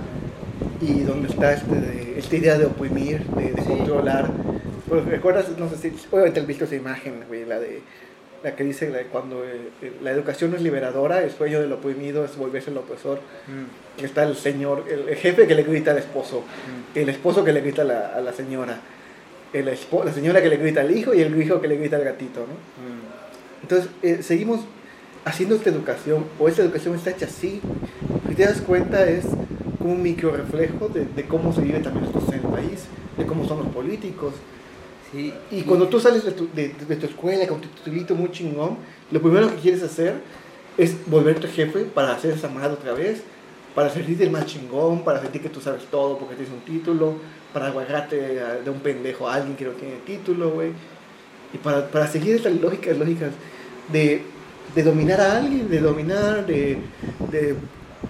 y 0.82 1.02
donde 1.02 1.28
está 1.28 1.54
este, 1.54 2.16
esta 2.18 2.36
idea 2.36 2.58
de 2.58 2.66
oprimir, 2.66 3.24
de, 3.24 3.52
controlar. 3.52 4.32
Pues, 4.88 5.06
¿Recuerdas? 5.06 5.50
No 5.58 5.70
sé 5.70 5.78
si, 5.78 5.94
obviamente 6.12 6.40
has 6.40 6.48
visto 6.48 6.66
esa 6.66 6.76
imagen, 6.76 7.26
la 7.48 7.60
de 7.60 7.82
la 8.44 8.56
que 8.56 8.64
dice 8.64 9.08
cuando 9.12 9.44
eh, 9.44 9.70
eh, 9.82 9.94
la 10.04 10.12
educación 10.12 10.54
es 10.54 10.62
liberadora, 10.62 11.24
el 11.24 11.32
sueño 11.32 11.60
del 11.60 11.72
oprimido 11.74 12.24
es 12.24 12.38
volverse 12.38 12.70
el 12.70 12.78
opresor. 12.78 13.20
Mm. 13.48 14.04
Está 14.04 14.24
el 14.24 14.36
señor, 14.36 14.86
el, 14.90 15.16
jefe 15.16 15.48
que 15.48 15.56
le 15.56 15.64
grita 15.64 15.92
al 15.92 15.98
esposo, 15.98 16.42
mm. 16.42 16.98
el 16.98 17.10
esposo 17.10 17.44
que 17.44 17.52
le 17.52 17.62
grita 17.62 17.82
a 17.82 17.86
la, 17.86 18.08
a 18.16 18.22
la 18.22 18.34
señora, 18.34 18.80
el 19.54 19.66
la 19.66 20.14
señora 20.14 20.42
que 20.42 20.50
le 20.50 20.58
grita 20.58 20.82
al 20.82 20.96
hijo 20.96 21.14
y 21.14 21.22
el 21.22 21.42
hijo 21.42 21.60
que 21.60 21.68
le 21.68 21.78
grita 21.78 21.96
al 21.96 22.04
gatito. 22.04 22.42
¿no? 22.42 22.46
Mm. 22.46 23.64
Entonces, 23.64 23.90
eh, 24.04 24.22
seguimos 24.22 24.62
haciendo 25.26 25.56
esta 25.56 25.70
educación, 25.70 26.26
o 26.40 26.48
esta 26.48 26.62
educación 26.62 26.96
está 26.96 27.10
hecha 27.10 27.26
así, 27.26 27.60
si 28.30 28.36
te 28.36 28.46
das 28.46 28.62
cuenta 28.62 29.08
es 29.10 29.26
como 29.80 29.94
un 29.94 30.02
micro 30.02 30.32
reflejo 30.32 30.90
de, 30.90 31.06
de 31.06 31.26
cómo 31.26 31.52
se 31.52 31.62
vive 31.62 31.80
también 31.80 32.06
esto 32.06 32.24
en 32.30 32.34
el 32.36 32.42
país, 32.42 32.86
de 33.18 33.26
cómo 33.26 33.48
son 33.48 33.60
los 33.60 33.68
políticos. 33.70 34.36
Y 35.14 35.62
cuando 35.62 35.88
tú 35.88 36.00
sales 36.00 36.26
de 36.26 36.32
tu, 36.32 36.50
de, 36.54 36.70
tu 36.70 37.06
escuela 37.06 37.48
con 37.48 37.62
tu 37.62 37.68
titulito 37.70 38.14
muy 38.14 38.32
chingón, 38.32 38.78
lo 39.12 39.22
primero 39.22 39.50
que 39.50 39.56
quieres 39.56 39.82
hacer 39.84 40.16
es 40.78 40.96
volverte 41.08 41.48
jefe 41.48 41.86
para 41.86 42.18
esa 42.18 42.50
madre 42.50 42.74
otra 42.74 42.94
vez, 42.94 43.22
para 43.74 43.90
sentirte 43.90 44.24
el 44.24 44.32
más 44.32 44.46
chingón, 44.46 45.04
para 45.04 45.22
sentir 45.22 45.42
que 45.42 45.50
tú 45.50 45.62
sabes 45.62 45.86
todo 45.86 46.18
porque 46.18 46.36
tienes 46.36 46.54
un 46.54 46.62
título, 46.62 47.16
para 47.54 47.68
aguardarte 47.68 48.16
de 48.64 48.70
un 48.70 48.80
pendejo 48.80 49.28
a 49.28 49.36
alguien 49.36 49.56
que 49.56 49.66
no 49.66 49.72
tiene 49.72 49.96
título, 50.06 50.52
güey. 50.52 50.72
Y 51.54 51.58
para, 51.58 51.88
para 51.88 52.08
seguir 52.08 52.36
estas 52.36 52.54
lógicas, 52.54 52.98
lógicas 52.98 53.32
de 53.92 54.22
de 54.76 54.84
dominar 54.84 55.20
a 55.20 55.38
alguien, 55.38 55.70
de 55.70 55.80
dominar, 55.80 56.46
de, 56.46 56.78
de 57.32 57.56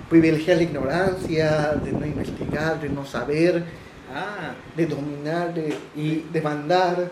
privilegiar 0.10 0.58
la 0.58 0.64
ignorancia, 0.64 1.74
de 1.84 1.92
no 1.92 2.06
investigar, 2.06 2.80
de 2.82 2.90
no 2.90 3.06
saber, 3.06 3.64
ah. 4.13 4.54
de 4.76 4.86
dominar, 4.86 5.54
de, 5.54 5.76
y, 5.96 6.26
de 6.32 6.41
mandar. 6.41 7.10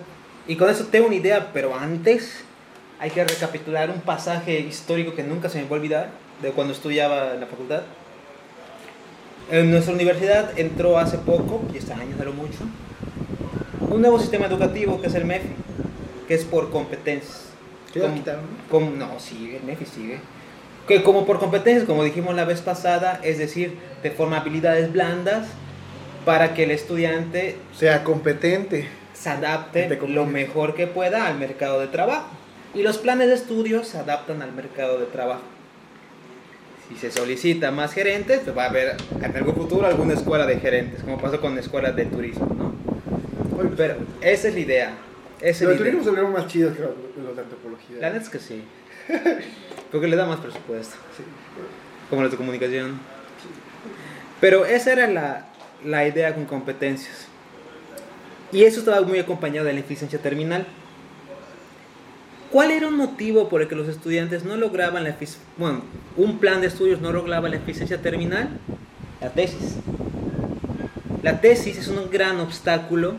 Y 0.47 0.55
con 0.55 0.69
eso 0.69 0.85
tengo 0.85 1.07
una 1.07 1.15
idea, 1.15 1.51
pero 1.53 1.75
antes 1.75 2.43
hay 2.99 3.09
que 3.09 3.23
recapitular 3.23 3.89
un 3.89 4.01
pasaje 4.01 4.59
histórico 4.59 5.15
que 5.15 5.23
nunca 5.23 5.49
se 5.49 5.59
me 5.59 5.65
va 5.65 5.71
a 5.71 5.79
olvidar 5.79 6.09
de 6.41 6.51
cuando 6.51 6.73
estudiaba 6.73 7.33
en 7.33 7.41
la 7.41 7.47
facultad. 7.47 7.81
En 9.51 9.71
nuestra 9.71 9.93
universidad 9.93 10.57
entró 10.57 10.97
hace 10.97 11.17
poco, 11.17 11.63
y 11.73 11.77
este 11.77 11.93
año 11.93 12.15
no 12.17 12.31
mucho, 12.33 12.65
un 13.89 14.01
nuevo 14.01 14.19
sistema 14.19 14.47
educativo 14.47 14.99
que 14.99 15.07
es 15.07 15.15
el 15.15 15.25
MEFI, 15.25 15.49
que 16.27 16.33
es 16.33 16.45
por 16.45 16.71
competencias 16.71 17.45
como, 18.69 18.91
no, 18.91 19.19
sigue, 19.19 19.57
el 19.57 19.63
MEFI 19.63 19.85
sigue. 19.85 20.19
Que 20.87 21.01
como 21.01 21.25
por 21.25 21.39
competencias, 21.39 21.85
como 21.85 22.03
dijimos 22.03 22.35
la 22.35 22.45
vez 22.45 22.61
pasada, 22.61 23.19
es 23.23 23.37
decir, 23.37 23.77
te 24.03 24.11
forma 24.11 24.37
habilidades 24.37 24.91
blandas 24.91 25.47
para 26.25 26.53
que 26.53 26.63
el 26.63 26.71
estudiante 26.71 27.55
sea 27.77 28.03
competente, 28.03 28.87
se 29.13 29.29
adapte 29.29 29.87
lo 30.07 30.25
mejor 30.25 30.75
que 30.75 30.87
pueda 30.87 31.27
al 31.27 31.37
mercado 31.37 31.79
de 31.79 31.87
trabajo. 31.87 32.29
Y 32.73 32.81
los 32.81 32.97
planes 32.97 33.29
de 33.29 33.35
estudio 33.35 33.83
se 33.83 33.97
adaptan 33.97 34.41
al 34.41 34.51
mercado 34.51 34.99
de 34.99 35.05
trabajo. 35.05 35.43
Si 36.89 36.97
se 36.97 37.11
solicita 37.11 37.71
más 37.71 37.93
gerentes, 37.93 38.41
pues 38.43 38.57
va 38.57 38.65
a 38.65 38.69
haber 38.69 38.97
en 39.21 39.35
algún 39.35 39.55
futuro 39.55 39.87
alguna 39.87 40.13
escuela 40.13 40.45
de 40.45 40.59
gerentes, 40.59 41.01
como 41.03 41.19
pasó 41.19 41.39
con 41.39 41.57
escuelas 41.57 41.95
de 41.95 42.05
turismo, 42.05 42.47
¿no? 42.57 42.75
Pero 43.77 43.95
esa 44.21 44.49
es 44.49 44.53
la 44.53 44.59
idea. 44.59 44.93
Esa 45.41 45.71
es 45.71 45.77
turismo 45.77 46.03
se 46.03 46.11
más 46.11 46.47
chido 46.47 46.73
que 46.73 46.81
los 46.81 47.35
de 47.35 47.41
antropología. 47.41 47.97
La 47.99 48.09
neta 48.09 48.23
es 48.23 48.29
que 48.29 48.39
sí. 48.39 48.63
Porque 49.91 50.07
le 50.07 50.15
da 50.15 50.25
más 50.25 50.39
presupuesto. 50.39 50.95
Como 52.09 52.23
los 52.23 52.31
de 52.31 52.37
comunicación. 52.37 52.99
Pero 54.41 54.65
esa 54.65 54.91
era 54.91 55.07
la, 55.07 55.45
la 55.85 56.07
idea 56.07 56.33
con 56.33 56.45
competencias. 56.45 57.27
Y 58.51 58.63
eso 58.63 58.79
estaba 58.79 59.01
muy 59.01 59.19
acompañado 59.19 59.67
de 59.67 59.73
la 59.73 59.79
eficiencia 59.79 60.19
terminal. 60.19 60.65
¿Cuál 62.51 62.71
era 62.71 62.87
un 62.87 62.95
motivo 62.95 63.49
por 63.49 63.61
el 63.61 63.67
que 63.67 63.75
los 63.75 63.89
estudiantes 63.89 64.45
no 64.45 64.55
lograban 64.55 65.03
la 65.03 65.15
bueno, 65.57 65.81
un 66.15 66.39
plan 66.39 66.61
de 66.61 66.67
estudios 66.67 67.01
no 67.01 67.11
lograba 67.11 67.49
la 67.49 67.57
eficiencia 67.57 68.01
terminal? 68.01 68.49
La 69.19 69.29
tesis. 69.29 69.75
La 71.21 71.41
tesis 71.41 71.77
es 71.77 71.87
un 71.87 72.09
gran 72.09 72.39
obstáculo 72.39 73.15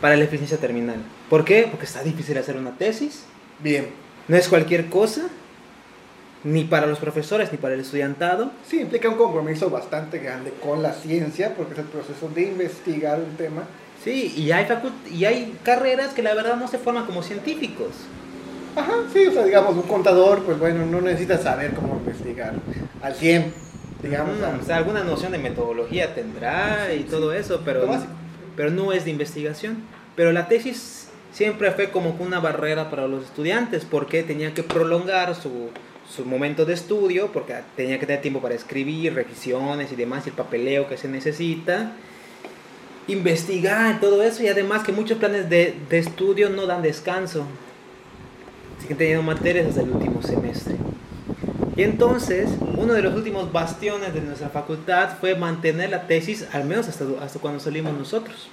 para 0.00 0.16
la 0.16 0.24
eficiencia 0.24 0.58
terminal. 0.58 0.96
¿Por 1.30 1.44
qué? 1.44 1.68
Porque 1.70 1.86
está 1.86 2.02
difícil 2.02 2.36
hacer 2.36 2.56
una 2.56 2.76
tesis. 2.76 3.24
Bien. 3.60 3.88
No 4.28 4.36
es 4.36 4.48
cualquier 4.48 4.86
cosa, 4.90 5.28
ni 6.44 6.64
para 6.64 6.86
los 6.86 6.98
profesores 6.98 7.50
ni 7.50 7.58
para 7.58 7.74
el 7.74 7.80
estudiantado. 7.80 8.52
Sí, 8.68 8.80
implica 8.80 9.08
un 9.08 9.16
compromiso 9.16 9.70
bastante 9.70 10.18
grande 10.18 10.52
con 10.62 10.82
la 10.82 10.92
ciencia, 10.92 11.54
porque 11.56 11.72
es 11.72 11.78
el 11.80 11.86
proceso 11.86 12.28
de 12.28 12.42
investigar 12.42 13.18
un 13.18 13.36
tema. 13.36 13.62
Sí, 14.04 14.34
y 14.36 14.52
hay, 14.52 14.66
y 15.10 15.24
hay 15.24 15.58
carreras 15.64 16.12
que 16.12 16.22
la 16.22 16.34
verdad 16.34 16.56
no 16.56 16.68
se 16.68 16.78
forman 16.78 17.06
como 17.06 17.22
científicos. 17.22 17.88
Ajá, 18.76 18.92
sí, 19.12 19.26
o 19.26 19.32
sea, 19.32 19.44
digamos, 19.44 19.74
un 19.76 19.82
contador, 19.82 20.42
pues 20.42 20.58
bueno, 20.58 20.84
no 20.84 21.00
necesita 21.00 21.38
saber 21.38 21.72
cómo 21.74 21.96
investigar 21.96 22.54
al 23.02 23.14
100, 23.14 23.54
digamos. 24.02 24.36
o 24.60 24.64
sea, 24.64 24.76
alguna 24.76 25.02
noción 25.04 25.32
de 25.32 25.38
metodología 25.38 26.14
tendrá 26.14 26.92
y 26.92 27.04
todo 27.04 27.32
eso, 27.32 27.62
pero, 27.64 27.88
pero 28.56 28.70
no 28.70 28.92
es 28.92 29.04
de 29.04 29.12
investigación. 29.12 29.78
Pero 30.16 30.32
la 30.32 30.48
tesis 30.48 31.08
siempre 31.32 31.70
fue 31.70 31.90
como 31.90 32.16
una 32.18 32.40
barrera 32.40 32.90
para 32.90 33.06
los 33.06 33.24
estudiantes, 33.24 33.86
porque 33.88 34.22
tenían 34.22 34.52
que 34.52 34.64
prolongar 34.64 35.34
su, 35.34 35.70
su 36.08 36.24
momento 36.24 36.64
de 36.64 36.74
estudio, 36.74 37.32
porque 37.32 37.54
tenía 37.76 37.98
que 37.98 38.06
tener 38.06 38.22
tiempo 38.22 38.40
para 38.40 38.54
escribir, 38.54 39.14
revisiones 39.14 39.92
y 39.92 39.96
demás, 39.96 40.26
y 40.26 40.30
el 40.30 40.36
papeleo 40.36 40.88
que 40.88 40.96
se 40.96 41.08
necesita, 41.08 41.92
investigar 43.08 44.00
todo 44.00 44.22
eso, 44.22 44.42
y 44.42 44.48
además 44.48 44.84
que 44.84 44.92
muchos 44.92 45.18
planes 45.18 45.48
de, 45.48 45.74
de 45.88 45.98
estudio 45.98 46.50
no 46.50 46.66
dan 46.66 46.82
descanso 46.82 47.46
siguen 48.80 48.98
teniendo 48.98 49.22
materias 49.22 49.68
hasta 49.68 49.82
el 49.82 49.90
último 49.90 50.22
semestre. 50.22 50.76
Y 51.76 51.82
entonces, 51.82 52.50
uno 52.76 52.92
de 52.92 53.02
los 53.02 53.14
últimos 53.14 53.50
bastiones 53.50 54.14
de 54.14 54.20
nuestra 54.20 54.48
facultad 54.48 55.18
fue 55.18 55.34
mantener 55.34 55.90
la 55.90 56.06
tesis, 56.06 56.46
al 56.52 56.64
menos 56.64 56.88
hasta, 56.88 57.04
hasta 57.20 57.38
cuando 57.38 57.60
salimos 57.60 57.94
nosotros. 57.94 58.48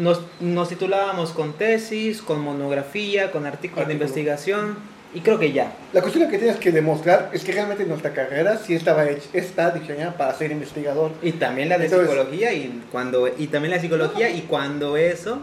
Nos, 0.00 0.20
nos, 0.40 0.68
titulábamos 0.68 1.30
con 1.30 1.54
tesis, 1.54 2.22
con 2.22 2.40
monografía, 2.40 3.32
con 3.32 3.44
artículos 3.44 3.88
de 3.88 3.94
investigación, 3.94 4.76
y 5.14 5.20
creo 5.20 5.38
que 5.38 5.52
ya. 5.52 5.72
La 5.92 6.02
cuestión 6.02 6.30
que 6.30 6.38
tienes 6.38 6.58
que 6.58 6.70
demostrar 6.70 7.30
es 7.32 7.42
que 7.42 7.52
realmente 7.52 7.84
nuestra 7.86 8.12
carrera 8.12 8.58
sí 8.58 8.74
estaba 8.74 9.04
está 9.04 9.70
diseñada 9.70 10.16
para 10.16 10.34
ser 10.34 10.52
investigador. 10.52 11.12
Y 11.22 11.32
también 11.32 11.70
la 11.70 11.78
de 11.78 11.88
psicología, 11.88 12.52
y, 12.52 12.82
cuando, 12.92 13.26
y 13.26 13.46
también 13.46 13.74
la 13.74 13.80
psicología, 13.80 14.30
y 14.30 14.42
cuando 14.42 14.96
eso, 14.96 15.38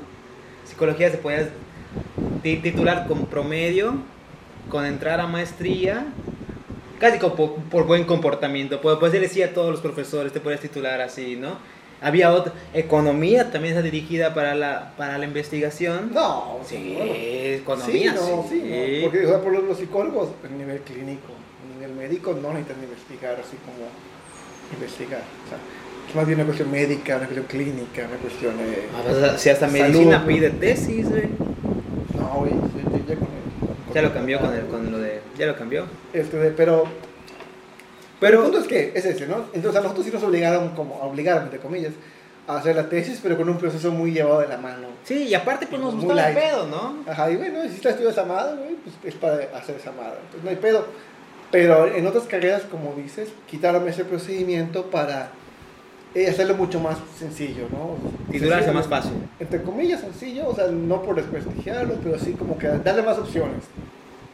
psicología 0.65 1.09
se 1.09 1.17
puede 1.17 1.49
titular 2.43 3.07
con 3.07 3.25
promedio, 3.25 3.95
con 4.69 4.85
entrar 4.85 5.19
a 5.19 5.25
maestría, 5.25 6.05
casi 6.99 7.17
por, 7.17 7.85
buen 7.85 8.03
comportamiento. 8.03 8.81
Pues, 8.81 8.97
pues 8.99 9.11
decía 9.13 9.47
a 9.47 9.49
todos 9.49 9.71
los 9.71 9.81
profesores, 9.81 10.31
te 10.31 10.41
puedes 10.41 10.59
titular 10.59 11.01
así, 11.01 11.35
¿no? 11.35 11.57
Había 12.05 12.31
otra, 12.31 12.53
economía 12.75 13.49
también 13.51 13.73
está 13.73 13.81
dirigida 13.81 14.35
para 14.35 14.53
la, 14.53 14.93
para 14.95 15.17
la 15.17 15.25
investigación. 15.25 16.11
No, 16.13 16.59
sí, 16.63 16.95
economía, 16.99 18.15
sí. 18.47 18.61
sí, 18.61 18.99
Porque 19.01 19.21
por 19.21 19.51
los 19.63 19.75
psicólogos 19.75 20.29
a 20.43 20.55
nivel 20.55 20.81
clínico, 20.81 21.33
a 21.63 21.73
nivel 21.73 21.97
médico 21.97 22.37
no 22.39 22.53
necesitan 22.53 22.83
investigar 22.83 23.39
así 23.39 23.57
como 23.65 23.89
investigar. 24.71 25.21
O 25.45 25.49
sea, 25.49 25.57
es 26.07 26.15
más 26.15 26.27
bien 26.27 26.37
una 26.37 26.45
cuestión 26.45 26.69
médica, 26.69 27.17
una 27.17 27.25
cuestión 27.25 27.47
clínica, 27.47 28.05
una 28.07 28.17
cuestión 28.17 28.55
de. 28.55 28.83
Ah, 28.93 29.01
pues, 29.03 29.41
si 29.41 29.49
hasta 29.49 29.67
medicina 29.67 30.23
pide 30.27 30.51
tesis, 30.51 31.09
güey. 31.09 31.29
No, 32.19 32.35
güey, 32.37 32.51
ya, 33.07 33.15
con 33.15 33.27
ya 33.95 34.01
lo 34.03 34.13
cambió 34.13 34.39
con, 34.39 34.53
el, 34.53 34.65
con 34.67 34.91
lo 34.91 34.99
de. 34.99 35.21
Ya 35.39 35.47
lo 35.47 35.57
cambió. 35.57 35.85
Este, 36.13 36.51
pero. 36.51 36.85
Pero 38.19 38.37
el 38.37 38.43
punto 38.43 38.59
es 38.59 38.67
que 38.67 38.91
es 38.95 39.05
ese, 39.05 39.27
¿no? 39.27 39.45
Entonces 39.53 39.79
a 39.79 39.83
nosotros 39.83 40.05
sí 40.05 40.11
nos 40.11 40.23
obligaron, 40.23 40.69
como 40.69 40.95
obligaron, 41.01 41.43
entre 41.43 41.59
comillas, 41.59 41.93
a 42.47 42.57
hacer 42.57 42.75
la 42.75 42.87
tesis, 42.87 43.19
pero 43.21 43.35
con 43.37 43.49
un 43.49 43.57
proceso 43.57 43.91
muy 43.91 44.11
llevado 44.11 44.39
de 44.39 44.47
la 44.47 44.57
mano. 44.57 44.87
Sí, 45.03 45.23
y 45.23 45.33
aparte 45.33 45.67
pues 45.67 45.81
nos 45.81 45.95
gustaba 45.95 46.29
el 46.29 46.35
pedo, 46.35 46.67
¿no? 46.67 46.97
Ajá, 47.11 47.29
y 47.31 47.35
bueno, 47.35 47.61
si 47.63 47.75
estás 47.75 47.93
estudiando 47.93 48.09
esa 48.09 48.25
madre, 48.25 48.55
güey, 48.55 48.75
pues 48.75 48.95
es 49.03 49.19
para 49.19 49.35
hacer 49.57 49.75
esa 49.75 49.91
madre. 49.91 50.17
Entonces 50.25 50.43
no 50.43 50.49
hay 50.49 50.55
pedo. 50.55 50.85
Pero 51.51 51.87
en 51.87 52.05
otras 52.07 52.25
carreras, 52.25 52.63
como 52.63 52.93
dices, 52.95 53.29
quitaron 53.47 53.87
ese 53.87 54.03
procedimiento 54.05 54.85
para 54.89 55.29
eh, 56.13 56.27
hacerlo 56.27 56.55
mucho 56.55 56.79
más 56.79 56.97
sencillo, 57.17 57.67
¿no? 57.71 57.97
Titularse 58.31 58.71
más 58.71 58.87
fácil. 58.87 59.13
Entre 59.39 59.61
comillas 59.61 60.01
sencillo, 60.01 60.47
o 60.47 60.55
sea, 60.55 60.67
no 60.67 61.01
por 61.01 61.15
desprestigiarlo, 61.15 61.95
pero 62.03 62.19
sí 62.19 62.33
como 62.33 62.57
que 62.57 62.67
darle 62.67 63.03
más 63.03 63.17
opciones 63.17 63.63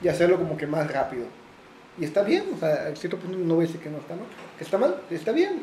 y 0.02 0.08
hacerlo 0.08 0.38
como 0.38 0.58
que 0.58 0.68
más 0.68 0.92
rápido. 0.92 1.26
Y 2.00 2.06
está 2.06 2.24
bien, 2.24 2.46
o 2.56 2.60
sea, 2.60 2.88
a 2.88 2.96
cierto 2.96 3.18
punto 3.18 3.38
no 3.38 3.56
voy 3.56 3.66
a 3.66 3.68
decir 3.68 3.82
que 3.82 3.90
no 3.90 3.98
está 3.98 4.16
mal, 4.16 4.26
que 4.58 4.64
está 4.64 4.78
mal, 4.78 5.02
está 5.10 5.32
bien. 5.32 5.62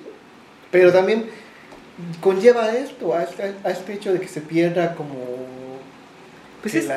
Pero 0.71 0.93
también 0.93 1.27
conlleva 2.21 2.73
esto, 2.73 3.15
a 3.15 3.23
este, 3.23 3.55
a 3.65 3.71
este 3.71 3.95
hecho 3.95 4.13
de 4.13 4.21
que 4.21 4.29
se 4.29 4.41
pierda 4.41 4.95
como... 4.95 5.15
Pues, 6.63 6.75
es, 6.75 6.91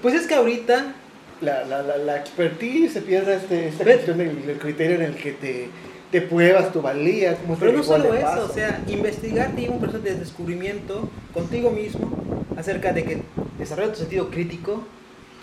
pues 0.00 0.14
es 0.14 0.26
que 0.26 0.34
ahorita... 0.34 0.94
La, 1.40 1.64
la, 1.64 1.82
la, 1.82 2.16
expertise 2.16 2.92
se 2.92 3.00
pierde 3.00 3.36
este, 3.36 3.68
esta 3.68 3.84
cuestión 3.84 4.18
del 4.18 4.58
criterio 4.58 4.96
en 4.96 5.02
el 5.02 5.14
que 5.14 5.30
te 5.32 5.68
te 6.10 6.22
pruebas 6.22 6.72
tu 6.72 6.82
valía. 6.82 7.36
Como 7.36 7.56
Pero 7.56 7.72
no 7.72 7.82
solo 7.82 8.14
eso, 8.14 8.46
o 8.50 8.52
sea, 8.52 8.82
investigar 8.86 9.54
lleva 9.54 9.74
un 9.74 9.80
proceso 9.80 10.02
de 10.02 10.14
descubrimiento 10.14 11.08
contigo 11.32 11.70
mismo 11.70 12.44
acerca 12.56 12.92
de 12.92 13.04
que 13.04 13.22
desarrollas 13.58 13.92
tu 13.92 13.98
sentido 14.00 14.30
crítico, 14.30 14.84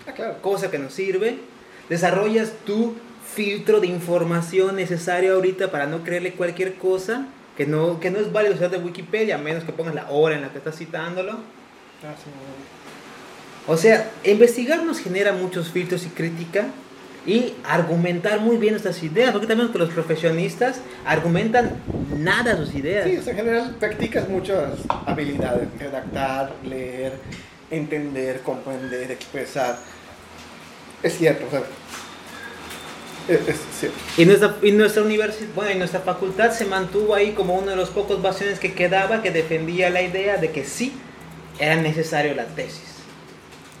ah, 0.06 0.12
claro. 0.12 0.42
cosa 0.42 0.70
que 0.70 0.78
nos 0.78 0.92
sirve, 0.92 1.38
desarrollas 1.88 2.52
tu 2.64 2.94
filtro 3.34 3.80
de 3.80 3.86
información 3.86 4.76
necesario 4.76 5.34
ahorita 5.34 5.70
para 5.70 5.86
no 5.86 6.02
creerle 6.04 6.32
cualquier 6.32 6.74
cosa 6.74 7.26
que 7.56 7.66
no, 7.66 8.00
que 8.00 8.10
no 8.10 8.18
es 8.18 8.32
válido 8.32 8.54
usar 8.54 8.70
de 8.70 8.78
Wikipedia, 8.78 9.36
a 9.36 9.38
menos 9.38 9.64
que 9.64 9.72
pongas 9.72 9.94
la 9.94 10.10
hora 10.10 10.36
en 10.36 10.42
la 10.42 10.50
que 10.50 10.58
estás 10.58 10.76
citándolo. 10.76 11.32
Ah, 11.32 12.14
sí, 12.22 12.30
o 13.66 13.76
sea, 13.76 14.10
investigar 14.24 14.84
nos 14.84 15.00
genera 15.00 15.32
muchos 15.32 15.70
filtros 15.70 16.06
y 16.06 16.08
crítica 16.10 16.66
y 17.26 17.54
argumentar 17.64 18.40
muy 18.40 18.56
bien 18.58 18.74
nuestras 18.74 19.02
ideas, 19.02 19.32
porque 19.32 19.48
también 19.48 19.70
los 19.74 19.90
profesionistas 19.90 20.80
argumentan 21.04 21.72
nada 22.16 22.56
sus 22.56 22.72
ideas. 22.76 23.08
Sí, 23.08 23.16
en 23.28 23.36
general 23.36 23.74
practicas 23.80 24.28
muchas 24.28 24.78
habilidades, 25.04 25.68
redactar, 25.80 26.52
leer, 26.64 27.14
entender, 27.68 28.42
comprender, 28.42 29.10
expresar. 29.10 29.76
Es 31.02 31.18
cierto, 31.18 31.46
o 31.48 31.50
sea, 31.50 31.62
es, 33.28 33.56
cierto. 33.78 33.98
Y 34.16 34.24
nuestra, 34.24 34.56
y 34.62 34.72
nuestra 34.72 35.02
universidad, 35.02 35.48
bueno, 35.54 35.72
y 35.72 35.74
nuestra 35.76 36.00
facultad 36.00 36.52
se 36.52 36.64
mantuvo 36.64 37.14
ahí 37.14 37.32
como 37.32 37.54
uno 37.54 37.70
de 37.70 37.76
los 37.76 37.90
pocos 37.90 38.22
bastiones 38.22 38.58
que 38.58 38.74
quedaba 38.74 39.22
que 39.22 39.30
defendía 39.30 39.90
la 39.90 40.02
idea 40.02 40.36
de 40.36 40.50
que 40.50 40.64
sí 40.64 40.92
era 41.58 41.76
necesario 41.76 42.34
la 42.34 42.46
tesis 42.46 42.96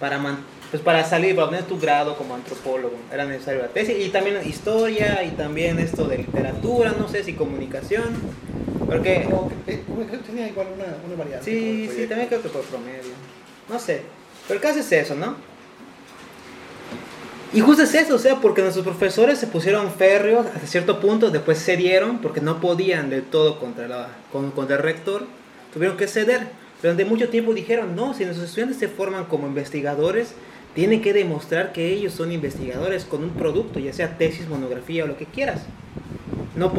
para 0.00 0.18
mantener 0.18 0.56
pues 0.70 0.82
para 0.82 1.04
salir, 1.04 1.34
para 1.34 1.46
obtener 1.46 1.66
tu 1.66 1.78
grado 1.78 2.16
como 2.16 2.34
antropólogo, 2.34 2.96
era 3.12 3.24
necesario 3.24 3.62
la 3.62 3.68
tesis 3.68 3.96
y 4.04 4.08
también 4.08 4.38
historia 4.46 5.22
y 5.22 5.30
también 5.30 5.78
esto 5.78 6.06
de 6.06 6.18
literatura, 6.18 6.92
no 6.98 7.08
sé 7.08 7.22
si 7.22 7.34
comunicación, 7.34 8.14
porque... 8.86 9.28
Eh, 9.66 9.82
tenía 10.26 10.48
igual 10.48 10.68
una, 10.74 10.96
una 11.06 11.16
variante. 11.16 11.44
Sí, 11.44 11.88
sí, 11.94 12.06
también 12.06 12.28
creo 12.28 12.42
que 12.42 12.48
por 12.48 12.62
promedio, 12.62 13.12
no 13.68 13.78
sé, 13.78 14.02
pero 14.48 14.58
el 14.58 14.62
caso 14.62 14.80
es 14.80 14.90
eso, 14.90 15.14
¿no? 15.14 15.36
Y 17.56 17.60
justo 17.60 17.84
es 17.84 17.94
eso, 17.94 18.16
o 18.16 18.18
sea, 18.18 18.36
porque 18.42 18.60
nuestros 18.60 18.84
profesores 18.84 19.38
se 19.38 19.46
pusieron 19.46 19.90
férreos 19.90 20.44
hasta 20.44 20.66
cierto 20.66 21.00
punto, 21.00 21.30
después 21.30 21.58
cedieron 21.58 22.18
porque 22.18 22.42
no 22.42 22.60
podían 22.60 23.08
del 23.08 23.22
todo 23.22 23.58
contra, 23.58 23.88
la, 23.88 24.08
contra 24.30 24.76
el 24.76 24.82
rector, 24.82 25.24
tuvieron 25.72 25.96
que 25.96 26.06
ceder. 26.06 26.48
Durante 26.82 27.06
mucho 27.06 27.30
tiempo 27.30 27.54
dijeron, 27.54 27.96
no, 27.96 28.12
si 28.12 28.24
nuestros 28.24 28.50
estudiantes 28.50 28.78
se 28.78 28.88
forman 28.88 29.24
como 29.24 29.46
investigadores, 29.46 30.34
tienen 30.74 31.00
que 31.00 31.14
demostrar 31.14 31.72
que 31.72 31.94
ellos 31.94 32.12
son 32.12 32.30
investigadores 32.30 33.06
con 33.06 33.24
un 33.24 33.30
producto, 33.30 33.78
ya 33.78 33.94
sea 33.94 34.18
tesis, 34.18 34.46
monografía 34.50 35.04
o 35.04 35.06
lo 35.06 35.16
que 35.16 35.24
quieras. 35.24 35.62
No, 36.56 36.70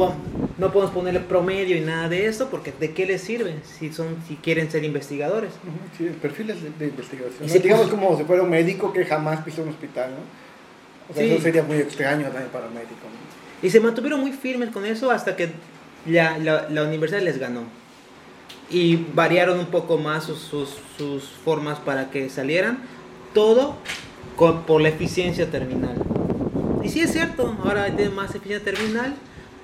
no 0.58 0.72
podemos 0.72 0.94
ponerle 0.94 1.18
promedio 1.18 1.76
y 1.76 1.80
nada 1.80 2.08
de 2.08 2.26
eso, 2.26 2.50
porque 2.50 2.72
¿de 2.78 2.92
qué 2.92 3.04
les 3.04 3.20
sirve 3.20 3.54
si, 3.64 3.92
son, 3.92 4.16
si 4.28 4.36
quieren 4.36 4.70
ser 4.70 4.84
investigadores? 4.84 5.50
Sí, 5.96 6.06
el 6.06 6.14
perfil 6.14 6.50
es 6.50 6.78
de, 6.78 6.86
investigación. 6.86 7.62
digamos 7.62 7.88
como 7.88 8.16
si 8.16 8.22
fuera 8.22 8.44
un 8.44 8.50
médico 8.50 8.92
que 8.92 9.04
jamás 9.04 9.40
pisó 9.40 9.62
un 9.62 9.70
hospital, 9.70 10.12
¿no? 10.12 10.47
O 11.10 11.14
sea, 11.14 11.24
eso 11.24 11.42
sería 11.42 11.62
muy 11.62 11.78
extraño 11.78 12.24
también 12.24 12.48
para 12.52 12.66
un 12.66 12.74
médico. 12.74 12.94
Y 13.62 13.70
se 13.70 13.80
mantuvieron 13.80 14.20
muy 14.20 14.32
firmes 14.32 14.70
con 14.70 14.84
eso 14.84 15.10
hasta 15.10 15.34
que 15.36 15.50
la, 16.06 16.38
la, 16.38 16.68
la 16.68 16.84
universidad 16.84 17.20
les 17.20 17.38
ganó. 17.38 17.62
Y 18.70 18.96
variaron 19.14 19.58
un 19.58 19.66
poco 19.66 19.96
más 19.96 20.24
sus, 20.24 20.40
sus, 20.40 20.76
sus 20.96 21.24
formas 21.24 21.78
para 21.78 22.10
que 22.10 22.28
salieran 22.28 22.78
todo 23.32 23.76
por 24.36 24.80
la 24.80 24.88
eficiencia 24.88 25.50
terminal. 25.50 25.96
Y 26.82 26.88
sí 26.88 27.00
es 27.00 27.12
cierto, 27.12 27.56
ahora 27.64 27.84
hay 27.84 28.08
más 28.10 28.34
eficiencia 28.34 28.64
terminal, 28.72 29.14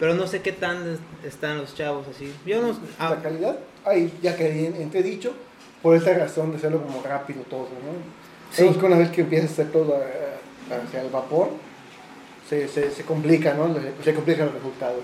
pero 0.00 0.14
no 0.14 0.26
sé 0.26 0.40
qué 0.40 0.52
tan 0.52 0.98
están 1.24 1.58
los 1.58 1.74
chavos 1.74 2.06
así. 2.08 2.32
Yo 2.44 2.60
no, 2.60 2.76
ah. 2.98 3.10
La 3.10 3.22
calidad, 3.22 3.58
ahí 3.84 4.12
ya 4.22 4.36
que 4.36 5.02
dicho 5.02 5.34
por 5.82 5.94
esta 5.94 6.14
razón 6.14 6.50
de 6.50 6.56
hacerlo 6.56 6.82
como 6.82 7.02
rápido 7.02 7.42
todo, 7.42 7.68
¿no? 7.68 8.54
Sabemos 8.54 8.78
que 8.78 8.86
una 8.86 8.96
vez 8.96 9.10
que 9.10 9.20
empieza 9.20 9.46
a 9.46 9.50
hacer 9.50 9.70
todo 9.70 9.96
eh, 9.96 10.34
hacia 10.70 11.02
el 11.02 11.10
vapor, 11.10 11.50
se, 12.48 12.68
se, 12.68 12.90
se 12.90 13.02
complica, 13.04 13.54
¿no? 13.54 13.74
Se 14.02 14.14
complican 14.14 14.46
los 14.46 14.54
resultados. 14.54 15.02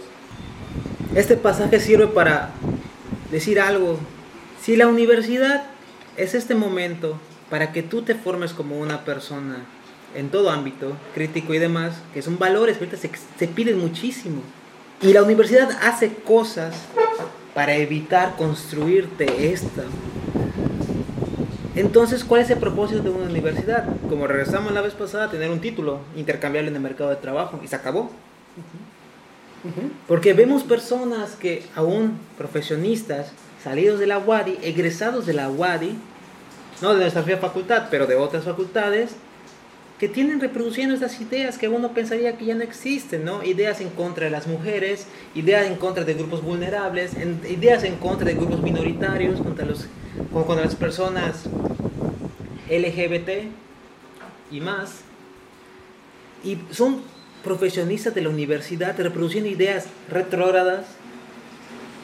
Este 1.15 1.37
pasaje 1.37 1.81
sirve 1.81 2.07
para 2.07 2.51
decir 3.31 3.61
algo. 3.61 3.99
Si 4.63 4.77
la 4.77 4.87
universidad 4.87 5.65
es 6.17 6.35
este 6.35 6.55
momento 6.55 7.19
para 7.49 7.73
que 7.73 7.83
tú 7.83 8.03
te 8.03 8.15
formes 8.15 8.53
como 8.53 8.79
una 8.79 9.05
persona 9.05 9.65
en 10.15 10.29
todo 10.29 10.51
ámbito, 10.51 10.97
crítico 11.15 11.55
y 11.55 11.59
demás, 11.59 11.95
que 12.13 12.23
son 12.23 12.39
valores 12.39 12.77
que 12.79 12.85
ahorita 12.85 13.01
se, 13.01 13.11
se 13.39 13.49
piden 13.49 13.79
muchísimo. 13.79 14.43
Y 15.03 15.13
la 15.13 15.23
universidad 15.23 15.71
hace 15.83 16.13
cosas 16.13 16.75
para 17.55 17.75
evitar 17.77 18.37
construirte 18.37 19.53
esta. 19.53 19.83
Entonces, 21.81 22.24
¿cuál 22.24 22.43
es 22.43 22.51
el 22.51 22.59
propósito 22.59 23.03
de 23.03 23.09
una 23.09 23.24
universidad? 23.24 23.87
Como 24.11 24.26
regresamos 24.26 24.70
la 24.72 24.83
vez 24.83 24.93
pasada, 24.93 25.31
tener 25.31 25.51
un 25.51 25.62
título 25.62 26.01
intercambiable 26.14 26.68
en 26.68 26.76
el 26.76 26.83
mercado 26.83 27.09
de 27.09 27.16
trabajo 27.16 27.59
y 27.64 27.68
se 27.68 27.76
acabó. 27.76 28.11
Porque 30.07 30.35
vemos 30.35 30.62
personas 30.62 31.37
que 31.37 31.64
aún 31.74 32.18
profesionistas, 32.37 33.33
salidos 33.64 33.99
de 33.99 34.07
la 34.07 34.18
UADI, 34.18 34.59
egresados 34.62 35.24
de 35.24 35.33
la 35.33 35.49
UADI, 35.49 35.97
no 36.83 36.95
de 36.95 37.01
nuestra 37.01 37.22
facultad, 37.39 37.89
pero 37.91 38.07
de 38.07 38.14
otras 38.16 38.45
facultades, 38.45 39.12
que 40.01 40.09
tienen 40.09 40.41
reproduciendo 40.41 40.95
estas 40.95 41.21
ideas 41.21 41.59
que 41.59 41.69
uno 41.69 41.93
pensaría 41.93 42.39
que 42.39 42.47
ya 42.47 42.55
no 42.55 42.63
existen, 42.63 43.23
¿no? 43.23 43.45
Ideas 43.45 43.83
en 43.83 43.91
contra 43.91 44.25
de 44.25 44.31
las 44.31 44.47
mujeres, 44.47 45.07
ideas 45.35 45.67
en 45.67 45.77
contra 45.77 46.05
de 46.05 46.15
grupos 46.15 46.43
vulnerables, 46.43 47.13
ideas 47.47 47.85
en 47.85 47.97
contra 47.97 48.27
de 48.27 48.33
grupos 48.33 48.63
minoritarios, 48.63 49.43
contra, 49.43 49.67
los, 49.67 49.89
contra 50.33 50.65
las 50.65 50.75
personas 50.75 51.45
LGBT 52.71 53.51
y 54.51 54.61
más. 54.63 55.03
Y 56.43 56.57
son 56.71 57.03
profesionistas 57.45 58.15
de 58.15 58.23
la 58.23 58.31
universidad 58.31 58.99
reproduciendo 58.99 59.51
ideas 59.51 59.85
retrógradas, 60.09 60.87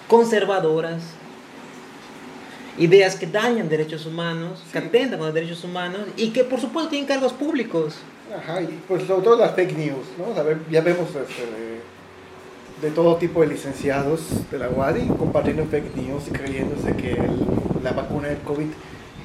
conservadoras, 0.07 1.03
ideas 2.79 3.17
que 3.17 3.27
dañan 3.27 3.69
derechos 3.69 4.07
humanos, 4.07 4.63
que 4.73 4.79
atentan 4.79 5.19
con 5.19 5.27
los 5.27 5.35
derechos 5.35 5.65
humanos 5.65 6.03
y 6.17 6.31
que 6.31 6.45
por 6.45 6.61
supuesto 6.61 6.91
tienen 6.91 7.09
cargos 7.09 7.33
públicos. 7.33 7.97
Ajá, 8.37 8.61
y 8.61 8.81
pues 8.89 9.05
sobre 9.05 9.23
todo 9.23 9.39
las 9.39 9.55
fake 9.55 9.77
news, 9.77 10.07
¿no? 10.19 10.35
ya 10.71 10.81
vemos 10.81 11.09
este, 11.09 11.47
de, 12.83 12.91
todo 12.91 13.17
tipo 13.17 13.41
de 13.41 13.49
licenciados 13.49 14.21
de 14.51 14.59
la 14.59 14.69
UADI 14.69 15.07
compartiendo 15.19 15.65
fake 15.65 15.97
news 15.97 16.25
y 16.29 16.31
creyéndose 16.31 16.97
que 16.97 17.17
la 17.83 17.93
vacuna 17.93 18.29
del 18.29 18.39
COVID 18.39 18.67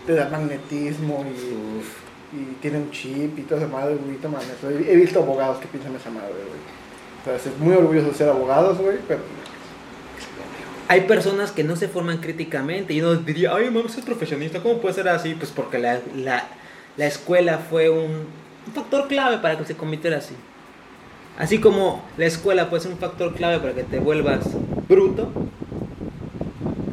te 0.05 0.13
da 0.13 0.29
magnetismo 0.29 1.25
y, 1.25 2.37
y 2.37 2.57
tiene 2.61 2.77
un 2.77 2.91
chip 2.91 3.37
y 3.37 3.41
todo 3.41 3.57
esa 3.57 3.67
madre, 3.67 3.95
güey, 3.95 4.89
He 4.89 4.95
visto 4.95 5.19
abogados 5.19 5.57
que 5.57 5.67
piensan 5.67 5.95
esa 5.95 6.09
madre, 6.09 6.29
güey. 6.29 6.81
O 7.21 7.23
sea, 7.25 7.35
es 7.35 7.59
muy 7.59 7.75
orgulloso 7.75 8.07
de 8.07 8.13
ser 8.13 8.29
abogados, 8.29 8.79
güey, 8.79 8.97
pero 9.07 9.21
hay 10.91 11.01
personas 11.01 11.53
que 11.53 11.63
no 11.63 11.77
se 11.77 11.87
forman 11.87 12.17
críticamente 12.17 12.93
y 12.93 12.99
uno 12.99 13.15
diría, 13.15 13.55
ay, 13.55 13.69
mamá, 13.69 13.87
es 13.87 14.03
profesionista, 14.03 14.61
¿cómo 14.61 14.79
puede 14.79 14.93
ser 14.93 15.07
así? 15.07 15.35
Pues 15.35 15.49
porque 15.49 15.79
la, 15.79 16.01
la, 16.17 16.43
la 16.97 17.05
escuela 17.05 17.59
fue 17.59 17.89
un, 17.89 18.11
un, 18.67 18.73
factor 18.75 19.07
clave 19.07 19.37
para 19.37 19.57
que 19.57 19.63
se 19.63 19.77
convirtiera 19.77 20.17
así. 20.17 20.35
Así 21.39 21.61
como 21.61 22.03
la 22.17 22.25
escuela 22.25 22.69
puede 22.69 22.83
ser 22.83 22.91
un 22.91 22.97
factor 22.97 23.33
clave 23.35 23.59
para 23.59 23.73
que 23.73 23.83
te 23.83 23.99
vuelvas 23.99 24.45
bruto, 24.89 25.31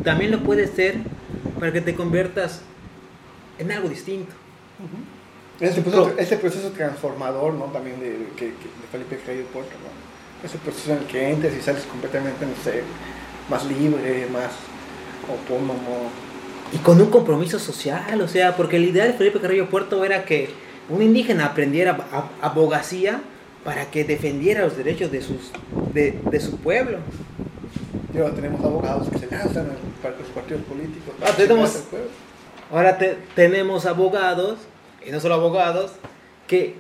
también 0.05 0.30
lo 0.30 0.44
puede 0.44 0.68
ser 0.68 0.99
para 1.59 1.72
que 1.72 1.80
te 1.80 1.96
conviertas 1.96 2.62
en 3.59 3.72
algo 3.72 3.88
distinto. 3.88 4.32
Este 5.59 5.80
proceso, 5.80 6.14
este 6.16 6.36
proceso 6.36 6.70
transformador, 6.70 7.53
¿no? 7.55 7.64
También 7.64 7.99
de, 7.99 8.11
de 8.11 8.55
Felipe 8.92 9.18
Cayo 9.26 9.44
Puerto, 9.46 9.72
¿no? 9.72 10.46
Ese 10.49 10.57
proceso 10.59 10.92
en 10.92 10.99
el 10.99 11.05
que 11.07 11.30
entras 11.30 11.53
y 11.53 11.61
sales 11.61 11.82
completamente, 11.82 12.46
no 12.46 12.55
sé, 12.62 12.84
más 13.49 13.64
libre, 13.66 14.26
más 14.32 14.51
autónomo. 15.28 16.11
Y 16.72 16.78
con 16.78 17.01
un 17.01 17.09
compromiso 17.09 17.59
social, 17.59 18.20
o 18.20 18.28
sea, 18.28 18.57
porque 18.57 18.78
la 18.78 18.86
idea 18.86 19.05
de 19.05 19.14
Felipe 19.14 19.40
Carrillo 19.40 19.70
Puerto 19.70 20.05
era 20.05 20.24
que 20.24 20.51
un 20.88 21.03
indígena 21.03 21.46
aprendiera 21.46 21.96
abogacía 22.40 23.22
para 23.64 23.90
que 23.90 24.05
defendiera 24.05 24.64
los 24.64 24.76
derechos 24.76 25.11
de, 25.11 25.22
sus, 25.22 25.51
de, 25.92 26.18
de 26.30 26.40
su 26.40 26.59
pueblo. 26.59 26.99
Y 28.14 28.18
ahora 28.18 28.34
tenemos 28.34 28.64
abogados 28.64 29.09
que 29.09 29.18
se 29.18 29.26
lanzan 29.30 29.68
para 30.03 30.16
los 30.16 30.28
partidos 30.28 30.62
políticos. 30.62 31.14
Ah, 31.22 31.32
tenemos, 31.36 31.84
ahora 32.70 32.99
tenemos 33.34 33.86
abogados, 33.86 34.59
y 35.07 35.11
no 35.11 35.20
solo 35.20 35.34
abogados, 35.34 35.92
que 36.46 36.76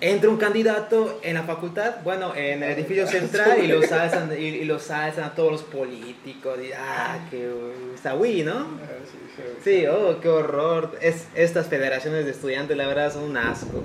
entra 0.00 0.30
un 0.30 0.36
candidato 0.36 1.20
en 1.22 1.34
la 1.34 1.42
facultad, 1.42 1.96
bueno, 2.04 2.34
en 2.34 2.62
el 2.62 2.72
edificio 2.72 3.06
central 3.06 3.62
y 3.62 3.66
los 3.66 3.90
alzan, 3.90 4.30
y, 4.38 4.64
los 4.64 4.90
alzan 4.90 5.24
a 5.24 5.34
todos 5.34 5.52
los 5.52 5.62
políticos. 5.62 6.58
Y, 6.62 6.72
ah, 6.72 7.18
que 7.30 7.50
está 7.94 8.14
Wii, 8.14 8.44
¿no? 8.44 8.58
Ah, 8.58 9.56
sí, 9.62 9.86
oh, 9.86 10.20
qué 10.20 10.28
horror. 10.28 10.96
Es, 11.00 11.26
estas 11.34 11.66
federaciones 11.66 12.24
de 12.24 12.30
estudiantes, 12.30 12.76
la 12.76 12.86
verdad, 12.86 13.12
son 13.12 13.24
un 13.24 13.36
asco. 13.36 13.82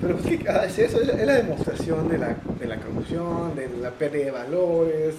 Pero 0.00 0.16
pues 0.16 0.38
que 0.38 0.48
ah, 0.48 0.64
es 0.66 0.78
eso, 0.78 1.00
es 1.00 1.26
la 1.26 1.34
demostración 1.34 2.08
de 2.08 2.18
la, 2.18 2.36
de 2.58 2.66
la 2.66 2.76
corrupción, 2.76 3.56
de 3.56 3.68
la 3.80 3.90
pérdida 3.90 4.26
de 4.26 4.30
valores, 4.30 5.14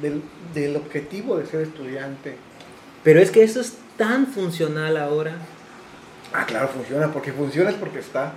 del, 0.00 0.22
del 0.52 0.76
objetivo 0.76 1.38
de 1.38 1.46
ser 1.46 1.60
estudiante. 1.60 2.36
Pero 3.02 3.20
es 3.20 3.30
que 3.30 3.42
eso 3.42 3.60
es 3.60 3.76
tan 3.96 4.26
funcional 4.26 4.96
ahora. 4.96 5.36
Ah, 6.32 6.44
claro, 6.46 6.68
funciona, 6.68 7.12
porque 7.12 7.32
funciona 7.32 7.70
es 7.70 7.76
porque 7.76 8.00
está. 8.00 8.32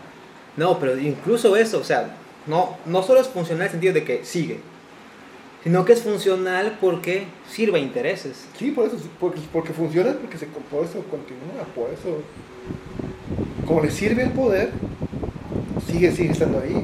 No, 0.58 0.80
pero 0.80 0.98
incluso 0.98 1.56
eso, 1.56 1.80
o 1.80 1.84
sea, 1.84 2.18
no, 2.48 2.78
no 2.86 3.04
solo 3.04 3.22
es 3.22 3.28
funcional 3.28 3.62
en 3.62 3.66
el 3.68 3.72
sentido 3.72 3.94
de 3.94 4.04
que 4.04 4.26
sigue, 4.26 4.60
sino 5.64 5.86
que 5.86 5.94
es 5.94 6.02
funcional 6.02 6.78
porque 6.82 7.26
sirve 7.50 7.80
a 7.80 7.82
intereses. 7.82 8.46
Sí, 8.58 8.72
por 8.72 8.88
eso, 8.88 8.98
porque, 9.20 9.40
porque 9.54 9.72
funciona, 9.72 10.14
porque 10.14 10.38
se, 10.38 10.48
por 10.48 10.84
eso 10.84 11.04
continúa, 11.12 11.64
por 11.76 11.90
eso, 11.92 12.22
como 13.66 13.82
le 13.82 13.92
sirve 13.92 14.24
el 14.24 14.32
poder, 14.32 14.72
sigue, 15.90 16.12
sigue 16.12 16.32
estando 16.32 16.60
ahí. 16.60 16.84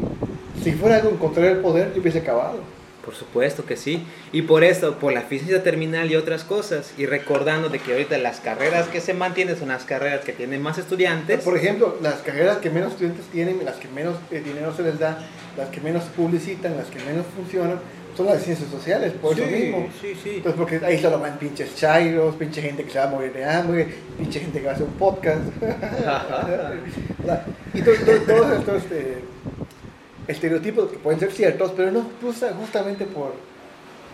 Si 0.63 0.71
fuera 0.73 0.97
algo 0.97 1.09
en 1.09 1.17
contra 1.17 1.61
poder, 1.61 1.93
yo 1.93 2.01
hubiese 2.01 2.19
acabado. 2.19 2.59
Por 3.03 3.15
supuesto 3.15 3.65
que 3.65 3.75
sí. 3.75 4.05
Y 4.31 4.43
por 4.43 4.63
eso, 4.63 4.97
por 4.97 5.11
la 5.11 5.23
física 5.23 5.61
terminal 5.61 6.09
y 6.09 6.15
otras 6.15 6.45
cosas. 6.45 6.93
Y 6.97 7.05
recordando 7.05 7.67
de 7.69 7.79
que 7.79 7.91
ahorita 7.91 8.17
las 8.17 8.39
carreras 8.39 8.87
que 8.87 9.01
se 9.01 9.13
mantienen 9.13 9.57
son 9.57 9.67
las 9.69 9.83
carreras 9.83 10.23
que 10.23 10.31
tienen 10.31 10.61
más 10.61 10.77
estudiantes. 10.77 11.43
Por 11.43 11.57
ejemplo, 11.57 11.97
las 12.01 12.21
carreras 12.21 12.57
que 12.57 12.69
menos 12.69 12.93
estudiantes 12.93 13.25
tienen, 13.25 13.63
las 13.65 13.75
que 13.75 13.89
menos 13.89 14.15
eh, 14.31 14.41
dinero 14.43 14.73
se 14.73 14.83
les 14.83 14.99
da, 14.99 15.19
las 15.57 15.67
que 15.69 15.81
menos 15.81 16.03
publicitan, 16.15 16.77
las 16.77 16.87
que 16.87 16.99
menos 16.99 17.25
funcionan, 17.35 17.79
son 18.15 18.27
las 18.27 18.43
ciencias 18.43 18.69
sociales, 18.69 19.11
por 19.21 19.37
eso 19.37 19.49
mismo. 19.49 19.89
Sí, 19.99 20.13
sí. 20.23 20.39
Pues 20.41 20.55
porque 20.55 20.79
ahí 20.85 21.01
solo 21.01 21.19
van 21.19 21.37
pinches 21.37 21.75
chairos, 21.75 22.35
pinche 22.35 22.61
gente 22.61 22.83
que 22.83 22.91
se 22.91 22.99
va 22.99 23.05
a 23.05 23.09
morir 23.09 23.33
de 23.33 23.43
hambre, 23.43 23.87
pinche 24.17 24.39
gente 24.39 24.59
que 24.59 24.65
va 24.65 24.71
a 24.71 24.75
hacer 24.75 24.87
un 24.87 24.93
podcast. 24.93 25.41
y 27.73 27.81
todos 27.81 28.59
estos... 28.59 28.83
Este, 28.83 29.33
estereotipos 30.27 30.89
que 30.91 30.97
pueden 30.97 31.19
ser 31.19 31.31
ciertos, 31.31 31.71
pero 31.75 31.91
no 31.91 32.09
justamente 32.59 33.05
por 33.05 33.33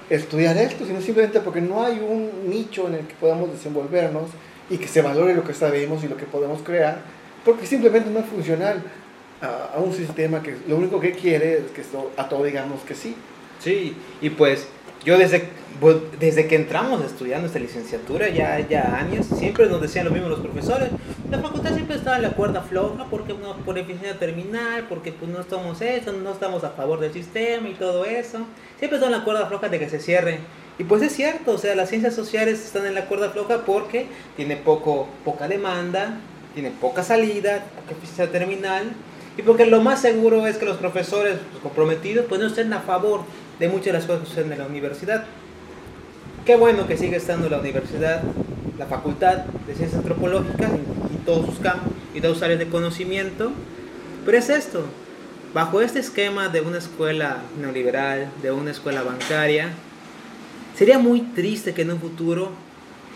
estudiar 0.10 0.58
esto, 0.58 0.86
sino 0.86 1.02
simplemente 1.02 1.40
porque 1.40 1.62
no 1.62 1.84
hay 1.84 2.00
un 2.00 2.50
nicho 2.50 2.88
en 2.88 2.96
el 2.96 3.08
que 3.08 3.14
podamos 3.16 3.52
desenvolvernos 3.52 4.30
y 4.70 4.78
que 4.78 4.88
se 4.88 5.02
valore 5.02 5.36
lo 5.36 5.44
que 5.44 5.54
sabemos 5.54 6.04
y 6.04 6.08
lo 6.08 6.18
que 6.18 6.26
podemos 6.26 6.62
crear, 6.62 7.02
porque 7.46 7.66
simplemente 7.66 8.10
no 8.10 8.20
es 8.20 8.26
funcional 8.26 8.84
a, 9.42 9.76
a 9.76 9.80
un 9.80 9.94
sistema 9.94 10.42
que 10.42 10.56
lo 10.68 10.78
único 10.78 11.00
que 11.00 11.12
quiere 11.12 11.60
es 11.60 11.72
que 11.74 11.82
esto, 11.82 12.12
a 12.18 12.28
todo 12.28 12.44
digamos 12.44 12.82
que 12.82 12.96
sí. 12.96 13.16
Sí, 13.60 13.96
y 14.22 14.30
pues 14.30 14.68
yo 15.06 15.18
desde, 15.18 15.50
desde 16.20 16.48
que 16.48 16.56
entramos 16.56 17.04
estudiando 17.04 17.48
esta 17.48 17.60
licenciatura, 17.60 18.30
ya, 18.30 18.60
ya 18.68 18.98
años, 18.98 19.26
siempre 19.28 19.68
nos 19.68 19.82
decían 19.82 20.06
lo 20.06 20.12
mismo 20.12 20.28
los 20.28 20.40
profesores. 20.40 20.90
La 21.32 21.40
facultad 21.40 21.74
siempre 21.74 21.96
estaba 21.96 22.18
en 22.18 22.24
la 22.24 22.32
cuerda 22.32 22.62
floja 22.62 23.06
porque 23.10 23.34
no, 23.34 23.56
por 23.58 23.78
eficiencia 23.78 24.18
terminal, 24.20 24.86
porque 24.90 25.12
pues 25.12 25.32
no 25.32 25.40
estamos 25.40 25.82
eso, 25.82 26.12
no 26.12 26.32
estamos 26.32 26.64
a 26.64 26.72
favor 26.72 27.00
del 27.00 27.14
sistema 27.14 27.70
y 27.70 27.74
todo 27.74 28.06
eso. 28.06 28.40
Siempre 28.78 28.98
estaba 28.98 29.14
en 29.14 29.20
la 29.20 29.24
cuerda 29.24 29.46
floja 29.48 29.70
de 29.70 29.80
que 29.80 29.90
se 29.90 30.00
cierre. 30.00 30.40
Y 30.78 30.84
pues 30.84 31.02
es 31.02 31.14
cierto, 31.14 31.52
o 31.52 31.58
sea, 31.58 31.76
las 31.76 31.90
ciencias 31.90 32.16
sociales 32.16 32.64
están 32.64 32.86
en 32.86 32.96
la 32.96 33.06
cuerda 33.06 33.30
floja 33.30 33.66
porque 33.66 34.08
tiene 34.36 34.58
poco, 34.58 35.08
poca 35.24 35.48
demanda, 35.48 36.18
tiene 36.54 36.72
poca 36.72 37.04
salida, 37.04 37.66
poca 37.76 37.92
eficiencia 37.92 38.32
terminal. 38.32 38.92
Y 39.38 39.42
porque 39.44 39.66
lo 39.66 39.82
más 39.82 40.02
seguro 40.02 40.46
es 40.48 40.58
que 40.58 40.66
los 40.66 40.78
profesores 40.78 41.38
comprometidos 41.64 42.26
pues 42.28 42.42
no 42.42 42.48
estén 42.48 42.74
a 42.74 42.82
favor 42.82 43.22
de 43.60 43.68
muchas 43.68 43.86
de 43.88 43.94
las 43.94 44.06
cosas 44.06 44.22
que 44.22 44.28
suceden 44.30 44.52
en 44.54 44.60
la 44.60 44.66
universidad. 44.66 45.26
Qué 46.46 46.56
bueno 46.56 46.88
que 46.88 46.98
sigue 46.98 47.18
estando 47.18 47.50
la 47.50 47.60
universidad, 47.60 48.22
la 48.78 48.86
facultad 48.86 49.46
de 49.68 49.76
ciencias 49.76 50.00
antropológicas 50.00 50.72
y, 50.74 51.00
todos 51.26 51.46
sus 51.46 51.60
campos 51.60 51.92
y 52.16 52.22
todas 52.22 52.38
sus 52.38 52.44
áreas 52.44 52.60
de 52.60 52.70
conocimiento, 52.70 53.52
pero 54.26 54.38
es 54.38 54.50
esto, 54.50 54.86
bajo 55.54 55.82
este 55.82 56.00
esquema 56.00 56.48
de 56.48 56.62
una 56.62 56.80
escuela 56.80 57.38
neoliberal, 57.60 58.30
de 58.42 58.52
una 58.52 58.72
escuela 58.72 59.04
bancaria, 59.04 59.70
sería 60.76 60.98
muy 60.98 61.22
triste 61.22 61.74
que 61.74 61.84
en 61.84 61.92
un 61.92 62.00
futuro 62.00 62.52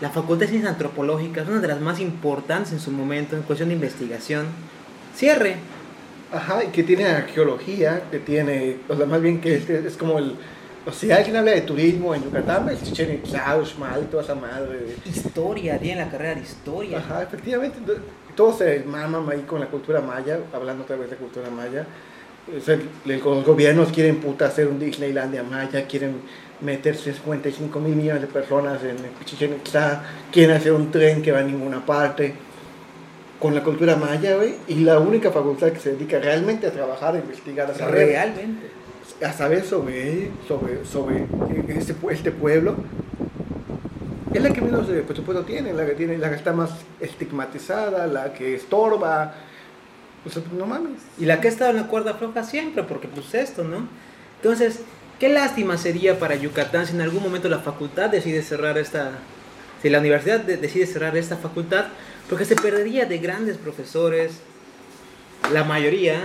la 0.00 0.10
Facultad 0.10 0.46
de 0.46 0.48
Ciencias 0.48 0.72
Antropológicas, 0.72 1.48
una 1.48 1.60
de 1.60 1.68
las 1.68 1.80
más 1.80 1.98
importantes 1.98 2.72
en 2.72 2.78
su 2.78 2.90
momento 2.90 3.36
en 3.36 3.42
cuestión 3.42 3.70
de 3.70 3.74
investigación, 3.74 4.46
cierre. 5.16 5.56
Ajá, 6.34 6.64
y 6.64 6.68
que 6.68 6.82
tiene 6.82 7.06
arqueología, 7.06 8.02
que 8.10 8.18
tiene, 8.18 8.78
o 8.88 8.96
sea, 8.96 9.06
más 9.06 9.20
bien 9.22 9.40
que 9.40 9.54
es, 9.56 9.70
es 9.70 9.96
como 9.96 10.18
el, 10.18 10.34
o 10.86 10.90
sea, 10.90 10.92
si 11.00 11.12
alguien 11.12 11.36
habla 11.36 11.52
de 11.52 11.60
turismo 11.62 12.14
en 12.14 12.24
Yucatán, 12.24 12.68
es 12.70 12.82
Chichen 12.82 13.14
Itza, 13.14 13.56
Uxmal, 13.56 14.06
toda 14.10 14.22
esa 14.24 14.34
madre. 14.34 14.80
Historia, 15.06 15.78
tiene 15.78 16.00
la 16.02 16.10
carrera 16.10 16.34
de 16.34 16.40
historia. 16.42 16.98
Ajá, 16.98 17.22
efectivamente, 17.22 17.78
todos 18.34 18.58
se 18.58 18.80
maman 18.80 19.28
ahí 19.30 19.42
con 19.42 19.60
la 19.60 19.66
cultura 19.66 20.00
maya, 20.00 20.40
hablando 20.52 20.82
otra 20.84 20.96
vez 20.96 21.08
de 21.10 21.16
cultura 21.16 21.48
maya. 21.50 21.86
O 22.54 22.60
sea, 22.60 22.74
el- 22.74 22.88
los 23.06 23.44
gobiernos 23.44 23.90
quieren 23.92 24.16
puta 24.20 24.46
hacer 24.46 24.66
un 24.68 24.78
Disneylandia 24.78 25.42
maya, 25.42 25.86
quieren 25.86 26.16
meter 26.60 26.96
55 26.96 27.80
mil 27.80 27.94
millones 27.96 28.22
de 28.22 28.28
personas 28.28 28.82
en 28.82 28.96
Chichen 29.24 29.54
Itza, 29.54 30.02
quieren 30.32 30.56
hacer 30.56 30.72
un 30.72 30.90
tren 30.90 31.22
que 31.22 31.32
va 31.32 31.38
a 31.38 31.42
ninguna 31.42 31.84
parte 31.86 32.34
con 33.44 33.54
la 33.54 33.62
cultura 33.62 33.94
maya, 33.96 34.36
güey, 34.36 34.54
y 34.68 34.76
la 34.76 34.98
única 34.98 35.30
facultad 35.30 35.70
que 35.70 35.78
se 35.78 35.92
dedica 35.92 36.18
realmente 36.18 36.66
a 36.66 36.70
trabajar, 36.72 37.14
a 37.14 37.18
investigar, 37.18 37.70
a 37.70 37.74
saber, 37.74 38.06
Realmente. 38.08 38.70
a 39.22 39.32
saber 39.34 39.62
sobre, 39.66 40.30
sobre, 40.48 40.82
sobre 40.86 41.26
este, 41.68 41.94
este 42.10 42.30
pueblo, 42.32 42.74
es 44.32 44.42
la 44.42 44.50
que 44.50 44.62
menos 44.62 44.88
eh, 44.88 45.04
presupuesto 45.06 45.44
tiene, 45.44 45.74
la 45.74 45.84
que 45.84 45.92
tiene, 45.92 46.16
la 46.16 46.30
que 46.30 46.36
está 46.36 46.54
más 46.54 46.70
estigmatizada, 47.00 48.06
la 48.06 48.32
que 48.32 48.54
estorba. 48.54 49.34
O 50.26 50.30
sea, 50.30 50.42
no 50.56 50.64
mames. 50.64 51.02
Y 51.18 51.26
la 51.26 51.38
que 51.42 51.48
ha 51.48 51.50
estado 51.50 51.70
en 51.72 51.76
la 51.76 51.86
cuerda 51.86 52.14
floja 52.14 52.44
siempre, 52.44 52.82
porque 52.84 53.08
pues 53.08 53.34
esto, 53.34 53.62
¿no? 53.62 53.86
Entonces, 54.36 54.80
qué 55.20 55.28
lástima 55.28 55.76
sería 55.76 56.18
para 56.18 56.34
Yucatán 56.34 56.86
si 56.86 56.94
en 56.94 57.02
algún 57.02 57.22
momento 57.22 57.50
la 57.50 57.58
facultad 57.58 58.08
decide 58.08 58.40
cerrar 58.40 58.78
esta, 58.78 59.10
si 59.82 59.90
la 59.90 59.98
universidad 59.98 60.40
de- 60.40 60.56
decide 60.56 60.86
cerrar 60.86 61.14
esta 61.18 61.36
facultad, 61.36 61.84
porque 62.28 62.44
se 62.44 62.56
perdería 62.56 63.06
de 63.06 63.18
grandes 63.18 63.56
profesores, 63.56 64.40
la 65.52 65.64
mayoría, 65.64 66.20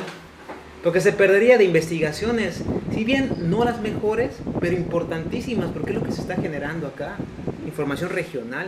porque 0.83 1.01
se 1.01 1.11
perdería 1.11 1.57
de 1.57 1.65
investigaciones, 1.65 2.61
si 2.93 3.03
bien 3.03 3.33
no 3.49 3.65
las 3.65 3.81
mejores, 3.81 4.31
pero 4.61 4.75
importantísimas, 4.75 5.71
porque 5.71 5.91
es 5.91 5.97
lo 5.97 6.03
que 6.03 6.11
se 6.11 6.21
está 6.21 6.35
generando 6.35 6.87
acá, 6.87 7.17
información 7.65 8.09
regional. 8.09 8.67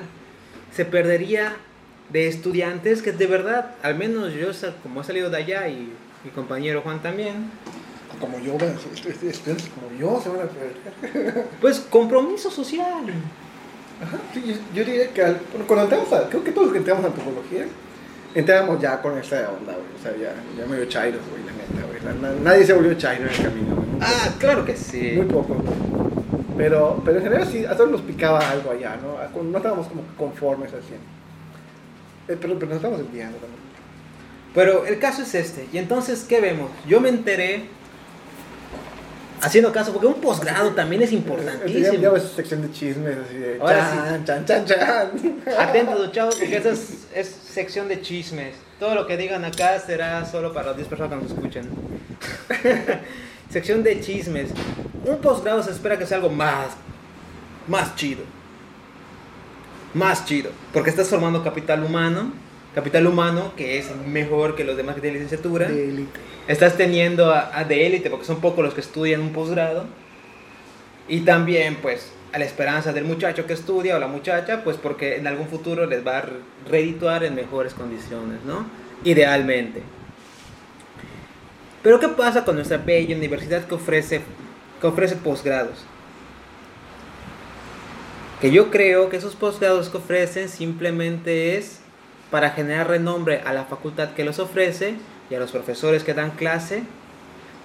Se 0.75 0.84
perdería 0.86 1.55
de 2.09 2.27
estudiantes 2.27 3.01
que 3.01 3.13
de 3.13 3.27
verdad, 3.27 3.75
al 3.82 3.95
menos 3.97 4.34
yo, 4.34 4.47
como 4.84 5.01
he 5.01 5.03
salido 5.05 5.29
de 5.29 5.38
allá 5.38 5.69
y 5.69 5.91
mi 6.23 6.32
compañero 6.32 6.82
Juan 6.82 7.01
también, 7.01 7.49
Como 8.19 8.39
yo, 8.39 8.57
estudiantes 9.09 9.69
como 9.69 9.97
yo 9.97 10.21
se 10.21 10.29
van 10.29 10.41
a 10.41 10.43
perder. 10.43 11.45
pues 11.61 11.79
compromiso 11.79 12.51
social. 12.51 13.05
Ajá, 14.02 14.18
sí, 14.34 14.43
yo, 14.74 14.84
diría 14.84 15.10
que 15.14 15.24
al- 15.24 15.39
cuando 15.68 15.84
entramos 15.84 16.12
a, 16.14 16.28
creo 16.30 16.43
que 16.43 16.52
todos 16.52 16.66
los 16.68 16.74
que 16.74 16.80
entramos 16.80 17.04
a 17.04 17.08
antropología, 17.08 17.66
entramos 18.34 18.82
ya 18.82 19.02
con 19.02 19.18
esa 19.18 19.36
onda, 19.52 19.74
güey. 19.74 19.86
O 19.97 20.02
sea, 20.02 20.12
ya, 20.18 20.34
ya 20.58 20.66
medio 20.68 20.86
chairos, 20.86 21.22
güey, 21.30 21.43
la 21.45 21.52
neta, 21.52 21.88
güey. 21.88 22.02
La- 22.04 22.30
na- 22.30 22.39
nadie 22.41 22.66
se 22.66 22.74
volvió 22.74 22.93
chairo 22.95 23.26
en 23.26 23.30
el 23.30 23.41
camino, 23.43 23.76
güey. 23.76 23.88
Ah, 24.02 24.24
poco. 24.26 24.39
claro 24.39 24.66
que 24.66 24.76
sí. 24.76 25.14
Muy 25.18 25.26
poco. 25.28 25.56
Pero, 26.58 27.02
pero 27.06 27.18
en 27.18 27.24
general 27.24 27.47
sí, 27.47 27.66
a 27.66 27.76
todos 27.76 27.91
nos 27.91 28.02
picaba 28.02 28.39
algo 28.39 28.72
allá, 28.72 28.97
¿no? 29.02 29.41
No 29.43 29.58
estábamos 29.58 29.88
como 29.88 30.04
conformes 30.18 30.74
al 30.74 30.82
100. 30.84 30.99
Eh, 32.28 32.38
pero, 32.39 32.56
pero 32.56 32.68
nos 32.68 32.76
estamos 32.78 32.99
desviando 32.99 33.38
también. 33.38 33.62
Pero 34.54 34.86
el 34.86 34.99
caso 34.99 35.22
es 35.22 35.34
este. 35.34 35.68
Y 35.72 35.78
entonces, 35.78 36.26
¿qué 36.28 36.41
vemos? 36.41 36.70
Yo 36.88 36.99
me 37.02 37.10
enteré, 37.10 37.66
haciendo 39.41 39.71
caso, 39.71 39.91
porque 39.91 40.07
un 40.07 40.15
posgrado 40.21 40.71
también 40.71 41.01
es 41.01 41.11
Ya, 41.11 41.17
importantísimo. 41.17 41.93
ya 41.93 42.09
ves 42.11 42.23
sección 42.35 42.61
de 42.61 42.71
chismes 42.71 43.17
así 43.25 43.37
de 43.37 43.57
Ahora 43.59 43.79
chan, 44.25 44.25
chan, 44.25 44.45
chan, 44.45 44.65
chan. 44.65 45.11
Atentos, 45.59 46.11
chavos, 46.11 46.35
porque 46.35 46.57
esa 46.57 46.69
es, 46.71 47.07
es 47.15 47.27
sección 47.27 47.87
de 47.87 48.01
chismes. 48.01 48.55
Todo 48.79 48.95
lo 48.95 49.05
que 49.07 49.17
digan 49.17 49.43
acá 49.45 49.79
será 49.79 50.25
solo 50.25 50.53
para 50.53 50.67
las 50.67 50.77
10 50.77 50.87
personas 50.87 51.17
que 51.19 51.23
nos 51.23 51.33
escuchan. 51.33 51.65
sección 53.49 53.83
de 53.83 53.99
chismes. 54.01 54.49
Un 55.05 55.17
posgrado 55.17 55.61
se 55.63 55.71
espera 55.71 55.97
que 55.97 56.05
sea 56.05 56.17
algo 56.17 56.29
más, 56.29 56.67
más 57.67 57.95
chido. 57.95 58.21
Más 59.93 60.25
chido. 60.25 60.51
Porque 60.73 60.89
estás 60.89 61.07
formando 61.09 61.43
capital 61.43 61.83
humano. 61.83 62.31
Capital 62.74 63.05
humano 63.07 63.53
que 63.57 63.78
es 63.78 63.93
mejor 64.07 64.55
que 64.55 64.63
los 64.63 64.78
demás 64.78 64.95
que 64.95 65.01
tienen 65.01 65.22
licenciatura. 65.22 65.67
De 65.67 65.89
élite. 65.89 66.19
Estás 66.47 66.78
teniendo 66.78 67.34
a, 67.34 67.57
a 67.57 67.63
de 67.65 67.86
élite, 67.86 68.09
porque 68.09 68.26
son 68.26 68.39
pocos 68.41 68.63
los 68.63 68.74
que 68.74 68.82
estudian 68.82 69.22
un 69.22 69.34
posgrado. 69.34 69.86
Y 71.07 71.22
también, 71.22 71.76
pues, 71.82 72.11
a 72.32 72.39
la 72.39 72.45
esperanza 72.45 72.93
del 72.93 73.03
muchacho 73.03 73.45
que 73.45 73.53
estudia 73.53 73.97
o 73.97 73.99
la 73.99 74.07
muchacha, 74.07 74.63
pues 74.63 74.78
porque 74.78 75.17
en 75.17 75.28
algún 75.28 75.47
futuro 75.47 75.86
les 75.86 76.05
va 76.07 76.19
a 76.19 76.22
re- 76.22 76.32
redituar 76.69 77.26
en 77.26 77.36
mejores 77.36 77.74
condiciones, 77.74 78.39
¿no? 78.45 78.65
Idealmente. 79.03 79.82
Pero 81.84 81.99
¿qué 81.99 82.07
pasa 82.07 82.45
con 82.45 82.55
nuestra 82.55 82.78
bella 82.78 83.15
universidad 83.17 83.65
que 83.65 83.76
ofrece, 83.76 84.22
que 84.80 84.88
ofrece 84.88 85.15
posgrados? 85.17 85.84
Que 88.39 88.51
yo 88.51 88.72
creo 88.72 89.09
que 89.09 89.17
esos 89.17 89.36
posgrados 89.36 89.89
que 89.89 89.97
ofrecen 89.97 90.47
simplemente 90.47 91.57
es 91.57 91.80
para 92.32 92.51
generar 92.51 92.88
renombre 92.88 93.41
a 93.45 93.53
la 93.53 93.65
facultad 93.65 94.11
que 94.11 94.23
los 94.23 94.39
ofrece 94.39 94.95
y 95.29 95.36
a 95.36 95.39
los 95.39 95.51
profesores 95.51 96.03
que 96.03 96.13
dan 96.13 96.32
clase, 96.32 96.84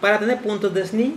para 0.00 0.18
tener 0.18 0.40
puntos 0.42 0.74
de 0.74 0.86
SNI 0.86 1.14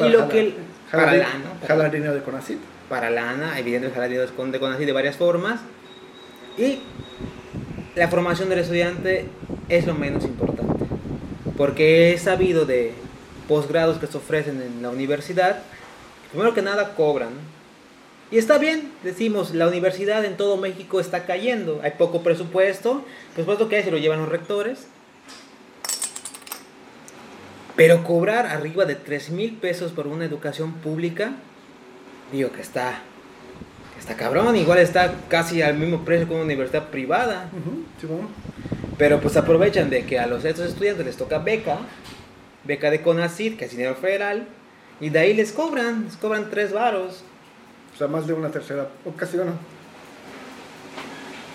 y 0.00 0.08
lo 0.10 0.28
que... 0.28 0.54
Para 0.90 1.04
Jalar, 1.06 1.18
lana. 1.18 1.50
para- 1.60 1.66
jalar 1.68 1.90
dinero 1.92 2.14
de 2.14 2.22
Conacit. 2.22 2.58
para 2.88 3.10
lana, 3.10 3.58
evidentemente 3.58 3.94
jalar 3.94 4.08
dinero 4.10 4.26
de 4.30 4.58
Conacyt 4.58 4.86
de 4.86 4.92
varias 4.92 5.16
formas. 5.16 5.60
Y 6.56 6.80
la 7.94 8.08
formación 8.08 8.48
del 8.48 8.60
estudiante 8.60 9.26
es 9.68 9.86
lo 9.86 9.94
menos 9.94 10.24
importante. 10.24 10.84
Porque 11.56 12.12
he 12.12 12.18
sabido 12.18 12.64
de 12.64 12.94
posgrados 13.48 13.98
que 13.98 14.06
se 14.06 14.16
ofrecen 14.16 14.60
en 14.62 14.82
la 14.82 14.90
universidad, 14.90 15.58
primero 16.32 16.54
que 16.54 16.62
nada 16.62 16.94
cobran. 16.94 17.30
Y 18.30 18.36
está 18.36 18.58
bien, 18.58 18.92
decimos, 19.02 19.54
la 19.54 19.66
universidad 19.66 20.24
en 20.24 20.36
todo 20.36 20.58
México 20.58 21.00
está 21.00 21.24
cayendo, 21.24 21.80
hay 21.82 21.92
poco 21.92 22.22
presupuesto, 22.22 23.02
presupuesto 23.34 23.68
que 23.68 23.76
hay 23.76 23.82
se 23.82 23.90
lo 23.90 23.96
llevan 23.96 24.18
los 24.18 24.28
rectores. 24.28 24.86
Pero 27.74 28.04
cobrar 28.04 28.46
arriba 28.46 28.84
de 28.84 28.96
3 28.96 29.30
mil 29.30 29.52
pesos 29.54 29.92
por 29.92 30.06
una 30.06 30.24
educación 30.26 30.74
pública, 30.74 31.32
digo 32.32 32.50
que 32.52 32.60
está, 32.60 33.00
que 33.94 34.00
está 34.00 34.14
cabrón, 34.16 34.56
igual 34.56 34.78
está 34.78 35.14
casi 35.28 35.62
al 35.62 35.78
mismo 35.78 36.04
precio 36.04 36.28
que 36.28 36.34
una 36.34 36.44
universidad 36.44 36.88
privada. 36.88 37.48
Ujú, 37.52 37.84
sí, 37.98 38.06
bueno. 38.06 38.28
Pero 38.98 39.20
pues 39.20 39.36
aprovechan 39.36 39.88
de 39.88 40.04
que 40.04 40.18
a 40.18 40.26
los 40.26 40.44
estos 40.44 40.66
estudiantes 40.66 41.06
les 41.06 41.16
toca 41.16 41.38
beca, 41.38 41.78
beca 42.64 42.90
de 42.90 43.00
CONACYT, 43.00 43.56
que 43.56 43.64
es 43.66 43.70
dinero 43.70 43.94
federal, 43.94 44.48
y 45.00 45.10
de 45.10 45.20
ahí 45.20 45.34
les 45.34 45.52
cobran, 45.52 46.04
les 46.04 46.16
cobran 46.16 46.50
tres 46.50 46.72
varos. 46.72 47.22
O 47.98 48.00
sea, 48.00 48.06
más 48.06 48.28
de 48.28 48.32
una 48.32 48.48
tercera, 48.48 48.86
o 49.04 49.10
casi 49.10 49.38
una. 49.38 49.54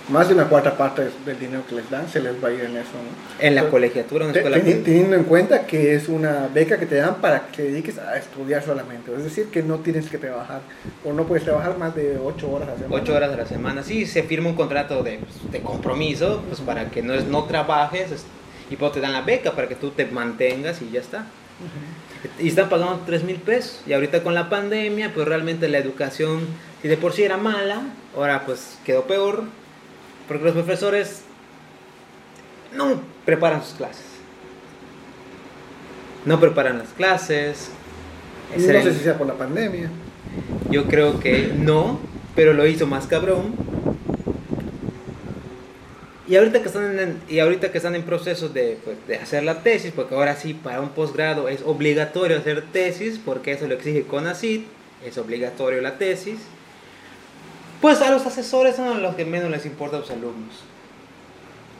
Más 0.09 0.27
de 0.27 0.33
una 0.33 0.49
cuarta 0.49 0.75
parte 0.75 1.09
del 1.25 1.39
dinero 1.39 1.63
que 1.65 1.75
les 1.75 1.89
dan 1.89 2.09
se 2.09 2.19
les 2.19 2.33
va 2.43 2.49
a 2.49 2.51
ir 2.51 2.59
en 2.59 2.75
eso, 2.75 2.89
¿no? 2.91 3.41
En 3.41 3.55
la 3.55 3.69
colegiatura, 3.69 4.25
en 4.25 4.33
Te- 4.33 4.39
escuela. 4.39 4.59
Teniendo 4.61 5.15
en 5.15 5.23
cuenta 5.23 5.65
que 5.65 5.95
es 5.95 6.09
una 6.09 6.49
beca 6.53 6.77
que 6.77 6.85
te 6.85 6.95
dan 6.95 7.15
para 7.21 7.47
que 7.47 7.55
te 7.55 7.63
dediques 7.71 7.97
a 7.97 8.17
estudiar 8.17 8.61
solamente. 8.61 9.15
Es 9.15 9.23
decir, 9.23 9.45
que 9.47 9.63
no 9.63 9.77
tienes 9.79 10.09
que 10.09 10.17
trabajar 10.17 10.59
o 11.05 11.13
no 11.13 11.23
puedes 11.23 11.45
trabajar 11.45 11.77
más 11.77 11.95
de 11.95 12.17
8 12.21 12.51
horas 12.51 12.67
a 12.67 12.71
la 12.73 12.77
semana. 12.79 13.01
Ocho 13.01 13.15
horas 13.15 13.31
a 13.31 13.37
la 13.37 13.45
semana. 13.45 13.83
Sí, 13.83 14.05
se 14.05 14.23
firma 14.23 14.49
un 14.49 14.55
contrato 14.55 15.01
de, 15.03 15.19
pues, 15.19 15.49
de 15.49 15.61
compromiso, 15.61 16.43
pues 16.49 16.59
para 16.59 16.91
que 16.91 17.01
no, 17.01 17.15
no 17.21 17.45
trabajes 17.45 18.11
es- 18.11 18.25
y 18.69 18.75
pues 18.75 18.91
te 18.91 18.99
dan 18.99 19.13
la 19.13 19.21
beca 19.21 19.53
para 19.53 19.69
que 19.69 19.75
tú 19.75 19.91
te 19.91 20.05
mantengas 20.07 20.81
y 20.81 20.89
ya 20.91 20.99
está. 20.99 21.19
Ujú. 21.19 22.02
Y 22.39 22.47
están 22.47 22.69
pagando 22.69 23.01
3 23.05 23.23
mil 23.23 23.37
pesos. 23.37 23.81
Y 23.85 23.93
ahorita 23.93 24.23
con 24.23 24.33
la 24.33 24.49
pandemia, 24.49 25.13
pues 25.13 25.27
realmente 25.27 25.67
la 25.67 25.77
educación, 25.77 26.41
si 26.81 26.87
de 26.87 26.97
por 26.97 27.13
sí 27.13 27.23
era 27.23 27.37
mala, 27.37 27.81
ahora 28.15 28.45
pues 28.45 28.77
quedó 28.85 29.03
peor. 29.03 29.43
Porque 30.27 30.45
los 30.45 30.53
profesores 30.53 31.21
no 32.75 33.01
preparan 33.25 33.63
sus 33.63 33.73
clases. 33.73 34.05
No 36.25 36.39
preparan 36.39 36.77
las 36.79 36.89
clases. 36.89 37.69
No 38.55 38.61
sé 38.61 38.93
si 38.93 38.99
sea 38.99 39.17
por 39.17 39.27
la 39.27 39.33
pandemia. 39.33 39.89
Yo 40.69 40.85
creo 40.85 41.19
que 41.19 41.51
no, 41.55 41.99
pero 42.35 42.53
lo 42.53 42.65
hizo 42.65 42.87
más 42.87 43.07
cabrón. 43.07 43.53
Y 46.27 46.37
ahorita 46.37 46.61
que 46.61 46.67
están 46.67 46.99
en, 46.99 47.21
y 47.27 47.39
ahorita 47.39 47.71
que 47.71 47.77
están 47.77 47.95
en 47.95 48.03
proceso 48.03 48.47
de, 48.47 48.77
pues, 48.85 48.95
de 49.07 49.17
hacer 49.17 49.43
la 49.43 49.61
tesis, 49.61 49.91
porque 49.93 50.15
ahora 50.15 50.35
sí 50.37 50.53
para 50.53 50.79
un 50.79 50.89
posgrado 50.89 51.49
es 51.49 51.61
obligatorio 51.63 52.37
hacer 52.37 52.63
tesis, 52.71 53.19
porque 53.23 53.51
eso 53.51 53.67
lo 53.67 53.73
exige 53.73 54.03
CONACYT, 54.03 54.65
es 55.05 55.17
obligatorio 55.17 55.81
la 55.81 55.97
tesis. 55.97 56.39
Pues 57.81 58.01
a 58.01 58.09
los 58.11 58.25
asesores 58.25 58.77
son 58.77 58.87
a 58.87 58.99
los 58.99 59.15
que 59.15 59.25
menos 59.25 59.51
les 59.51 59.65
importa 59.65 59.97
a 59.97 59.99
los 59.99 60.11
alumnos. 60.11 60.55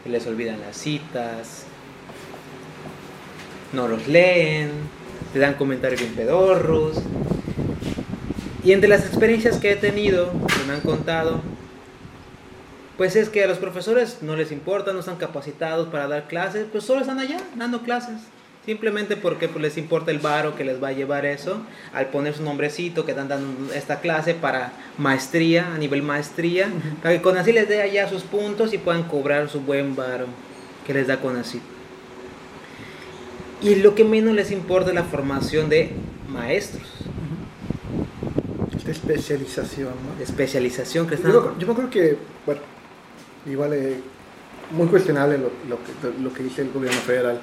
Les 0.06 0.28
olvidan 0.28 0.60
las 0.60 0.76
citas, 0.76 1.64
no 3.72 3.88
los 3.88 4.10
leen, 4.10 4.72
te 5.32 5.40
dan 5.40 5.54
comentarios 5.54 6.02
bien 6.02 6.14
pedorros. 6.14 6.98
Y 8.66 8.74
entre 8.74 8.90
las 8.90 9.06
experiencias 9.06 9.58
que 9.58 9.72
he 9.72 9.76
tenido, 9.78 10.32
que 10.32 10.68
me 10.68 10.74
han 10.74 10.82
contado, 10.82 11.42
pues 13.04 13.18
es 13.18 13.28
que 13.28 13.44
a 13.44 13.48
los 13.48 13.58
profesores 13.58 14.20
no 14.22 14.38
les 14.38 14.54
importa, 14.54 14.94
no 14.94 15.02
están 15.02 15.18
capacitados 15.18 15.90
para 15.90 16.08
dar 16.08 16.30
clases, 16.30 16.66
pues 16.72 16.86
solo 16.86 17.02
están 17.02 17.20
allá 17.20 17.36
dando 17.58 17.82
clases. 17.82 18.16
Simplemente 18.66 19.18
porque 19.18 19.50
pues, 19.50 19.62
les 19.62 19.78
importa 19.78 20.10
el 20.10 20.20
varo 20.20 20.56
que 20.56 20.64
les 20.64 20.82
va 20.82 20.88
a 20.88 20.92
llevar 20.94 21.26
eso, 21.26 21.58
al 21.94 22.08
poner 22.08 22.34
su 22.34 22.44
nombrecito 22.44 23.04
que 23.04 23.12
están 23.12 23.28
dando 23.28 23.74
esta 23.74 24.00
clase 24.00 24.36
para 24.36 24.72
maestría, 24.98 25.74
a 25.74 25.78
nivel 25.78 26.02
maestría, 26.02 26.70
para 27.02 27.16
que 27.16 27.22
con 27.22 27.36
así 27.38 27.52
les 27.52 27.68
dé 27.68 27.82
allá 27.82 28.08
sus 28.08 28.24
puntos 28.24 28.74
y 28.74 28.78
puedan 28.78 29.04
cobrar 29.04 29.50
su 29.50 29.60
buen 29.60 29.98
varo 29.98 30.28
que 30.88 30.94
les 30.94 31.08
da 31.08 31.20
con 31.20 31.36
así. 31.36 31.60
Y 33.62 33.76
lo 33.76 33.96
que 33.96 34.06
menos 34.06 34.34
les 34.34 34.50
importa 34.50 34.92
es 34.92 34.96
la 34.96 35.04
formación 35.04 35.68
de 35.68 35.92
maestros. 36.30 36.88
De 38.86 38.92
especialización, 38.94 39.90
¿no? 39.90 40.18
De 40.18 40.24
especialización 40.24 41.06
que 41.06 41.16
están... 41.16 41.34
Yo, 41.34 41.54
yo 41.60 41.68
me 41.68 41.74
creo 41.74 41.90
que, 41.90 42.18
bueno, 42.46 42.62
igual 43.46 43.74
es 43.74 43.98
muy 44.72 44.88
cuestionable 44.88 45.38
lo, 45.38 45.78
que, 45.78 46.22
lo 46.22 46.34
que 46.34 46.44
dice 46.44 46.62
el 46.62 46.72
gobierno 46.72 47.00
federal 47.02 47.40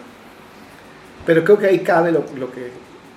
pero 1.26 1.44
creo 1.44 1.59
que 1.59 1.66
ahí 1.66 1.80
cabe 1.80 2.12
lo, 2.12 2.24
que 2.24 2.70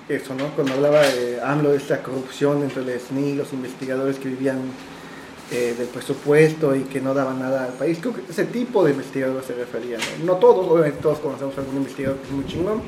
eso, 0.10 0.36
¿no? 0.36 0.48
Cuando 0.56 0.74
hablaba 0.74 1.02
de 1.02 1.40
AMLO 1.42 1.72
de 1.72 1.78
esta 1.78 2.04
corrupción 2.04 2.62
entre 2.62 2.82
el 2.84 3.00
SNI, 3.00 3.36
los 3.36 3.54
investigadores 3.54 4.20
que 4.20 4.30
vivían 4.30 4.60
eh, 5.52 5.74
del 5.78 5.88
presupuesto 5.88 6.76
y 6.76 6.82
que 6.82 7.00
no 7.00 7.14
daban 7.14 7.40
nada 7.40 7.66
al 7.66 7.74
país, 7.74 8.00
creo 8.02 8.14
que 8.14 8.22
ese 8.30 8.46
tipo 8.46 8.84
de 8.84 8.92
investigadores 8.92 9.46
se 9.46 9.56
refería, 9.56 9.98
¿no? 9.98 10.34
No 10.34 10.36
todos, 10.36 10.68
obviamente 10.70 11.00
todos 11.02 11.20
conocemos 11.20 11.58
a 11.58 11.62
algún 11.62 11.78
investigador 11.78 12.18
que 12.20 12.28
es 12.28 12.32
muy 12.34 12.46
chingón, 12.46 12.82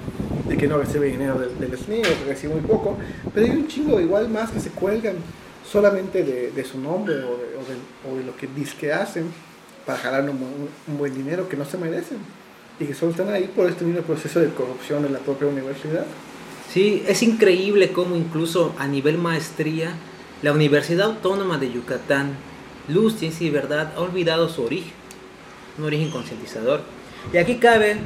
de 0.48 0.58
que 0.58 0.68
no 0.68 0.78
recibe 0.78 1.08
dinero 1.08 1.40
del, 1.40 1.78
SNI 1.78 2.00
o 2.00 2.04
que 2.04 2.26
recibe 2.28 2.54
muy 2.54 2.64
poco, 2.64 2.98
pero 3.34 3.46
hay 3.46 3.54
un 3.54 3.68
chingo 3.68 4.00
igual 4.02 4.30
más 4.30 4.52
que 4.52 4.60
se 4.60 4.70
cuelgan 4.72 5.16
solamente 5.66 6.24
de, 6.24 6.64
su 6.66 6.80
nombre 6.80 7.16
o 7.16 7.18
de, 7.18 7.24
o, 7.24 8.10
de, 8.10 8.14
o 8.14 8.18
de, 8.18 8.24
lo 8.26 8.36
que 8.36 8.48
dice 8.48 8.76
que 8.78 8.92
hacen 8.92 9.32
para 9.86 10.00
jalar 10.00 10.30
un, 10.30 10.98
buen 10.98 11.14
dinero 11.14 11.48
que 11.48 11.58
no 11.58 11.66
se 11.66 11.78
merecen 11.78 12.18
y 12.80 12.86
que 12.86 12.94
solo 12.94 13.12
están 13.12 13.30
ahí 13.30 13.50
por 13.56 13.70
este 13.70 13.86
mismo 13.86 14.02
proceso 14.02 14.40
de 14.40 14.50
corrupción 14.50 15.06
en 15.06 15.14
la 15.14 15.20
propia 15.20 15.48
universidad. 15.48 16.06
Sí, 16.72 17.04
es 17.08 17.24
increíble 17.24 17.92
cómo 17.92 18.16
incluso 18.16 18.74
a 18.78 18.88
nivel 18.88 19.18
maestría, 19.18 19.94
la 20.42 20.52
Universidad 20.52 21.08
Autónoma 21.08 21.58
de 21.58 21.72
Yucatán, 21.72 22.34
Luz, 22.90 23.18
Ciencia 23.18 23.48
y 23.48 23.50
Verdad, 23.50 23.94
ha 23.96 24.02
olvidado 24.02 24.50
su 24.50 24.64
origen, 24.64 24.92
un 25.78 25.86
origen 25.86 26.10
concientizador. 26.10 26.82
Y 27.32 27.38
aquí 27.38 27.56
cabe 27.56 27.98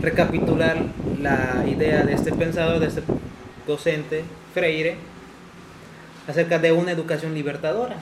recapitular 0.00 0.84
la 1.20 1.64
idea 1.68 2.02
de 2.02 2.14
este 2.14 2.32
pensador, 2.32 2.80
de 2.80 2.86
este 2.86 3.02
docente, 3.66 4.24
Freire, 4.52 4.96
acerca 6.26 6.58
de 6.58 6.72
una 6.72 6.92
educación 6.92 7.34
libertadora. 7.34 7.96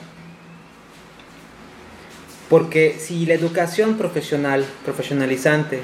Porque 2.49 2.97
si 2.99 3.27
la 3.27 3.35
educación 3.35 3.97
profesional, 3.97 4.65
profesionalizante, 4.85 5.81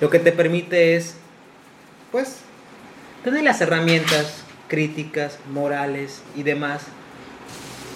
lo 0.00 0.10
que 0.10 0.18
te 0.18 0.32
permite 0.32 0.96
es, 0.96 1.14
pues, 2.10 2.38
tener 3.22 3.42
las 3.44 3.60
herramientas 3.60 4.42
críticas, 4.68 5.38
morales 5.52 6.22
y 6.36 6.42
demás 6.42 6.82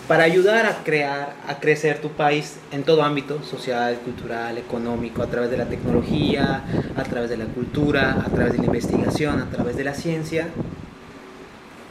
para 0.09 0.25
ayudar 0.25 0.65
a 0.65 0.83
crear, 0.85 1.35
a 1.47 1.61
crecer 1.61 2.01
tu 2.01 2.09
país 2.09 2.57
en 2.73 2.83
todo 2.83 3.03
ámbito, 3.03 3.43
social, 3.43 3.99
cultural, 4.03 4.57
económico, 4.57 5.23
a 5.23 5.27
través 5.27 5.51
de 5.51 5.59
la 5.59 5.67
tecnología, 5.67 6.65
a 6.97 7.03
través 7.03 7.29
de 7.29 7.37
la 7.37 7.45
cultura, 7.45 8.23
a 8.25 8.31
través 8.31 8.55
de 8.55 8.59
la 8.59 8.65
investigación, 8.65 9.39
a 9.39 9.51
través 9.51 9.77
de 9.77 9.85
la 9.85 9.93
ciencia, 9.93 10.49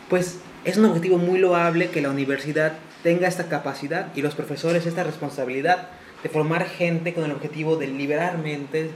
pues 0.10 0.40
es 0.66 0.78
un 0.78 0.86
objetivo 0.86 1.20
muy 1.20 1.38
loable 1.38 1.92
que 1.92 2.02
la 2.02 2.10
universidad 2.10 2.74
tenga 3.08 3.30
esta 3.30 3.48
capacidad 3.48 4.10
y 4.16 4.22
los 4.22 4.36
profesores 4.36 4.86
esta 4.86 5.02
responsabilidad 5.02 5.88
de 6.24 6.28
formar 6.28 6.66
gente 6.68 7.14
con 7.14 7.24
el 7.24 7.32
objetivo 7.32 7.78
de 7.78 7.88
liberar 7.88 8.38
mentes, 8.38 8.90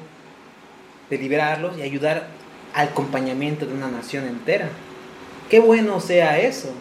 de 1.10 1.18
liberarlos 1.18 1.78
y 1.78 1.82
ayudar 1.82 2.28
al 2.74 2.90
acompañamiento 2.90 3.66
de 3.66 3.74
una 3.74 3.88
nación 3.88 4.28
entera. 4.28 4.68
Qué 5.50 5.62
bueno 5.62 6.02
sea 6.02 6.40
eso, 6.40 6.74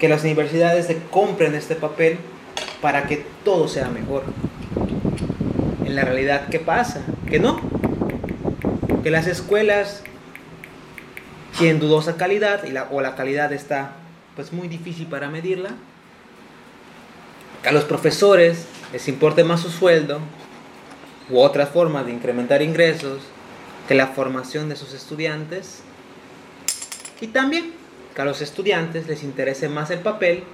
que 0.00 0.08
las 0.08 0.24
universidades 0.24 0.86
se 0.86 1.02
compren 1.10 1.54
este 1.54 1.74
papel 1.74 2.16
para 2.80 3.06
que 3.06 3.22
todo 3.44 3.68
sea 3.68 3.90
mejor. 3.90 4.24
En 5.84 5.94
la 5.96 6.04
realidad, 6.06 6.48
¿qué 6.48 6.60
pasa? 6.60 7.02
Que 7.28 7.38
no. 7.38 7.60
Que 9.02 9.10
las 9.10 9.26
escuelas 9.26 10.02
tienen 11.58 11.78
dudosa 11.78 12.16
calidad 12.16 12.62
o 12.90 13.02
la 13.02 13.16
calidad 13.16 13.52
está 13.52 13.96
pues 14.34 14.54
muy 14.54 14.66
difícil 14.66 15.08
para 15.08 15.28
medirla. 15.28 15.72
Que 17.66 17.70
a 17.70 17.72
los 17.72 17.82
profesores 17.82 18.64
les 18.92 19.08
importe 19.08 19.42
más 19.42 19.60
su 19.60 19.70
sueldo 19.70 20.20
u 21.28 21.40
otras 21.40 21.68
formas 21.68 22.06
de 22.06 22.12
incrementar 22.12 22.62
ingresos 22.62 23.18
que 23.88 23.96
la 23.96 24.06
formación 24.06 24.68
de 24.68 24.76
sus 24.76 24.94
estudiantes. 24.94 25.80
Y 27.20 27.26
también 27.26 27.72
que 28.14 28.22
a 28.22 28.24
los 28.24 28.40
estudiantes 28.40 29.08
les 29.08 29.24
interese 29.24 29.68
más 29.68 29.90
el 29.90 29.98
papel 29.98 30.44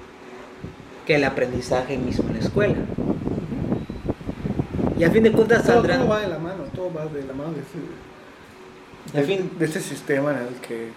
que 1.07 1.17
el 1.17 1.25
aprendizaje 1.25 1.99
mismo 1.99 2.31
en 2.31 2.33
la 2.33 2.41
escuela. 2.41 2.79
Y 4.99 5.05
a 5.05 5.11
fin 5.11 5.25
de 5.25 5.33
cuentas 5.33 5.67
saldrán... 5.67 5.99
Todo, 5.99 6.09
va 6.09 6.21
de 6.21 6.29
la 6.29 6.39
mano, 6.39 6.63
todo 6.75 6.95
va 6.95 7.05
de 7.05 7.25
la 7.25 7.35
mano 7.35 7.53
de 7.53 7.61
ese, 7.61 9.21
de, 9.21 9.37
fin... 9.37 9.51
de 9.59 9.67
ese 9.67 9.83
sistema 9.83 10.31
en 10.31 10.39
el 10.39 10.55
que 10.67 10.89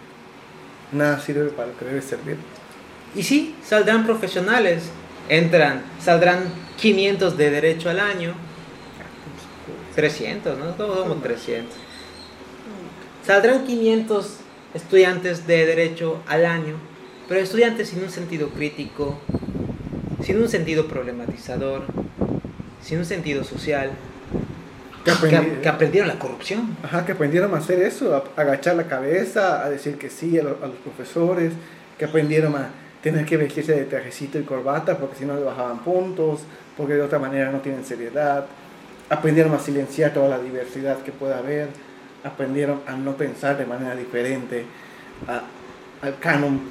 nada 0.94 1.20
sirve 1.20 1.50
para 1.50 1.68
lo 1.68 1.78
que 1.78 1.84
debe 1.84 2.02
servir. 2.02 2.38
Y 3.16 3.24
sí, 3.24 3.58
saldrán 3.62 4.06
profesionales, 4.06 4.84
entran, 5.30 5.84
saldrán 6.00 6.46
500 6.78 7.38
de 7.38 7.52
derecho 7.52 7.90
al 7.90 8.00
año, 8.00 8.34
300, 9.96 10.58
¿no? 10.58 10.66
Todos 10.74 11.00
somos 11.00 11.24
300. 11.24 11.76
Saldrán 13.26 13.66
500 13.66 14.38
estudiantes 14.74 15.48
de 15.48 15.66
derecho 15.66 16.22
al 16.28 16.46
año, 16.46 16.76
pero 17.28 17.40
estudiantes 17.40 17.90
sin 17.90 18.04
un 18.04 18.10
sentido 18.10 18.50
crítico, 18.50 19.18
sin 20.22 20.40
un 20.40 20.50
sentido 20.50 20.88
problematizador, 20.88 21.86
sin 22.82 23.00
un 23.00 23.06
sentido 23.06 23.44
social. 23.44 23.92
Que, 25.04 25.12
aprendi 25.12 25.62
que, 25.62 25.70
aprendieron 25.70 26.08
la 26.08 26.18
corrupción. 26.18 26.76
Ajá, 26.84 27.06
que 27.06 27.12
aprendieron 27.12 27.54
a 27.54 27.58
hacer 27.58 27.80
eso, 27.82 28.16
a 28.16 28.42
agachar 28.42 28.76
la 28.76 28.88
cabeza, 28.88 29.64
a 29.64 29.70
decir 29.70 29.98
que 29.98 30.10
sí 30.10 30.38
a, 30.40 30.44
lo, 30.44 30.58
a 30.64 30.68
los 30.68 30.78
profesores, 30.78 31.54
que 31.98 32.06
aprendieron 32.06 32.56
a 32.56 32.70
tener 33.06 33.24
que 33.24 33.38
vestirse 33.38 33.74
de 33.74 33.86
trajecito 33.86 34.40
y 34.40 34.42
corbata 34.42 34.98
porque 34.98 35.18
si 35.18 35.26
no 35.26 35.36
le 35.36 35.44
bajaban 35.44 35.78
puntos, 35.84 36.40
porque 36.76 36.96
de 36.96 37.04
otra 37.04 37.20
manera 37.20 37.52
no 37.52 37.60
tienen 37.60 37.86
seriedad. 37.86 38.48
Aprendieron 39.12 39.54
a 39.54 39.60
silenciar 39.60 40.12
toda 40.12 40.28
la 40.28 40.40
diversidad 40.40 40.98
que 41.04 41.12
pueda 41.12 41.38
haber, 41.38 41.68
aprendieron 42.24 42.82
a 42.88 42.94
no 42.94 43.16
pensar 43.16 43.60
de 43.60 43.68
manera 43.68 43.96
diferente 43.96 44.66
a, 45.28 45.44
al 46.04 46.18
canon 46.18 46.62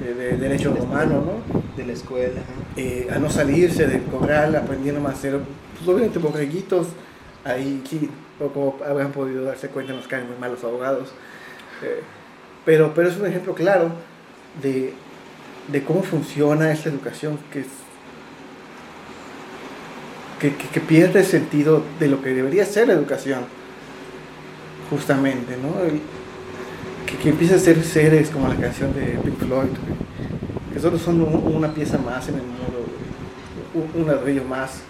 de, 0.00 0.14
de 0.14 0.36
derecho 0.36 0.74
romano, 0.74 1.22
¿no? 1.24 1.62
De 1.76 1.86
la 1.86 1.92
escuela. 1.92 2.40
Eh, 2.76 3.06
a 3.14 3.20
no 3.20 3.30
salirse 3.30 3.86
del 3.86 4.02
corral, 4.02 4.56
aprendieron 4.56 5.06
a 5.06 5.10
hacer, 5.10 5.38
pues 5.76 5.88
obviamente 5.88 6.18
borreguitos, 6.18 6.88
ahí 7.44 7.84
sí, 7.88 8.10
poco 8.40 8.80
habrán 8.84 9.12
podido 9.12 9.44
darse 9.44 9.68
cuenta, 9.68 9.92
nos 9.92 10.08
caen 10.08 10.26
muy 10.26 10.38
mal 10.38 10.50
los 10.50 10.64
abogados. 10.64 11.10
Eh, 11.84 12.00
pero, 12.64 12.92
pero 12.94 13.08
es 13.08 13.16
un 13.16 13.26
ejemplo 13.26 13.54
claro 13.54 13.92
de, 14.60 14.92
de 15.68 15.82
cómo 15.82 16.02
funciona 16.02 16.70
esta 16.72 16.88
educación 16.88 17.38
que 17.52 17.64
que, 20.50 20.80
pierde 20.80 21.20
el 21.20 21.26
sentido 21.26 21.82
de 21.98 22.08
lo 22.08 22.20
que 22.22 22.30
debería 22.30 22.64
ser 22.64 22.88
la 22.88 22.94
educación, 22.94 23.40
justamente, 24.90 25.56
¿no? 25.56 25.72
Que, 27.06 27.16
que, 27.16 27.28
empieza 27.30 27.54
a 27.54 27.58
ser 27.58 27.82
seres 27.82 28.30
como 28.30 28.48
la 28.48 28.56
canción 28.56 28.92
de 28.92 29.18
Pink 29.24 29.38
Floyd, 29.38 29.68
que 30.72 30.80
solo 30.80 30.98
son 30.98 31.22
un, 31.22 31.54
una 31.54 31.72
pieza 31.72 31.98
más 31.98 32.28
en 32.28 32.36
el 32.36 32.42
muro, 32.42 32.84
un, 33.74 34.02
un 34.02 34.08
ladrillo 34.08 34.44
más 34.44 34.82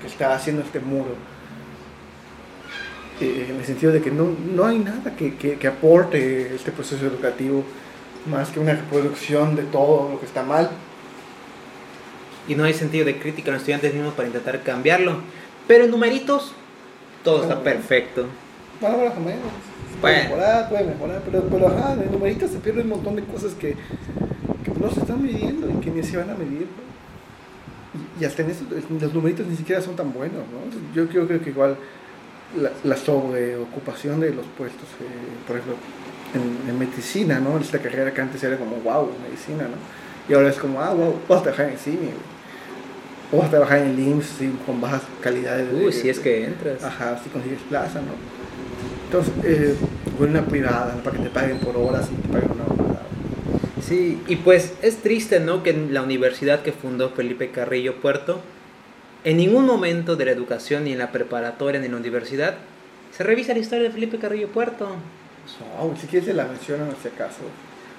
que 0.00 0.06
está 0.06 0.34
haciendo 0.34 0.62
este 0.62 0.80
muro. 0.80 1.14
Eh, 3.20 3.48
en 3.50 3.56
el 3.56 3.64
sentido 3.64 3.92
de 3.92 4.00
que 4.00 4.10
no, 4.10 4.28
no 4.54 4.64
hay 4.64 4.78
nada 4.78 5.14
que, 5.16 5.34
que 5.34 5.68
aporte 5.68 6.54
este 6.54 6.70
proceso 6.70 7.04
educativo 7.06 7.64
más 8.28 8.50
que 8.50 8.60
una 8.60 8.74
reproducción 8.74 9.56
de 9.56 9.62
todo 9.64 10.10
lo 10.12 10.20
que 10.20 10.26
está 10.26 10.42
mal. 10.42 10.70
Y 12.46 12.54
no 12.54 12.64
hay 12.64 12.74
sentido 12.74 13.04
de 13.04 13.18
crítica 13.18 13.48
en 13.48 13.54
los 13.54 13.62
estudiantes 13.62 13.92
mismos 13.92 14.14
para 14.14 14.28
intentar 14.28 14.62
cambiarlo. 14.62 15.18
Pero 15.66 15.84
en 15.84 15.90
numeritos, 15.90 16.52
todo 17.22 17.38
bueno, 17.38 17.52
está 17.52 17.64
perfecto. 17.64 18.26
Bueno, 18.80 18.98
más 18.98 19.16
o 19.16 19.20
menos. 19.20 19.40
Puede 20.00 20.14
bueno. 20.14 20.36
mejorar, 20.36 20.68
puede 20.68 20.84
mejorar, 20.84 21.22
pero, 21.24 21.42
pero 21.50 21.68
ajá, 21.68 21.94
en 21.94 22.12
numeritos 22.12 22.50
se 22.50 22.58
pierde 22.58 22.82
un 22.82 22.88
montón 22.88 23.16
de 23.16 23.24
cosas 23.24 23.52
que, 23.54 23.74
que 24.64 24.80
no 24.80 24.90
se 24.90 25.00
están 25.00 25.22
midiendo 25.22 25.68
y 25.68 25.74
que 25.80 25.90
ni 25.90 26.02
se 26.02 26.16
van 26.16 26.30
a 26.30 26.34
medir. 26.34 26.68
Y, 28.18 28.22
y 28.22 28.24
hasta 28.24 28.42
en 28.42 28.50
eso, 28.50 28.64
los 29.00 29.14
numeritos 29.14 29.46
ni 29.46 29.56
siquiera 29.56 29.82
son 29.82 29.96
tan 29.96 30.12
buenos, 30.12 30.38
¿no? 30.38 30.94
Yo 30.94 31.08
creo, 31.08 31.26
creo 31.26 31.42
que 31.42 31.50
igual 31.50 31.76
la, 32.56 32.70
la 32.84 32.96
sobreocupación 32.96 34.20
de 34.20 34.32
los 34.32 34.46
puestos, 34.56 34.88
eh, 35.00 35.46
por 35.46 35.56
ejemplo, 35.56 35.76
en, 36.34 36.70
en, 36.70 36.78
medicina, 36.78 37.40
¿no? 37.40 37.58
Esta 37.58 37.78
carrera 37.78 38.12
que 38.12 38.20
antes 38.20 38.42
era 38.42 38.56
como, 38.56 38.76
wow, 38.76 39.10
medicina, 39.22 39.64
¿no? 39.64 39.76
Y 40.28 40.34
ahora 40.34 40.50
es 40.50 40.56
como, 40.56 40.80
ah, 40.80 40.92
wow, 40.92 41.14
vas 41.28 41.40
a 41.40 41.42
trabajar 41.44 41.70
en 41.70 41.78
cine, 41.78 42.10
O 43.32 43.38
vas 43.38 43.46
a 43.48 43.50
trabajar 43.50 43.78
en 43.78 43.88
el 43.88 43.98
IMSS 43.98 44.26
sí, 44.38 44.52
con 44.66 44.80
bajas 44.80 45.02
calidades. 45.22 45.68
Uy, 45.72 45.92
si 45.92 46.08
es 46.08 46.18
que 46.20 46.44
entras. 46.44 46.84
Ajá, 46.84 47.18
si 47.22 47.30
consigues 47.30 47.60
plaza, 47.68 48.00
¿no? 48.00 48.12
Entonces, 49.06 49.32
eh, 49.44 49.74
una 50.18 50.44
privada, 50.44 50.94
para 51.02 51.16
que 51.16 51.22
te 51.22 51.30
paguen 51.30 51.58
por 51.60 51.76
horas 51.76 52.08
y 52.12 52.20
te 52.20 52.28
paguen 52.28 52.50
una 52.50 52.64
hora. 52.64 53.02
Sí, 53.80 54.20
y 54.28 54.36
pues 54.36 54.74
es 54.82 54.98
triste, 54.98 55.40
¿no? 55.40 55.62
Que 55.62 55.70
en 55.70 55.94
la 55.94 56.02
universidad 56.02 56.60
que 56.60 56.72
fundó 56.72 57.10
Felipe 57.10 57.50
Carrillo 57.50 57.96
Puerto, 58.00 58.40
en 59.24 59.38
ningún 59.38 59.64
momento 59.64 60.16
de 60.16 60.26
la 60.26 60.32
educación, 60.32 60.84
ni 60.84 60.92
en 60.92 60.98
la 60.98 61.10
preparatoria, 61.10 61.80
ni 61.80 61.86
en 61.86 61.92
la 61.92 61.98
universidad, 61.98 62.56
se 63.16 63.24
revisa 63.24 63.54
la 63.54 63.60
historia 63.60 63.84
de 63.84 63.90
Felipe 63.90 64.18
Carrillo 64.18 64.48
Puerto. 64.48 64.96
No, 65.60 65.96
si 65.96 66.06
quieres 66.06 66.28
se 66.28 66.34
la 66.34 66.44
mencionan 66.44 66.88
en 66.88 66.94
este 66.94 67.10
caso. 67.10 67.40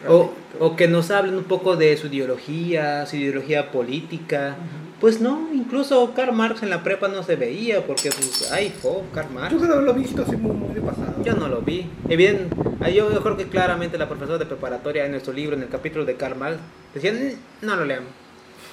O, 0.07 0.31
o, 0.59 0.75
que 0.77 0.87
nos 0.87 1.11
hablen 1.11 1.35
un 1.35 1.43
poco 1.43 1.75
de 1.75 1.97
su 1.97 2.07
ideología, 2.07 3.05
su 3.05 3.17
ideología 3.17 3.71
política. 3.71 4.55
Pues 5.01 5.19
no, 5.19 5.49
incluso 5.53 6.13
Karl 6.13 6.33
Marx 6.33 6.63
en 6.63 6.69
la 6.69 6.83
prepa 6.83 7.07
no 7.07 7.23
se 7.23 7.35
veía, 7.35 7.85
porque 7.85 8.09
pues, 8.09 8.49
ay, 8.51 8.73
fue 8.81 9.01
Karl 9.13 9.31
Marx. 9.31 9.51
Yo 9.51 9.67
no 9.67 9.81
lo 9.81 9.91
he 9.91 9.97
visto 9.97 10.23
así 10.23 10.37
muy, 10.37 10.51
muy 10.51 10.73
de 10.73 10.81
pasado. 10.81 11.21
Yo 11.23 11.33
no 11.35 11.47
lo 11.47 11.61
vi. 11.61 11.89
Y 12.07 12.15
bien, 12.15 12.49
yo 12.93 13.21
creo 13.21 13.37
que 13.37 13.47
claramente 13.47 13.97
la 13.97 14.07
profesora 14.07 14.37
de 14.37 14.45
preparatoria 14.45 15.05
en 15.05 15.11
nuestro 15.11 15.33
libro, 15.33 15.55
en 15.55 15.63
el 15.63 15.69
capítulo 15.69 16.05
de 16.05 16.15
Karl 16.15 16.37
Marx, 16.37 16.59
decían, 16.93 17.15
mm, 17.15 17.65
no 17.65 17.75
lo 17.75 17.85
leamos. 17.85 18.09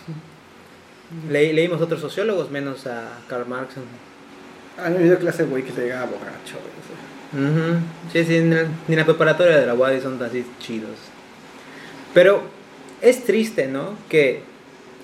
Le, 1.31 1.53
leímos 1.53 1.81
otros 1.81 2.01
sociólogos 2.01 2.51
menos 2.51 2.87
a 2.87 3.19
Karl 3.29 3.47
Marx. 3.47 3.75
Han 4.79 4.95
habido 4.95 5.19
clase 5.19 5.45
güey 5.45 5.63
que 5.63 5.73
se 5.73 5.83
llegaba 5.83 6.07
borracho. 6.07 6.57
Sí, 8.13 8.25
sí, 8.25 8.41
ni 8.89 8.97
la 8.97 9.05
preparatoria 9.05 9.59
de 9.59 9.67
la 9.67 9.75
UAD 9.75 10.03
son 10.03 10.23
así 10.23 10.45
chidos. 10.59 10.97
Pero 12.15 12.43
es 13.03 13.25
triste, 13.25 13.67
¿no? 13.67 13.91
Que 14.09 14.43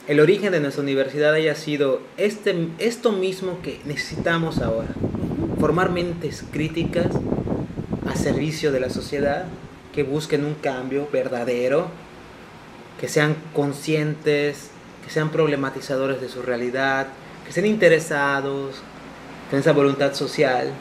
el 0.09 0.19
origen 0.19 0.53
de 0.53 0.61
nuestra 0.61 0.83
universidad 0.83 1.35
haya 1.35 1.55
sido 1.55 2.01
este, 2.17 2.69
esto 2.79 3.13
mismo 3.13 3.61
que 3.63 3.81
necesitamos 3.85 4.59
ahora. 4.59 4.89
Formar 5.61 5.91
mentes 5.91 6.45
críticas 6.51 7.09
a 8.07 8.17
servicio 8.17 8.73
de 8.73 8.81
la 8.81 8.91
sociedad, 8.91 9.45
que 9.95 10.03
busquen 10.03 10.45
un 10.45 10.55
cambio 10.55 11.09
verdadero, 11.13 11.89
que 13.01 13.09
sean 13.09 13.37
conscientes, 13.55 14.71
que 15.05 15.11
sean 15.11 15.31
problematizadores 15.31 16.21
de 16.21 16.29
su 16.29 16.43
realidad, 16.43 17.09
que 17.47 17.53
sean 17.53 17.67
interesados, 17.67 18.83
con 19.51 19.59
esa 19.59 19.73
voluntad 19.73 20.15
social. 20.15 20.73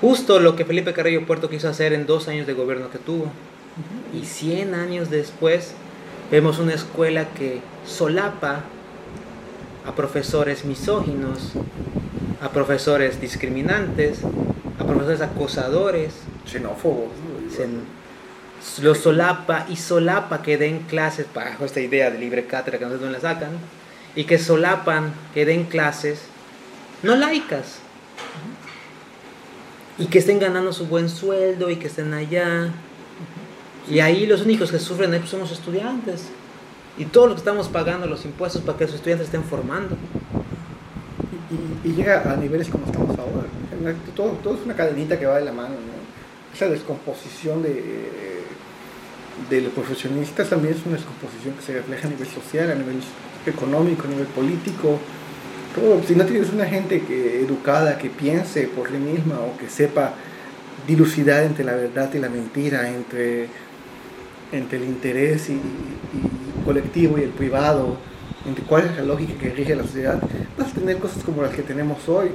Justo 0.00 0.40
lo 0.40 0.56
que 0.56 0.64
Felipe 0.64 0.94
Carrillo 0.94 1.26
Puerto 1.26 1.50
quiso 1.50 1.68
hacer 1.68 1.92
en 1.92 2.06
dos 2.06 2.28
años 2.28 2.46
de 2.46 2.54
gobierno 2.54 2.90
que 2.90 2.98
tuvo. 2.98 3.30
Y 4.14 4.24
100 4.24 4.74
años 4.74 5.10
después 5.10 5.74
vemos 6.30 6.58
una 6.58 6.74
escuela 6.74 7.28
que 7.36 7.60
solapa 7.86 8.62
a 9.86 9.94
profesores 9.94 10.64
misóginos, 10.64 11.52
a 12.40 12.50
profesores 12.50 13.20
discriminantes, 13.20 14.20
a 14.78 14.84
profesores 14.84 15.20
acosadores, 15.20 16.14
xenófobos. 16.46 17.10
Los 18.82 18.98
solapa 18.98 19.66
y 19.68 19.76
solapa 19.76 20.42
que 20.42 20.56
den 20.56 20.80
clases, 20.80 21.26
bajo 21.34 21.64
esta 21.64 21.80
idea 21.80 22.10
de 22.10 22.18
libre 22.18 22.46
cátedra 22.46 22.78
que 22.78 22.86
no 22.86 23.10
la 23.10 23.20
sacan, 23.20 23.50
y 24.14 24.24
que 24.24 24.38
solapan 24.38 25.12
que 25.34 25.44
den 25.44 25.64
clases 25.64 26.22
no 27.02 27.16
laicas, 27.16 27.80
y 30.00 30.06
que 30.06 30.18
estén 30.18 30.40
ganando 30.40 30.72
su 30.72 30.86
buen 30.86 31.08
sueldo 31.08 31.70
y 31.70 31.76
que 31.76 31.86
estén 31.86 32.12
allá 32.12 32.72
y 33.90 33.98
ahí 33.98 34.26
los 34.26 34.42
únicos 34.42 34.70
que 34.70 34.78
sufren 34.78 35.10
pues, 35.10 35.28
somos 35.28 35.50
estudiantes. 35.50 36.26
Y 36.96 37.06
todos 37.06 37.28
los 37.28 37.36
que 37.36 37.40
estamos 37.40 37.68
pagando 37.68 38.06
los 38.06 38.24
impuestos 38.24 38.62
para 38.62 38.78
que 38.78 38.84
los 38.84 38.94
estudiantes 38.94 39.26
estén 39.26 39.42
formando. 39.42 39.96
Y, 41.84 41.92
llega 41.92 42.30
a 42.30 42.36
niveles 42.36 42.68
como 42.68 42.86
estamos 42.86 43.18
ahora. 43.18 43.48
Todo, 44.14 44.30
todo, 44.42 44.54
es 44.54 44.64
una 44.64 44.76
cadenita 44.76 45.18
que 45.18 45.26
va 45.26 45.38
de 45.38 45.44
la 45.44 45.52
mano. 45.52 45.74
Esa 46.54 46.68
descomposición 46.68 47.62
de, 47.62 48.42
de 49.48 49.60
los 49.60 49.72
profesionistas 49.72 50.50
también 50.50 50.74
es 50.74 50.86
una 50.86 50.96
descomposición 50.96 51.54
que 51.54 51.62
se 51.62 51.72
refleja 51.72 52.06
a 52.06 52.10
nivel 52.10 52.28
social, 52.28 52.70
a 52.70 52.74
nivel 52.74 53.00
económico, 53.46 54.04
a 54.06 54.10
nivel 54.10 54.26
político. 54.26 54.98
Todo. 55.74 56.02
Si 56.02 56.14
no 56.14 56.24
tienes 56.24 56.52
una 56.52 56.66
gente 56.66 57.02
educada 57.42 57.96
que 57.96 58.10
piense 58.10 58.62
por 58.68 58.88
sí 58.88 58.96
misma 58.96 59.40
o 59.40 59.56
que 59.56 59.68
sepa 59.68 60.14
dilucidar 60.86 61.44
entre 61.44 61.64
la 61.64 61.74
verdad 61.74 62.12
y 62.12 62.18
la 62.18 62.28
mentira, 62.28 62.88
entre 62.88 63.48
entre 64.52 64.78
el 64.78 64.84
interés 64.84 65.48
colectivo 66.64 67.18
y 67.18 67.22
el 67.22 67.30
privado, 67.30 67.96
entre 68.46 68.64
cuál 68.64 68.86
es 68.86 68.96
la 68.96 69.02
lógica 69.02 69.34
que 69.38 69.50
rige 69.50 69.74
la 69.74 69.82
sociedad, 69.84 70.20
vas 70.58 70.68
a 70.68 70.74
tener 70.74 70.98
cosas 70.98 71.22
como 71.24 71.42
las 71.42 71.54
que 71.54 71.62
tenemos 71.62 72.08
hoy. 72.08 72.30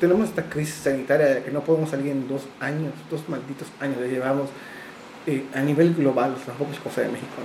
Tenemos 0.00 0.28
esta 0.28 0.44
crisis 0.44 0.76
sanitaria 0.76 1.26
de 1.26 1.42
que 1.42 1.50
no 1.50 1.60
podemos 1.60 1.90
salir 1.90 2.12
en 2.12 2.28
dos 2.28 2.42
años, 2.60 2.92
dos 3.10 3.28
malditos 3.28 3.68
años 3.80 3.98
le 4.00 4.08
llevamos 4.08 4.48
eh, 5.26 5.44
a 5.54 5.60
nivel 5.60 5.94
global, 5.94 6.36
tampoco 6.46 6.72
es 6.72 6.78
cosa 6.78 7.00
de 7.00 7.08
México. 7.08 7.42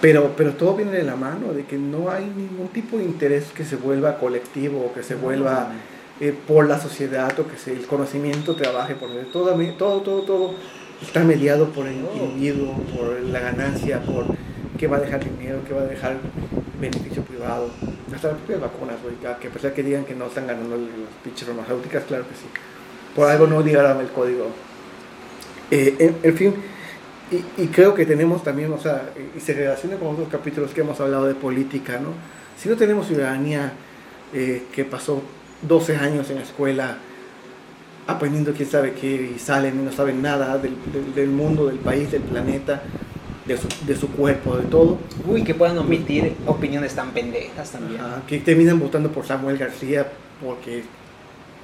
Pero, 0.00 0.32
pero 0.36 0.54
todo 0.54 0.76
viene 0.76 0.92
de 0.92 1.02
la 1.02 1.16
mano, 1.16 1.52
de 1.52 1.64
que 1.64 1.76
no 1.76 2.10
hay 2.10 2.24
ningún 2.24 2.68
tipo 2.68 2.96
de 2.96 3.04
interés 3.04 3.46
que 3.54 3.64
se 3.64 3.76
vuelva 3.76 4.18
colectivo, 4.18 4.86
o 4.86 4.94
que 4.94 5.02
se 5.02 5.14
vuelva 5.14 5.72
eh, 6.20 6.34
por 6.46 6.66
la 6.66 6.80
sociedad, 6.80 7.38
o 7.38 7.46
que 7.46 7.56
se, 7.56 7.72
el 7.72 7.86
conocimiento 7.86 8.56
trabaje 8.56 8.94
por 8.94 9.10
todo, 9.32 9.54
todo, 9.76 10.00
todo, 10.00 10.22
todo 10.22 10.54
está 11.02 11.24
mediado 11.24 11.68
por 11.70 11.86
el 11.86 11.96
individuo, 11.96 12.74
por 12.96 13.20
la 13.20 13.40
ganancia, 13.40 14.02
por 14.02 14.26
qué 14.78 14.86
va 14.86 14.98
a 14.98 15.00
dejar 15.00 15.22
dinero, 15.22 15.60
qué 15.66 15.74
va 15.74 15.82
a 15.82 15.86
dejar 15.86 16.16
beneficio 16.80 17.22
privado. 17.22 17.70
Hasta 18.14 18.28
las 18.28 18.36
propias 18.38 18.60
vacunas, 18.60 18.96
que 19.40 19.48
a 19.48 19.50
pesar 19.50 19.72
que 19.72 19.82
digan 19.82 20.04
que 20.04 20.14
no 20.14 20.26
están 20.26 20.46
ganando 20.46 20.76
las 20.76 20.86
pinches 21.22 21.46
farmacéuticas, 21.46 22.04
claro 22.04 22.24
que 22.28 22.34
sí. 22.34 22.46
Por 23.14 23.28
algo 23.28 23.46
no 23.46 23.62
digan 23.62 24.00
el 24.00 24.08
código. 24.08 24.46
Eh, 25.70 26.14
en, 26.22 26.36
fin, 26.36 26.54
y, 27.30 27.66
creo 27.68 27.94
que 27.94 28.06
tenemos 28.06 28.42
también, 28.42 28.72
o 28.72 28.78
sea, 28.78 29.10
y 29.36 29.40
se 29.40 29.52
relaciona 29.52 29.96
con 29.96 30.08
otros 30.08 30.28
capítulos 30.28 30.72
que 30.72 30.80
hemos 30.80 30.98
hablado 31.00 31.26
de 31.26 31.34
política, 31.34 31.98
¿no? 32.00 32.08
Si 32.58 32.68
no 32.68 32.76
tenemos 32.76 33.06
ciudadanía 33.06 33.72
eh, 34.34 34.64
que 34.72 34.84
pasó 34.84 35.22
12 35.62 35.96
años 35.96 36.28
en 36.30 36.36
la 36.36 36.42
escuela, 36.42 36.98
aprendiendo 38.06 38.52
quién 38.52 38.68
sabe 38.68 38.92
qué 38.92 39.32
y 39.36 39.38
salen 39.38 39.78
y 39.78 39.84
no 39.84 39.92
saben 39.92 40.20
nada 40.20 40.58
del, 40.58 40.74
del, 41.14 41.28
mundo, 41.28 41.66
del 41.68 41.78
país, 41.78 42.10
del 42.10 42.22
planeta, 42.22 42.82
de 43.46 43.56
su, 43.56 43.68
de 43.86 43.96
su, 43.96 44.08
cuerpo, 44.08 44.56
de 44.56 44.64
todo. 44.64 44.98
Uy, 45.26 45.44
que 45.44 45.54
puedan 45.54 45.78
omitir 45.78 46.34
opiniones 46.46 46.94
tan 46.94 47.12
pendejas 47.12 47.70
también. 47.70 48.00
que 48.26 48.40
terminan 48.40 48.80
votando 48.80 49.10
por 49.12 49.24
Samuel 49.24 49.56
García 49.56 50.06
porque 50.44 50.82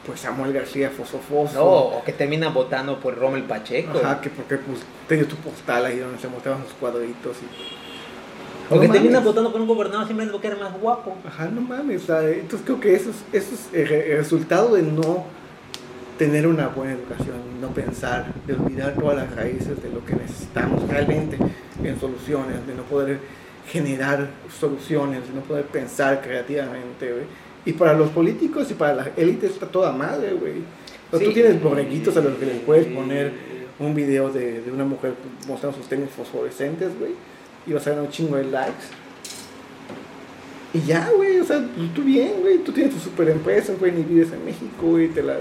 pues 0.07 0.21
Samuel 0.21 0.53
García 0.53 0.91
fosofoso. 0.91 1.55
No, 1.55 1.65
o 1.65 2.05
que 2.05 2.13
terminan 2.13 2.55
votando 2.55 3.01
por 3.01 3.17
Rommel 3.19 3.43
Pacheco. 3.43 3.99
Ajá, 3.99 4.21
que 4.21 4.31
porque 4.31 4.57
pues 4.57 4.81
tenía 5.09 5.27
tu 5.27 5.37
postal 5.37 5.85
ahí 5.85 5.99
donde 5.99 6.19
se 6.19 6.29
mostraban 6.29 6.63
los 6.63 6.73
cuadritos 6.75 7.37
y... 7.43 8.75
O 8.75 8.81
que 8.81 8.89
terminan 8.89 9.23
votando 9.23 9.53
por 9.53 9.61
un 9.61 9.69
gobernador 9.69 10.07
simplemente 10.07 10.33
porque 10.33 10.49
era 10.49 10.57
más 10.57 10.81
guapo. 10.81 11.17
Ajá, 11.25 11.49
no 11.49 11.61
mames. 11.61 12.09
entonces 12.09 12.63
creo 12.65 12.81
que 12.81 12.95
eso 12.95 13.11
es, 13.11 13.17
eso 13.33 13.55
es 13.55 13.69
el 13.73 14.17
resultado 14.17 14.75
de 14.75 14.83
no 14.83 15.25
tener 16.19 16.47
una 16.47 16.69
buena 16.69 16.95
educación 16.95 17.37
no 17.61 17.69
pensar, 17.69 18.33
de 18.47 18.55
olvidar 18.55 18.95
todas 18.95 19.17
las 19.17 19.35
raíces 19.35 19.83
de 19.83 19.91
lo 19.91 20.05
que 20.05 20.15
necesitamos 20.15 20.89
realmente 20.89 21.39
en 21.83 22.01
soluciones, 22.01 22.67
de 22.67 22.75
no 22.75 22.83
poder 22.85 23.21
generar 23.69 24.29
soluciones, 24.59 25.27
de 25.29 25.35
no 25.35 25.41
poder 25.43 25.65
pensar 25.67 26.21
creativamente, 26.23 27.13
güey. 27.13 27.25
Y 27.67 27.73
para 27.73 27.93
los 27.93 28.11
políticos 28.11 28.71
y 28.71 28.75
para 28.75 28.95
la 28.95 29.11
élite 29.17 29.47
está 29.47 29.67
toda 29.67 29.93
madre, 29.93 30.33
güey. 30.33 30.55
Tú 31.11 31.33
tienes 31.33 31.63
borreguitos 31.63 32.17
a 32.17 32.21
los 32.21 32.39
que 32.39 32.47
les 32.47 32.61
puedes 32.61 32.87
poner 32.87 33.33
un 33.79 33.95
video 33.95 34.31
de, 34.31 34.63
de 34.63 34.73
una 34.73 34.85
mujer 34.85 35.15
mostrando 35.47 35.77
sus 35.77 35.87
tenis 35.87 36.09
fosforescentes, 36.11 36.99
güey, 36.99 37.13
y 37.67 37.73
vas 37.73 37.87
a 37.87 37.91
ver 37.91 38.01
un 38.01 38.09
chingo 38.09 38.37
de 38.37 38.45
likes. 38.45 38.87
Y 40.73 40.81
ya, 40.81 41.11
güey, 41.15 41.41
o 41.41 41.45
sea, 41.45 41.65
tú 41.95 42.03
bien, 42.03 42.41
güey, 42.41 42.59
tú 42.59 42.73
tienes 42.73 42.95
tu 42.95 43.01
super 43.01 43.29
empresa, 43.29 43.75
güey, 43.79 43.93
ni 43.93 44.03
vives 44.03 44.33
en 44.33 44.45
México, 44.45 44.87
güey, 44.87 45.09
te 45.09 45.23
la 45.23 45.37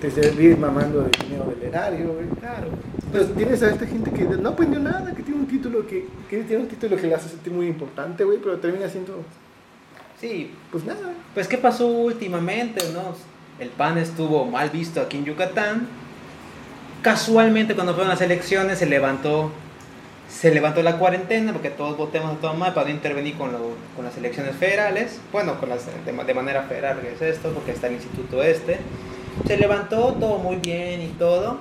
te 0.00 0.10
servís 0.10 0.56
mamando 0.56 1.02
de 1.02 1.10
dinero 1.24 1.46
del 1.50 1.68
erario, 1.68 2.14
Claro. 2.38 2.68
Entonces 3.06 3.34
tienes 3.36 3.62
a 3.62 3.70
esta 3.70 3.86
gente 3.86 4.10
que 4.12 4.24
no 4.24 4.50
aprendió 4.50 4.78
nada, 4.78 5.12
que 5.14 5.22
tiene 5.22 5.40
un 5.40 5.46
título 5.46 5.86
que, 5.86 6.06
que 6.28 6.42
tiene 6.44 6.62
un 6.62 6.68
título 6.68 6.96
que 6.96 7.06
le 7.06 7.14
hace 7.14 7.28
sentir 7.28 7.52
muy 7.52 7.66
importante, 7.66 8.22
güey, 8.22 8.38
pero 8.38 8.58
termina 8.58 8.88
siendo. 8.88 9.24
Sí. 10.20 10.54
Pues 10.70 10.84
nada. 10.84 11.12
Pues 11.34 11.48
qué 11.48 11.58
pasó 11.58 11.86
últimamente, 11.86 12.84
¿no? 12.92 13.14
El 13.58 13.70
PAN 13.70 13.98
estuvo 13.98 14.44
mal 14.44 14.70
visto 14.70 15.00
aquí 15.00 15.18
en 15.18 15.24
Yucatán. 15.24 15.88
Casualmente 17.02 17.74
cuando 17.74 17.94
fueron 17.94 18.10
las 18.10 18.20
elecciones 18.20 18.78
se 18.78 18.86
levantó 18.86 19.52
se 20.28 20.52
levantó 20.52 20.82
la 20.82 20.98
cuarentena 20.98 21.52
porque 21.52 21.70
todos 21.70 21.96
votemos 21.96 22.36
a 22.36 22.36
todo 22.36 22.54
mal 22.54 22.74
para 22.74 22.88
no 22.88 22.94
intervenir 22.94 23.36
con, 23.36 23.50
lo, 23.50 23.60
con 23.96 24.04
las 24.04 24.16
elecciones 24.18 24.54
federales, 24.56 25.18
bueno, 25.32 25.58
con 25.58 25.70
las, 25.70 25.86
de, 25.86 26.12
de 26.12 26.34
manera 26.34 26.64
federal 26.64 27.00
que 27.00 27.12
es 27.12 27.22
esto, 27.22 27.50
porque 27.50 27.72
está 27.72 27.86
el 27.86 27.94
instituto 27.94 28.42
este. 28.42 28.78
Se 29.46 29.56
levantó 29.56 30.14
todo 30.20 30.38
muy 30.38 30.56
bien 30.56 31.00
y 31.00 31.08
todo. 31.18 31.58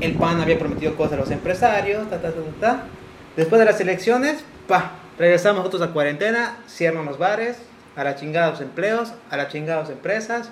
El 0.00 0.12
PAN 0.14 0.40
había 0.40 0.58
prometido 0.58 0.96
cosas 0.96 1.14
a 1.14 1.16
los 1.16 1.30
empresarios, 1.30 2.08
ta, 2.08 2.22
ta, 2.22 2.30
ta, 2.30 2.40
ta. 2.60 2.84
Después 3.36 3.58
de 3.58 3.64
las 3.64 3.80
elecciones, 3.80 4.44
pa, 4.68 4.92
regresamos 5.18 5.58
nosotros 5.58 5.82
a 5.82 5.92
cuarentena, 5.92 6.58
cierran 6.68 7.06
los 7.06 7.18
bares, 7.18 7.56
A 8.00 8.04
la 8.04 8.16
chingada 8.16 8.48
los 8.48 8.62
empleos, 8.62 9.12
a 9.28 9.36
la 9.36 9.48
chingada 9.48 9.82
las 9.82 9.90
empresas. 9.90 10.48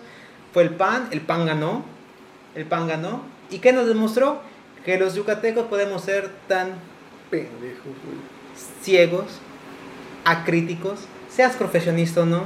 Fue 0.53 0.65
el 0.65 0.75
PAN, 0.75 1.09
el 1.13 1.23
PAN 1.23 1.47
ganó. 1.47 1.83
El 2.55 2.67
PAN 2.67 2.87
ganó. 2.87 3.23
¿Y 3.51 3.61
qué 3.61 3.73
nos 3.73 3.87
demostró? 3.87 4.43
Que 4.85 4.99
los 4.99 5.15
yucatecos 5.15 5.65
podemos 5.65 6.03
ser 6.03 6.29
tan 6.47 6.73
Pendejos, 7.31 7.85
güey. 8.05 8.19
ciegos, 8.83 9.41
acríticos, 10.27 11.07
seas 11.31 11.57
profesionista 11.57 12.21
o 12.21 12.27
no. 12.27 12.45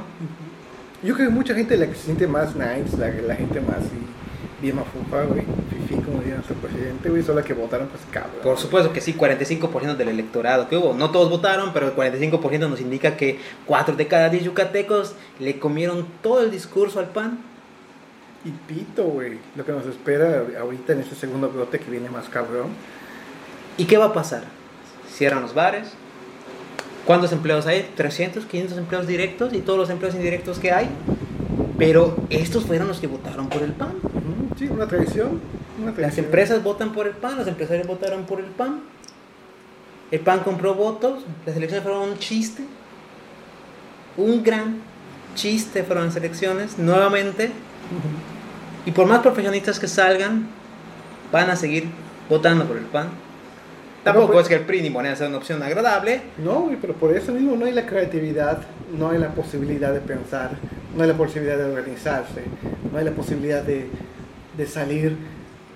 Yo 1.03 1.15
creo 1.15 1.27
que 1.27 1.35
mucha 1.35 1.53
gente 1.53 1.75
la 1.75 1.87
que 1.87 1.95
se 1.95 2.03
siente 2.03 2.25
más 2.25 2.55
nice, 2.55 2.95
la, 2.97 3.09
la 3.09 3.35
gente 3.35 3.59
más 3.59 3.79
y, 3.79 4.22
bien 4.63 4.77
mafufa, 4.77 5.23
güey, 5.23 5.43
fifi, 5.69 6.01
como 6.01 6.19
diría 6.19 6.35
nuestro 6.35 6.55
presidente, 6.55 7.09
güey, 7.09 7.21
son 7.21 7.35
las 7.35 7.45
que 7.45 7.53
votaron, 7.53 7.89
pues 7.89 8.01
cabrón. 8.09 8.41
Por 8.41 8.57
supuesto 8.57 8.93
que 8.93 9.01
sí, 9.01 9.13
45% 9.13 9.97
del 9.97 10.07
electorado 10.07 10.69
que 10.69 10.77
hubo. 10.77 10.93
No 10.93 11.11
todos 11.11 11.29
votaron, 11.29 11.73
pero 11.73 11.87
el 11.87 11.95
45% 11.95 12.69
nos 12.69 12.79
indica 12.79 13.17
que 13.17 13.39
4 13.65 13.95
de 13.95 14.07
cada 14.07 14.29
10 14.29 14.45
yucatecos 14.45 15.15
le 15.39 15.59
comieron 15.59 16.07
todo 16.21 16.41
el 16.41 16.49
discurso 16.49 16.99
al 16.99 17.09
PAN. 17.09 17.39
Y 18.45 18.51
pito, 18.51 19.03
güey, 19.03 19.37
lo 19.55 19.65
que 19.65 19.73
nos 19.73 19.85
espera 19.85 20.45
ahorita 20.59 20.93
en 20.93 21.01
este 21.01 21.15
segundo 21.15 21.49
brote 21.49 21.79
que 21.79 21.91
viene 21.91 22.09
más 22.09 22.29
cabrón. 22.29 22.69
¿Y 23.77 23.85
qué 23.85 23.97
va 23.97 24.05
a 24.05 24.13
pasar? 24.13 24.43
Cierran 25.09 25.41
los 25.41 25.53
bares. 25.53 25.89
¿Cuántos 27.05 27.33
empleos 27.33 27.67
hay? 27.67 27.89
300, 27.95 28.45
500 28.45 28.77
empleos 28.77 29.07
directos 29.07 29.53
y 29.53 29.59
todos 29.59 29.77
los 29.77 29.89
empleos 29.89 30.15
indirectos 30.15 30.57
que 30.57 30.71
hay. 30.71 30.89
Pero 31.77 32.15
estos 32.29 32.65
fueron 32.65 32.87
los 32.87 32.99
que 32.99 33.07
votaron 33.07 33.49
por 33.49 33.63
el 33.63 33.71
PAN. 33.71 33.93
Sí, 34.57 34.67
una 34.67 34.87
tradición. 34.87 35.41
Una 35.81 35.93
Las 35.97 36.17
empresas 36.17 36.63
votan 36.63 36.93
por 36.93 37.07
el 37.07 37.13
PAN, 37.13 37.37
los 37.37 37.47
empresarios 37.47 37.87
votaron 37.87 38.25
por 38.25 38.39
el 38.39 38.45
PAN. 38.45 38.81
El 40.11 40.19
PAN 40.19 40.41
compró 40.41 40.75
votos, 40.75 41.23
las 41.45 41.55
elecciones 41.55 41.83
fueron 41.83 42.09
un 42.09 42.19
chiste. 42.19 42.63
Un 44.15 44.43
gran 44.43 44.81
chiste 45.35 45.83
fueron 45.83 46.05
las 46.05 46.15
elecciones, 46.15 46.77
nuevamente. 46.77 47.51
Y 48.85 48.91
por 48.91 49.07
más 49.07 49.19
profesionistas 49.19 49.79
que 49.79 49.87
salgan, 49.87 50.47
van 51.31 51.49
a 51.49 51.55
seguir 51.55 51.87
votando 52.29 52.65
por 52.65 52.77
el 52.77 52.83
PAN. 52.83 53.09
Tampoco 54.03 54.33
pues- 54.33 54.43
es 54.43 54.49
que 54.49 54.55
el 54.55 54.61
PRI 54.61 54.81
ni 54.81 54.89
Morena 54.89 55.15
sea 55.15 55.27
una 55.27 55.37
opción 55.37 55.63
agradable, 55.63 56.21
No, 56.37 56.69
pero 56.81 56.93
por 56.93 57.15
eso 57.15 57.31
mismo 57.31 57.55
no 57.55 57.65
hay 57.65 57.71
la 57.73 57.85
creatividad, 57.85 58.59
no 58.97 59.09
hay 59.09 59.19
la 59.19 59.29
posibilidad 59.29 59.93
de 59.93 60.01
pensar, 60.01 60.51
no 60.95 61.03
hay 61.03 61.09
la 61.09 61.15
posibilidad 61.17 61.57
de 61.57 61.65
organizarse, 61.65 62.43
no 62.91 62.97
hay 62.97 63.05
la 63.05 63.11
posibilidad 63.11 63.63
de, 63.63 63.87
de 64.57 64.65
salir 64.67 65.15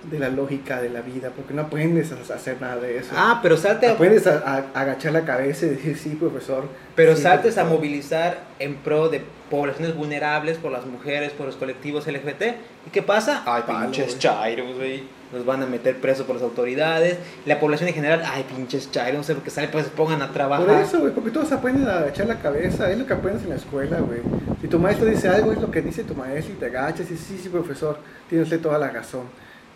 de 0.10 0.20
la 0.20 0.30
lógica 0.30 0.82
de 0.82 0.90
la 0.90 1.02
vida, 1.02 1.32
porque 1.36 1.54
no 1.54 1.64
aprendes 1.64 2.12
a 2.12 2.34
hacer 2.34 2.62
nada 2.62 2.78
de 2.78 2.98
eso. 3.00 3.12
Ah, 3.16 3.40
pero 3.42 3.58
salte, 3.58 3.88
a- 3.88 3.92
Aprendes 3.94 4.26
a, 4.28 4.38
a- 4.40 4.66
a 4.74 4.82
agachar 4.82 5.12
la 5.14 5.26
cabeza 5.26 5.66
y 5.66 5.70
decir, 5.70 5.98
sí, 5.98 6.10
profesor. 6.12 6.68
pero 6.96 7.16
sí, 7.16 7.22
saltes 7.24 7.58
a 7.58 7.62
profesor". 7.62 7.78
movilizar 7.80 8.38
en 8.60 8.76
pro 8.76 9.10
de 9.10 9.22
poblaciones 9.50 9.96
vulnerables, 9.96 10.58
por 10.58 10.72
las 10.72 10.86
mujeres, 10.86 11.32
por 11.32 11.46
los 11.46 11.56
colectivos 11.56 12.06
LGBT. 12.08 12.42
¿Y 12.86 12.90
qué 12.92 13.02
pasa? 13.02 13.44
Ay, 13.46 13.64
pinches 13.68 14.18
chairos, 14.20 14.76
güey. 14.76 15.04
Nos 15.34 15.46
van 15.46 15.62
a 15.62 15.66
meter 15.66 15.98
presos 15.98 16.26
por 16.26 16.36
las 16.36 16.44
autoridades. 16.44 17.18
La 17.46 17.60
población 17.60 17.90
en 17.90 17.96
general, 17.96 18.24
ay, 18.26 18.44
pinches 18.44 18.90
chairos, 18.92 19.18
no 19.18 19.24
sé 19.24 19.34
por 19.34 19.44
qué 19.44 19.50
sale, 19.50 19.68
pues 19.68 19.86
se 19.86 19.92
pongan 19.92 20.22
a 20.22 20.32
trabajar. 20.32 20.66
Por 20.66 20.76
eso, 20.76 21.00
güey, 21.00 21.12
porque 21.14 21.32
todos 21.32 21.52
aprenden 21.52 21.88
a 21.88 21.98
agachar 21.98 22.28
la 22.28 22.40
cabeza, 22.40 22.90
es 22.90 22.98
lo 22.98 23.06
que 23.06 23.14
aprendes 23.14 23.44
en 23.44 23.50
la 23.50 23.56
escuela, 23.56 24.00
güey. 24.00 24.20
Si 24.62 24.68
tu 24.70 24.80
maestro 24.80 25.06
dice 25.06 25.28
algo, 25.28 25.52
es 25.52 25.60
lo 25.62 25.70
que 25.70 25.82
dice 25.82 26.04
tu 26.06 26.16
maestro 26.16 26.54
y 26.54 26.58
te 26.58 26.66
agachas 26.68 27.12
y 27.12 27.18
sí, 27.18 27.38
sí, 27.42 27.50
profesor, 27.50 27.98
tiene 28.30 28.44
usted 28.46 28.60
toda 28.62 28.78
la 28.78 28.90
razón. 28.90 29.24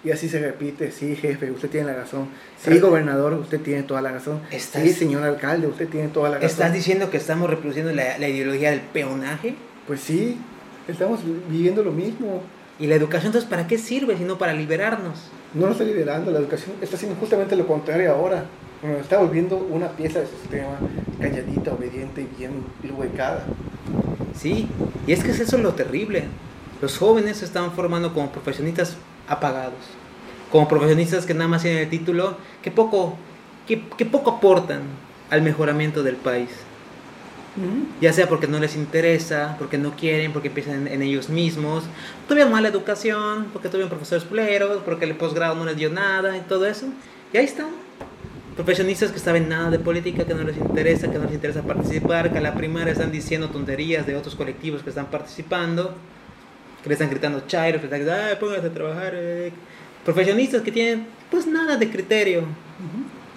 Y 0.03 0.09
así 0.11 0.27
se 0.29 0.39
repite, 0.39 0.91
sí, 0.91 1.15
jefe, 1.15 1.51
usted 1.51 1.69
tiene 1.69 1.87
la 1.87 1.95
razón. 1.95 2.27
Sí, 2.59 2.79
gobernador, 2.79 3.33
usted 3.33 3.59
tiene 3.61 3.83
toda 3.83 4.01
la 4.01 4.11
razón. 4.11 4.39
Estás- 4.51 4.81
Sí, 4.81 4.93
señor 4.93 5.21
alcalde, 5.23 5.67
usted 5.67 5.87
tiene 5.87 6.07
toda 6.07 6.29
la 6.29 6.35
razón. 6.37 6.49
¿Estás 6.49 6.73
diciendo 6.73 7.09
que 7.11 7.17
estamos 7.17 7.49
reproduciendo 7.49 7.93
la, 7.93 8.17
la 8.17 8.27
ideología 8.27 8.71
del 8.71 8.79
peonaje? 8.81 9.53
Pues 9.85 9.99
sí, 10.01 10.37
estamos 10.87 11.19
viviendo 11.49 11.83
lo 11.83 11.91
mismo. 11.91 12.41
¿Y 12.79 12.87
la 12.87 12.95
educación 12.95 13.27
entonces 13.27 13.47
para 13.47 13.67
qué 13.67 13.77
sirve 13.77 14.17
sino 14.17 14.39
para 14.39 14.53
liberarnos? 14.53 15.29
No 15.53 15.63
nos 15.67 15.73
está 15.73 15.83
liberando, 15.83 16.31
la 16.31 16.39
educación 16.39 16.71
está 16.81 16.95
haciendo 16.95 17.19
justamente 17.19 17.55
lo 17.55 17.67
contrario 17.67 18.11
ahora. 18.11 18.45
Nos 18.81 19.01
está 19.01 19.19
volviendo 19.19 19.57
una 19.57 19.89
pieza 19.89 20.17
del 20.19 20.27
sistema 20.29 20.79
calladita, 21.19 21.73
obediente 21.73 22.21
y 22.21 22.39
bien 22.39 22.53
ubicada. 22.97 23.43
Sí, 24.35 24.67
y 25.05 25.11
es 25.11 25.23
que 25.23 25.29
es 25.29 25.39
eso 25.39 25.59
lo 25.59 25.73
terrible. 25.75 26.23
Los 26.81 26.97
jóvenes 26.97 27.37
se 27.37 27.45
están 27.45 27.71
formando 27.73 28.11
como 28.15 28.31
profesionistas 28.31 28.95
apagados, 29.31 29.79
como 30.51 30.67
profesionistas 30.67 31.25
que 31.25 31.33
nada 31.33 31.47
más 31.47 31.61
tienen 31.61 31.79
el 31.79 31.89
título, 31.89 32.37
que 32.61 32.71
poco, 32.71 33.15
que, 33.67 33.83
que 33.97 34.05
poco 34.05 34.31
aportan 34.31 34.81
al 35.29 35.41
mejoramiento 35.41 36.03
del 36.03 36.15
país. 36.15 36.49
Ya 37.99 38.13
sea 38.13 38.29
porque 38.29 38.47
no 38.47 38.59
les 38.59 38.77
interesa, 38.77 39.57
porque 39.59 39.77
no 39.77 39.93
quieren, 39.97 40.31
porque 40.31 40.49
piensan 40.49 40.87
en, 40.87 40.93
en 40.93 41.01
ellos 41.01 41.27
mismos, 41.27 41.83
tuvieron 42.25 42.49
mala 42.49 42.69
educación, 42.69 43.47
porque 43.51 43.67
tuvieron 43.67 43.89
profesores 43.89 44.23
puleros, 44.23 44.81
porque 44.85 45.03
el 45.03 45.15
posgrado 45.15 45.55
no 45.55 45.65
les 45.65 45.75
dio 45.75 45.89
nada 45.89 46.37
y 46.37 46.41
todo 46.41 46.65
eso. 46.65 46.85
Y 47.33 47.37
ahí 47.37 47.45
están. 47.45 47.67
Profesionistas 48.55 49.11
que 49.11 49.19
saben 49.19 49.49
nada 49.49 49.69
de 49.69 49.79
política, 49.79 50.23
que 50.23 50.33
no 50.33 50.43
les 50.43 50.55
interesa, 50.57 51.11
que 51.11 51.17
no 51.17 51.25
les 51.25 51.33
interesa 51.33 51.61
participar, 51.61 52.31
que 52.31 52.37
a 52.37 52.41
la 52.41 52.53
primaria 52.53 52.93
están 52.93 53.11
diciendo 53.11 53.49
tonterías 53.49 54.05
de 54.05 54.15
otros 54.15 54.35
colectivos 54.35 54.81
que 54.81 54.89
están 54.89 55.07
participando, 55.07 55.93
que 56.83 56.89
le 56.89 56.93
están 56.93 57.09
gritando 57.09 57.41
chairos, 57.47 57.81
que 57.81 57.87
le 57.87 57.97
están 57.97 58.19
ay, 58.27 58.35
pónganse 58.39 58.67
a 58.67 58.73
trabajar. 58.73 59.13
eh". 59.15 59.51
Profesionistas 60.05 60.61
que 60.63 60.71
tienen, 60.71 61.05
pues 61.29 61.45
nada 61.45 61.77
de 61.77 61.89
criterio. 61.89 62.43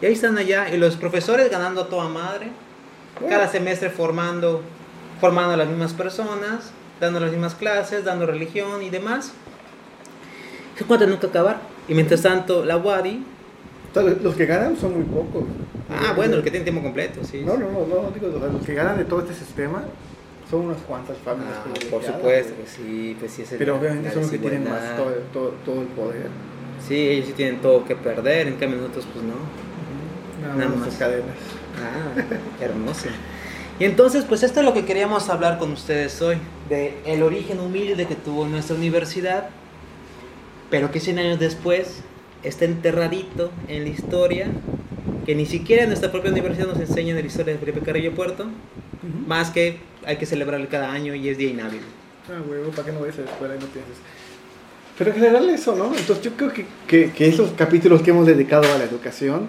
Y 0.01 0.07
ahí 0.07 0.13
están 0.13 0.37
allá, 0.39 0.69
y 0.75 0.79
los 0.79 0.97
profesores 0.97 1.51
ganando 1.51 1.83
a 1.83 1.89
toda 1.89 2.09
madre, 2.09 2.49
cada 3.29 3.49
semestre 3.49 3.91
formando, 3.91 4.63
formando 5.21 5.55
a 5.55 5.57
las 5.57 5.69
mismas 5.69 5.93
personas, 5.93 6.73
dando 7.01 7.21
las 7.21 7.31
mismas 7.31 7.55
clases, 7.55 8.05
dando 8.05 8.27
religión 8.27 8.83
y 8.83 8.91
demás. 8.91 9.33
Se 10.77 10.85
cuenta 10.85 11.07
nunca 11.07 11.27
acabar. 11.29 11.61
Y 11.87 11.95
mientras 11.95 12.23
tanto, 12.23 12.65
la 12.65 12.77
WADI, 12.79 13.23
Entonces, 13.89 14.23
los 14.23 14.35
que 14.35 14.47
ganan 14.47 14.77
son 14.77 14.95
muy 14.95 15.05
pocos. 15.05 15.45
ah, 15.91 16.15
bueno, 16.17 16.37
el 16.37 16.43
que 16.43 16.51
tiene 16.51 16.65
tiempo 16.65 16.83
completo, 16.83 17.21
sí. 17.23 17.43
No, 17.45 17.57
no, 17.57 17.71
no, 17.71 17.87
no, 17.87 18.11
digo, 18.11 18.27
los 18.29 18.67
que 18.67 18.75
ganan 18.75 18.97
de 18.99 19.05
todo 19.05 19.21
este 19.21 19.35
sistema 19.35 19.85
son 20.55 20.67
unas 20.67 20.79
cuantas 20.83 21.17
familias. 21.19 21.57
Ah, 21.59 21.65
por 21.91 22.03
supuesto 22.05 22.55
que 22.57 22.67
sí, 22.69 23.17
pues 23.19 23.33
sí 23.33 23.43
es 23.43 23.53
el- 23.53 23.59
Pero 23.59 23.77
obviamente 23.77 24.11
son 24.13 24.23
los 24.23 24.31
que 24.31 24.39
tienen 24.39 24.65
más 24.65 24.97
todo, 24.97 25.11
todo, 25.33 25.55
todo 25.65 25.81
el 25.83 25.89
poder. 25.89 26.29
Sí, 26.87 26.97
ellos 26.97 27.27
sí 27.29 27.33
tienen 27.33 27.61
todo 27.61 27.85
que 27.85 27.97
perder, 27.97 28.47
en 28.49 28.57
cambio 28.57 28.79
nosotros 28.81 29.07
pues 29.13 29.25
no. 29.25 29.35
Nada, 30.43 30.55
Nada 30.57 30.77
más 30.77 30.95
cadenas. 30.97 31.37
Ah, 31.83 32.63
hermoso. 32.63 33.07
Y 33.81 33.85
entonces, 33.85 34.25
pues 34.29 34.43
esto 34.45 34.61
es 34.61 34.67
lo 34.67 34.73
que 34.75 34.85
queríamos 34.85 35.29
hablar 35.29 35.59
con 35.59 35.73
ustedes 35.73 36.21
hoy, 36.23 36.37
de 36.69 36.95
el 37.07 37.23
origen 37.25 37.59
humilde 37.59 38.07
que 38.07 38.15
tuvo 38.15 38.47
nuestra 38.47 38.77
universidad, 38.77 39.49
pero 40.71 40.91
que 40.93 41.01
100 41.01 41.19
años 41.19 41.41
después 41.41 42.03
está 42.45 42.67
enterradito 42.67 43.51
en 43.69 43.83
la 43.85 43.89
historia, 43.89 44.47
que 45.27 45.35
ni 45.35 45.47
siquiera 45.47 45.83
en 45.85 45.89
nuestra 45.89 46.13
propia 46.13 46.31
universidad 46.31 46.69
nos 46.69 46.79
enseñan 46.79 47.17
de 47.17 47.23
la 47.23 47.29
historia 47.29 47.55
de 47.55 47.59
Felipe 47.59 47.81
Carrillo 47.81 48.13
Puerto, 48.15 48.47
más 49.27 49.51
que 49.51 49.79
hay 50.07 50.17
que 50.17 50.27
celebrarlo 50.27 50.69
cada 50.69 50.91
año 50.93 51.15
y 51.15 51.29
es 51.29 51.39
día 51.39 51.51
inhábil. 51.51 51.81
Ah, 52.29 52.41
huevo, 52.49 52.71
¿para 52.71 52.87
qué 52.87 52.93
no 52.93 53.01
vayas 53.01 53.19
a 53.19 53.23
la 53.23 53.31
escuela 53.31 53.55
y 53.55 53.59
no 53.59 53.67
pienses? 53.67 53.97
Pero 54.97 55.11
en 55.11 55.17
general 55.17 55.51
eso, 55.51 55.75
¿no? 55.75 55.87
Entonces 55.87 56.23
yo 56.23 56.33
creo 56.33 56.53
que, 56.53 56.67
que, 56.87 57.11
que 57.11 57.29
esos 57.29 57.51
capítulos 57.53 58.03
que 58.03 58.11
hemos 58.11 58.27
dedicado 58.27 58.73
a 58.73 58.79
la 58.79 58.85
educación 58.85 59.49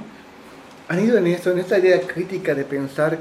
han 0.87 1.03
ido 1.03 1.17
en 1.17 1.27
esto, 1.27 1.51
en 1.51 1.59
esta 1.59 1.79
idea 1.79 1.99
crítica 2.01 2.55
de 2.55 2.63
pensar 2.63 3.17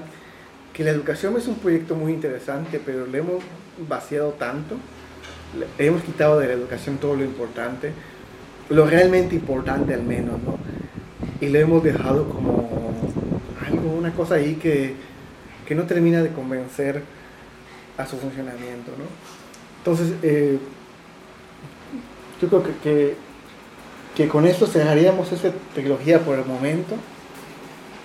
que 0.73 0.85
la 0.85 0.91
educación 0.91 1.37
es 1.37 1.47
un 1.47 1.57
proyecto 1.57 1.95
muy 1.95 2.13
interesante, 2.13 2.81
pero 2.85 3.07
le 3.07 3.19
hemos 3.19 3.43
vaciado 3.89 4.31
tanto, 4.33 4.77
le 5.79 5.87
hemos 5.87 6.03
quitado 6.03 6.41
de 6.41 6.49
la 6.49 6.55
educación 6.55 6.99
todo 6.99 7.15
lo 7.15 7.25
importante, 7.25 7.93
lo 8.71 8.87
realmente 8.87 9.37
importante 9.37 9.95
al 9.95 10.03
menos, 10.03 10.43
¿no? 10.43 10.59
Y 11.41 11.49
lo 11.49 11.59
hemos 11.59 11.85
dejado 11.85 12.29
como 12.29 12.69
algo, 13.67 13.91
una 13.91 14.13
cosa 14.13 14.37
ahí 14.37 14.55
que, 14.55 14.95
que 15.67 15.75
no 15.75 15.85
termina 15.85 16.23
de 16.23 16.31
convencer 16.31 17.03
a 17.99 18.07
su 18.07 18.17
funcionamiento, 18.17 18.91
¿no? 18.99 19.05
Entonces, 19.79 20.15
eh, 20.23 20.59
yo 22.41 22.49
creo 22.49 22.63
que, 22.63 22.73
que, 22.83 23.15
que 24.17 24.29
con 24.29 24.47
esto 24.47 24.67
cerraríamos 24.67 25.31
esta 25.33 25.51
trilogía 25.75 26.21
por 26.21 26.39
el 26.39 26.45
momento 26.45 26.97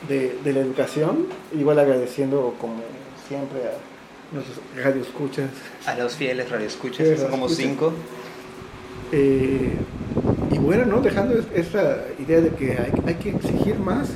de, 0.07 0.37
de 0.43 0.53
la 0.53 0.59
educación, 0.59 1.25
igual 1.57 1.79
agradeciendo 1.79 2.55
como 2.59 2.81
siempre 3.27 3.59
a 3.61 4.33
nuestros 4.35 4.57
radioescuchas. 4.75 5.49
A 5.85 5.95
los 5.95 6.15
fieles 6.15 6.49
radioescuchas, 6.49 7.07
que 7.07 7.17
son 7.17 7.31
como 7.31 7.49
cinco. 7.49 7.93
Eh, 9.11 9.71
y 10.51 10.57
bueno, 10.59 10.85
¿no? 10.85 11.01
Dejando 11.01 11.37
es- 11.37 11.45
esta 11.55 12.05
idea 12.19 12.41
de 12.41 12.49
que 12.51 12.71
hay, 12.73 12.91
hay 13.07 13.15
que 13.15 13.29
exigir 13.31 13.79
más. 13.79 14.09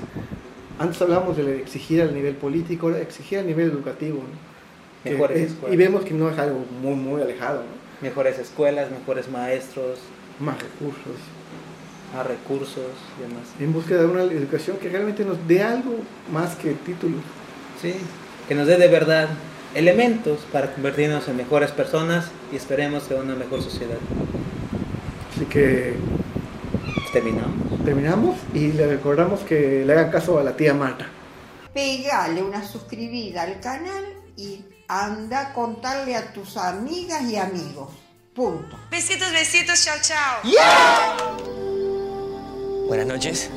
Antes 0.80 1.01
hablamos 1.01 1.38
de 1.38 1.59
exigir 1.59 2.01
al 2.01 2.13
nivel 2.13 2.36
político, 2.36 2.88
ahora 2.88 2.99
exigir 2.99 3.39
al 3.39 3.47
nivel 3.47 3.69
educativo, 3.71 4.17
¿no? 4.19 4.53
Mejores 5.12 5.38
es- 5.38 5.51
escuelas. 5.51 5.74
y 5.74 5.78
vemos 5.78 6.04
que 6.04 6.14
no 6.14 6.30
es 6.30 6.38
algo 6.39 6.66
muy, 6.82 6.95
muy 6.95 7.22
alejado, 7.22 7.60
¿no? 7.60 7.84
Mejores 8.01 8.39
escuelas, 8.39 8.89
mejores 8.91 9.30
maestros, 9.30 9.99
Más 10.39 10.58
recursos. 10.62 11.16
más 12.16 12.28
recursos 12.28 12.91
y 13.18 13.22
demás. 13.24 13.43
En 13.60 13.74
búsqueda 13.74 14.01
de 14.01 14.06
una 14.08 14.24
educación 14.24 14.78
que 14.78 14.89
realmente 14.89 15.24
nos 15.26 15.38
dé 15.47 15.64
algo 15.64 15.95
más 16.32 16.56
que 16.56 16.72
títulos. 16.74 17.22
Sí, 17.82 17.93
que 18.47 18.56
nos 18.56 18.68
dé 18.68 18.78
de 18.78 18.88
verdad 18.88 19.30
elementos 19.74 20.39
para 20.51 20.72
convertirnos 20.74 21.28
en 21.28 21.38
mejores 21.38 21.72
personas 21.72 22.30
y 22.51 22.56
esperemos 22.56 23.10
en 23.10 23.22
una 23.22 23.36
mejor 23.36 23.62
sociedad. 23.64 23.97
Así 25.36 25.45
que 25.45 25.95
terminamos. 27.12 27.84
Terminamos 27.84 28.38
y 28.54 28.72
le 28.74 28.88
recordamos 28.88 29.39
que 29.41 29.84
le 29.86 29.93
hagan 29.93 30.12
caso 30.12 30.38
a 30.39 30.43
la 30.43 30.56
tía 30.56 30.74
Marta. 30.74 31.08
Pégale 31.74 32.43
una 32.43 32.64
suscribida 32.64 33.41
al 33.43 33.60
canal 33.60 34.04
y 34.38 34.64
anda 35.02 35.41
a 35.41 35.54
contarle 35.54 36.16
a 36.16 36.34
tus 36.34 36.58
amigas 36.58 37.24
y 37.24 37.36
amigos. 37.36 37.89
Punto. 38.36 38.80
Besitos, 38.89 39.32
besitos, 39.32 39.84
chao, 39.84 39.98
chao. 40.02 40.41
Buenas 42.88 43.08
noches. 43.08 43.50